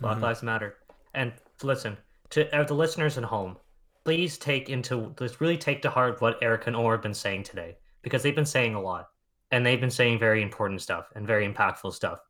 [0.00, 0.24] Black mm-hmm.
[0.24, 0.76] Lives Matter.
[1.14, 1.96] And listen,
[2.30, 3.56] to uh, the listeners at home,
[4.04, 7.42] please take into let's really take to heart what Eric and Omar have been saying
[7.42, 9.09] today because they've been saying a lot
[9.50, 12.20] and they've been saying very important stuff and very impactful stuff.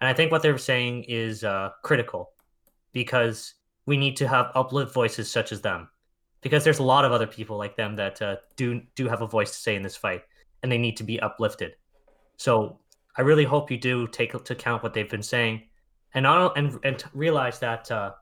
[0.00, 2.32] And I think what they're saying is uh, critical
[2.92, 3.54] because
[3.86, 5.88] we need to have uplift voices such as them
[6.42, 9.26] because there's a lot of other people like them that uh, do do have a
[9.26, 10.22] voice to say in this fight
[10.62, 11.76] and they need to be uplifted.
[12.36, 12.80] So
[13.16, 15.62] I really hope you do take to account what they've been saying
[16.14, 18.12] and and and realize that uh,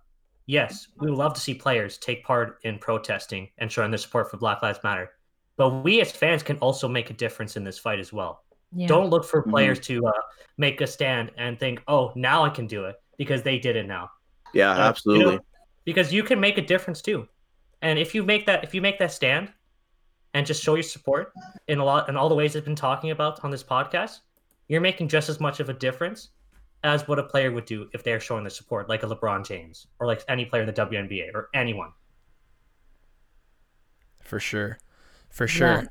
[0.46, 4.30] yes, we would love to see players take part in protesting and showing their support
[4.30, 5.10] for Black Lives Matter.
[5.56, 8.43] But we as fans can also make a difference in this fight as well.
[8.74, 8.86] Yeah.
[8.88, 10.12] Don't look for players to uh,
[10.56, 13.86] make a stand and think, "Oh, now I can do it because they did it
[13.86, 14.10] now."
[14.52, 15.36] Yeah, Uh, you absolutely.
[15.36, 15.44] know,
[15.84, 17.28] because you can make a difference too.
[17.82, 19.52] And if you make that, if you make that stand,
[20.32, 21.32] and just show your support
[21.68, 24.20] in a lot in all the ways I've been talking about on this podcast,
[24.68, 26.30] you're making just as much of a difference
[26.82, 29.86] as what a player would do if they're showing their support, like a LeBron James
[29.98, 31.92] or like any player in the WNBA or anyone.
[34.22, 34.78] for sure
[35.28, 35.84] for sure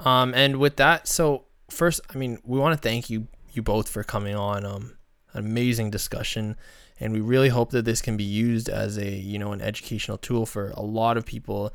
[0.00, 3.88] um and with that so first i mean we want to thank you you both
[3.88, 4.92] for coming on um
[5.32, 6.56] an amazing discussion.
[6.98, 10.18] And we really hope that this can be used as a you know an educational
[10.18, 11.72] tool for a lot of people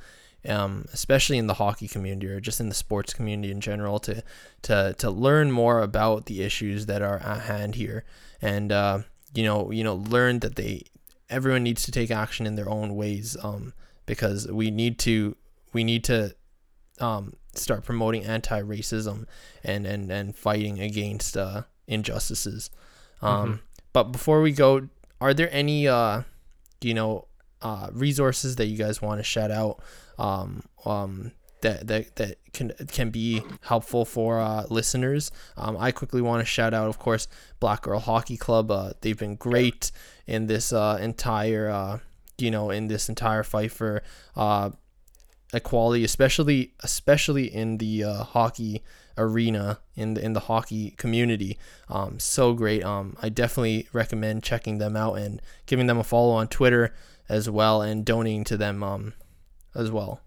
[0.47, 4.23] um, especially in the hockey community or just in the sports community in general to
[4.61, 8.03] to to learn more about the issues that are at hand here.
[8.41, 8.99] And uh,
[9.33, 10.83] you know you know learn that they
[11.29, 13.73] everyone needs to take action in their own ways um,
[14.05, 15.35] because we need to
[15.73, 16.35] we need to
[16.99, 19.25] um, start promoting anti-racism
[19.63, 22.69] and and and fighting against uh, injustices
[23.21, 23.61] um,
[23.93, 24.87] but before we go
[25.21, 26.21] are there any uh,
[26.81, 27.27] you know
[27.61, 29.81] uh, resources that you guys want to shout out
[30.17, 31.31] um, um,
[31.61, 35.31] that, that that can can be helpful for uh, listeners.
[35.57, 37.27] Um, I quickly want to shout out, of course,
[37.59, 38.69] Black Girl Hockey Club.
[38.69, 39.91] Uh, they've been great
[40.27, 41.99] in this uh, entire uh,
[42.37, 44.03] you know in this entire fight for
[44.35, 44.69] uh,
[45.55, 48.83] equality, especially especially in the uh, hockey
[49.17, 51.57] arena in the in the hockey community.
[51.89, 52.83] Um, so great.
[52.83, 56.93] Um, I definitely recommend checking them out and giving them a follow on Twitter
[57.29, 59.13] as well and donating to them um,
[59.73, 60.21] as well.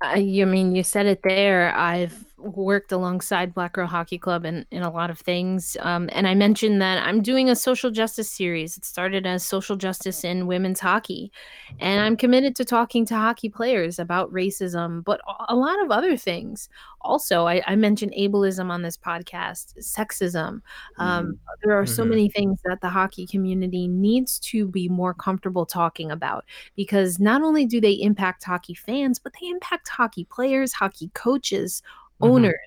[0.00, 1.74] I, you mean you said it there.
[1.74, 5.76] I've worked alongside Black Girl Hockey Club in, in a lot of things.
[5.80, 8.76] Um, and I mentioned that I'm doing a social justice series.
[8.76, 11.32] It started as social justice in women's hockey.
[11.80, 16.16] And I'm committed to talking to hockey players about racism, but a- lot of other
[16.16, 16.68] things.
[17.00, 20.60] Also, I, I mentioned ableism on this podcast, sexism.
[20.98, 22.08] Um, there are so Mhm.
[22.08, 26.44] many things that the hockey community needs to be more comfortable talking about
[26.76, 31.82] because not only do they impact hockey fans, but they impact hockey players, hockey coaches,
[32.22, 32.28] Mhm.
[32.30, 32.58] owners.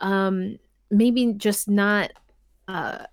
[0.00, 0.58] Um,
[0.90, 2.12] maybe just not.
[2.68, 3.06] Uh,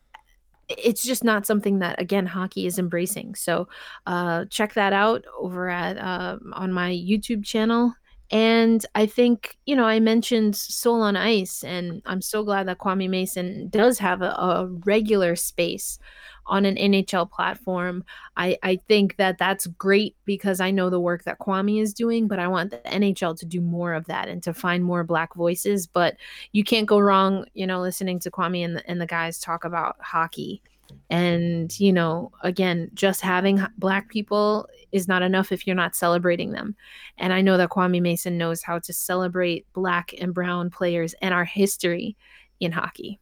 [0.70, 3.36] it's just not something that again hockey is embracing.
[3.36, 3.68] So
[4.08, 7.94] uh, check that out over at um on my YouTube channel.
[8.32, 12.80] And I think you know I mentioned Soul on Ice, and I'm so glad that
[12.80, 16.00] Kwame Mason does have a, a regular space
[16.46, 18.04] on an NHL platform.
[18.38, 22.28] I, I think that that's great because I know the work that Kwame is doing,
[22.28, 25.36] but I want the NHL to do more of that and to find more Black
[25.36, 25.88] voices.
[25.88, 26.18] But
[26.52, 29.66] you can't go wrong, you know, listening to Kwame and the, and the guys talk
[29.66, 30.62] about hockey.
[31.10, 36.52] And, you know, again, just having Black people is not enough if you're not celebrating
[36.52, 36.76] them.
[37.18, 41.34] And I know that Kwame Mason knows how to celebrate Black and Brown players and
[41.34, 42.16] our history
[42.60, 43.20] in hockey.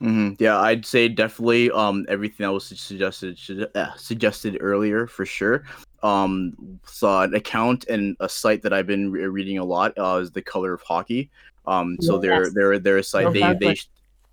[0.00, 5.24] Hmm Yeah, I'd say definitely um everything that was suggested should- uh, suggested earlier for
[5.24, 5.64] sure.
[6.02, 6.54] Um,
[6.84, 10.30] saw an account and a site that I've been re- reading a lot uh, is
[10.30, 11.30] the Color of Hockey.
[11.66, 13.66] Um, so they're they're they're a site they Exactly.
[13.68, 13.76] they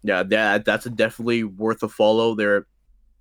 [0.03, 2.35] yeah that that's a definitely worth a follow.
[2.35, 2.65] They're a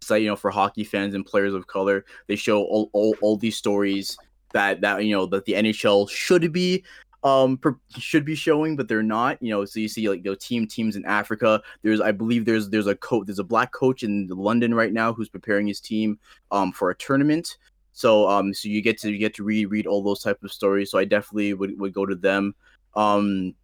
[0.02, 2.04] site you know for hockey fans and players of color.
[2.26, 4.18] They show all all, all these stories
[4.52, 6.82] that that you know that the NHL should be
[7.24, 10.34] um per- should be showing but they're not you know so you see like the
[10.34, 14.02] team teams in africa there's i believe there's there's a coach there's a black coach
[14.02, 16.18] in london right now who's preparing his team
[16.50, 17.56] um for a tournament.
[17.92, 20.52] So um so you get to you get to read read all those type of
[20.52, 22.54] stories so i definitely would, would go to them.
[22.94, 23.54] Um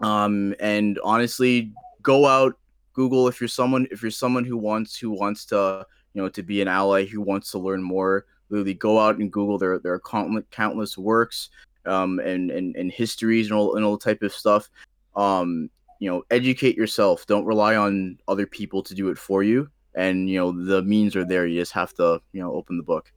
[0.00, 1.72] um and honestly
[2.02, 2.58] go out
[2.92, 5.84] google if you're someone if you're someone who wants who wants to
[6.14, 9.32] you know to be an ally who wants to learn more literally go out and
[9.32, 11.50] google there there are countless countless works
[11.86, 14.70] um and and, and histories and all and all type of stuff
[15.16, 19.68] um you know educate yourself don't rely on other people to do it for you
[19.94, 22.82] and you know the means are there you just have to you know open the
[22.82, 23.12] book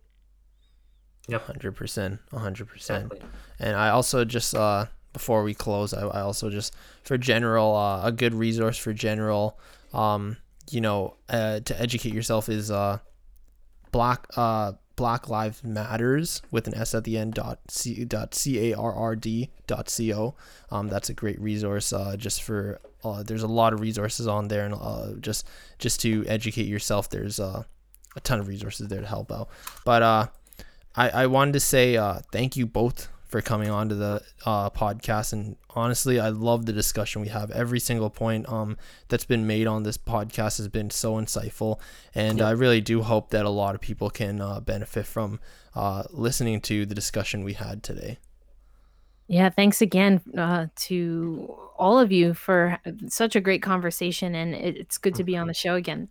[1.27, 1.47] Yep.
[1.47, 2.19] 100%.
[2.33, 3.21] 100%.
[3.59, 8.01] And I also just uh before we close, I, I also just for general uh,
[8.03, 9.59] a good resource for general
[9.93, 10.37] um
[10.71, 12.97] you know uh, to educate yourself is uh
[13.91, 18.71] block uh Black Lives Matters with an S at the end dot c dot c
[18.71, 20.35] a r r d dot c o.
[20.69, 21.91] Um, that's a great resource.
[21.91, 25.47] Uh, just for uh, there's a lot of resources on there, and uh, just
[25.79, 27.09] just to educate yourself.
[27.09, 27.63] There's uh,
[28.15, 29.49] a ton of resources there to help out.
[29.83, 30.27] But uh,
[30.95, 34.69] I I wanted to say uh, thank you both for coming on to the uh,
[34.69, 35.33] podcast.
[35.33, 37.51] And honestly, I love the discussion we have.
[37.51, 38.77] Every single point um,
[39.07, 41.79] that's been made on this podcast has been so insightful.
[42.13, 45.39] And I really do hope that a lot of people can uh, benefit from
[45.75, 48.19] uh, listening to the discussion we had today.
[49.27, 52.77] Yeah, thanks again uh, to all of you for
[53.07, 56.09] such a great conversation, and it's good to be on the show again.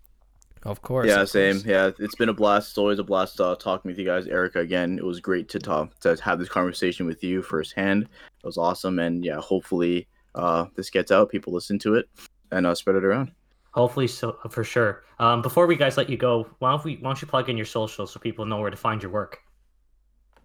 [0.65, 1.09] Of course.
[1.09, 1.55] yeah, of same.
[1.55, 1.65] course.
[1.65, 2.71] Yeah, it's been a blast.
[2.71, 4.61] It's always a blast uh, talking with you guys, Erica.
[4.61, 8.09] Again, it was great to talk to have this conversation with you firsthand.
[8.43, 11.31] It was awesome, and yeah, hopefully uh, this gets out.
[11.31, 12.09] People listen to it
[12.51, 13.33] and uh, spread it around.
[13.73, 15.05] Hopefully, so for sure.
[15.19, 17.57] Um, before we guys let you go, why don't we why don't you plug in
[17.57, 19.39] your socials so people know where to find your work?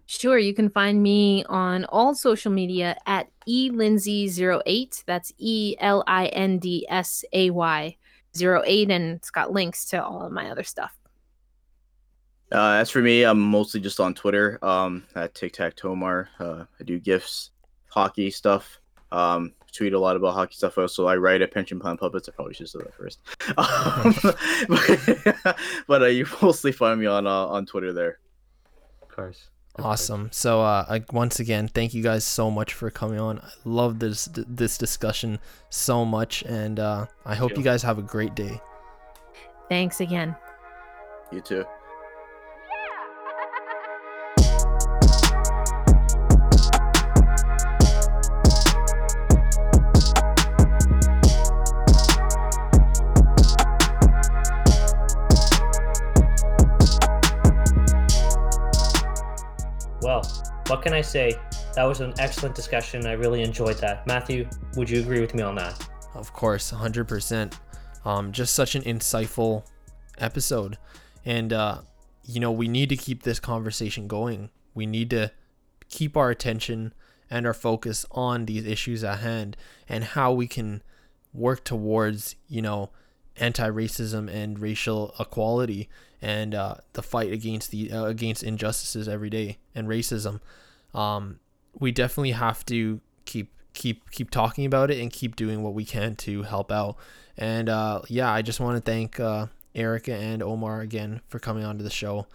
[0.06, 5.04] Sure, you can find me on all social media at elindsay08.
[5.04, 7.96] That's E L I N D S A Y
[8.40, 10.96] 08, and it's got links to all of my other stuff.
[12.50, 16.30] Uh, as for me, I'm mostly just on Twitter um, at Tic Tac Tomar.
[16.40, 17.50] Uh, I do gifs,
[17.88, 18.80] hockey stuff.
[19.10, 20.78] Um, tweet a lot about hockey stuff.
[20.78, 22.28] Also, I write at Pension Plan Puppets.
[22.28, 23.20] I probably should say that first.
[23.56, 24.14] Um,
[24.68, 28.18] but but uh, you mostly find me on uh, on Twitter there.
[29.02, 29.48] Of course.
[29.74, 30.00] Of course.
[30.00, 30.28] Awesome.
[30.32, 33.38] So uh, I, once again, thank you guys so much for coming on.
[33.38, 35.38] I love this this discussion
[35.70, 37.58] so much, and uh, I hope you.
[37.58, 38.60] you guys have a great day.
[39.68, 40.34] Thanks again.
[41.30, 41.64] You too.
[60.68, 61.34] What can I say?
[61.74, 63.06] That was an excellent discussion.
[63.06, 64.06] I really enjoyed that.
[64.06, 64.46] Matthew,
[64.76, 65.88] would you agree with me on that?
[66.14, 67.58] Of course, 100%.
[68.04, 69.64] Um, just such an insightful
[70.18, 70.76] episode.
[71.24, 71.78] And, uh,
[72.22, 74.50] you know, we need to keep this conversation going.
[74.74, 75.32] We need to
[75.88, 76.92] keep our attention
[77.30, 79.56] and our focus on these issues at hand
[79.88, 80.82] and how we can
[81.32, 82.90] work towards, you know,
[83.36, 85.88] anti racism and racial equality
[86.20, 90.40] and uh, the fight against the uh, against injustices every day and racism.
[90.94, 91.40] Um,
[91.78, 95.84] we definitely have to keep keep keep talking about it and keep doing what we
[95.84, 96.96] can to help out.
[97.36, 101.64] And uh, yeah, I just want to thank uh, Erica and Omar again for coming
[101.64, 102.26] onto the show.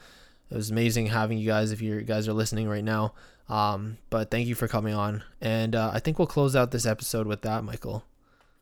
[0.49, 3.13] It was amazing having you guys if you guys are listening right now.
[3.49, 5.23] Um, but thank you for coming on.
[5.41, 8.05] And uh, I think we'll close out this episode with that, Michael.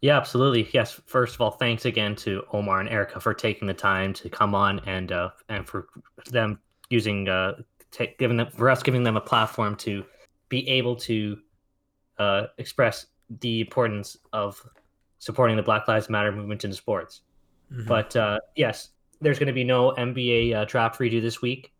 [0.02, 0.68] Yeah, absolutely.
[0.74, 1.00] Yes.
[1.06, 4.56] First of all, thanks again to Omar and Erica for taking the time to come
[4.56, 5.88] on and uh, and for
[6.26, 6.60] them
[6.90, 7.54] using uh,
[7.92, 10.04] ta- giving them for us giving them a platform to
[10.50, 11.38] be able to
[12.18, 13.06] uh, express
[13.42, 14.62] the importance of
[15.20, 17.22] supporting the Black Lives Matter movement in sports.
[17.72, 17.88] Mhm.
[17.88, 18.90] But uh, yes,
[19.22, 21.72] there's going to be no NBA uh, draft redo this week,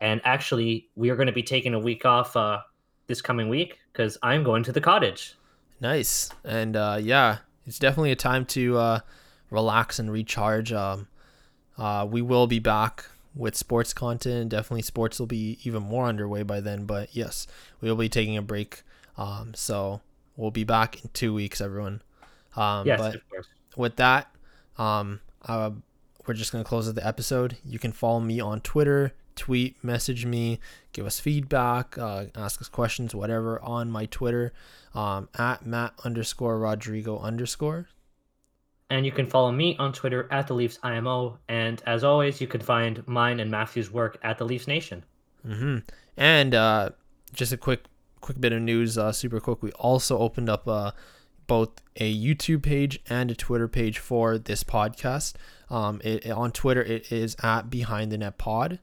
[0.00, 2.60] and actually, we are going to be taking a week off uh,
[3.06, 5.34] this coming week because I'm going to the cottage.
[5.80, 6.30] Nice.
[6.44, 9.00] And uh, yeah, it's definitely a time to uh,
[9.50, 10.72] relax and recharge.
[10.72, 11.08] Um,
[11.78, 14.50] uh, we will be back with sports content.
[14.50, 16.84] Definitely, sports will be even more underway by then.
[16.84, 17.46] But yes,
[17.80, 18.82] we will be taking a break.
[19.16, 20.00] Um, so
[20.36, 22.02] we'll be back in two weeks, everyone.
[22.56, 23.46] Um, yes, but of course.
[23.76, 24.34] with that,
[24.78, 25.70] um, uh,
[26.26, 27.56] we're just gonna close the episode.
[27.64, 30.60] You can follow me on Twitter, tweet, message me,
[30.92, 34.52] give us feedback, uh, ask us questions, whatever on my Twitter,
[34.94, 37.88] um, at Matt underscore Rodrigo underscore.
[38.90, 41.38] And you can follow me on Twitter at the Leafs IMO.
[41.48, 45.04] And as always, you can find mine and Matthew's work at the Leafs Nation.
[45.42, 45.78] hmm
[46.18, 46.90] And uh,
[47.32, 47.84] just a quick
[48.20, 49.62] quick bit of news, uh, super quick.
[49.62, 50.90] We also opened up uh,
[51.46, 55.34] both a YouTube page and a Twitter page for this podcast.
[55.70, 58.80] Um, it, on Twitter, it is at Behind the Net Pod,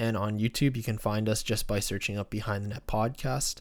[0.00, 3.60] and on YouTube, you can find us just by searching up Behind the Net Podcast.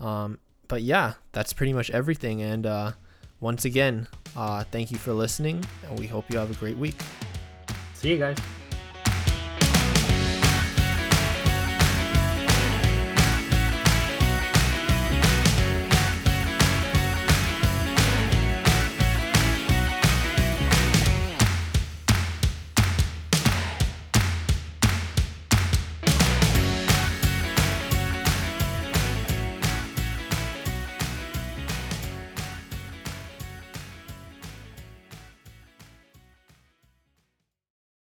[0.00, 2.42] Um, but yeah, that's pretty much everything.
[2.42, 2.92] And uh,
[3.40, 6.96] once again, uh, thank you for listening, and we hope you have a great week.
[7.94, 8.36] See you guys.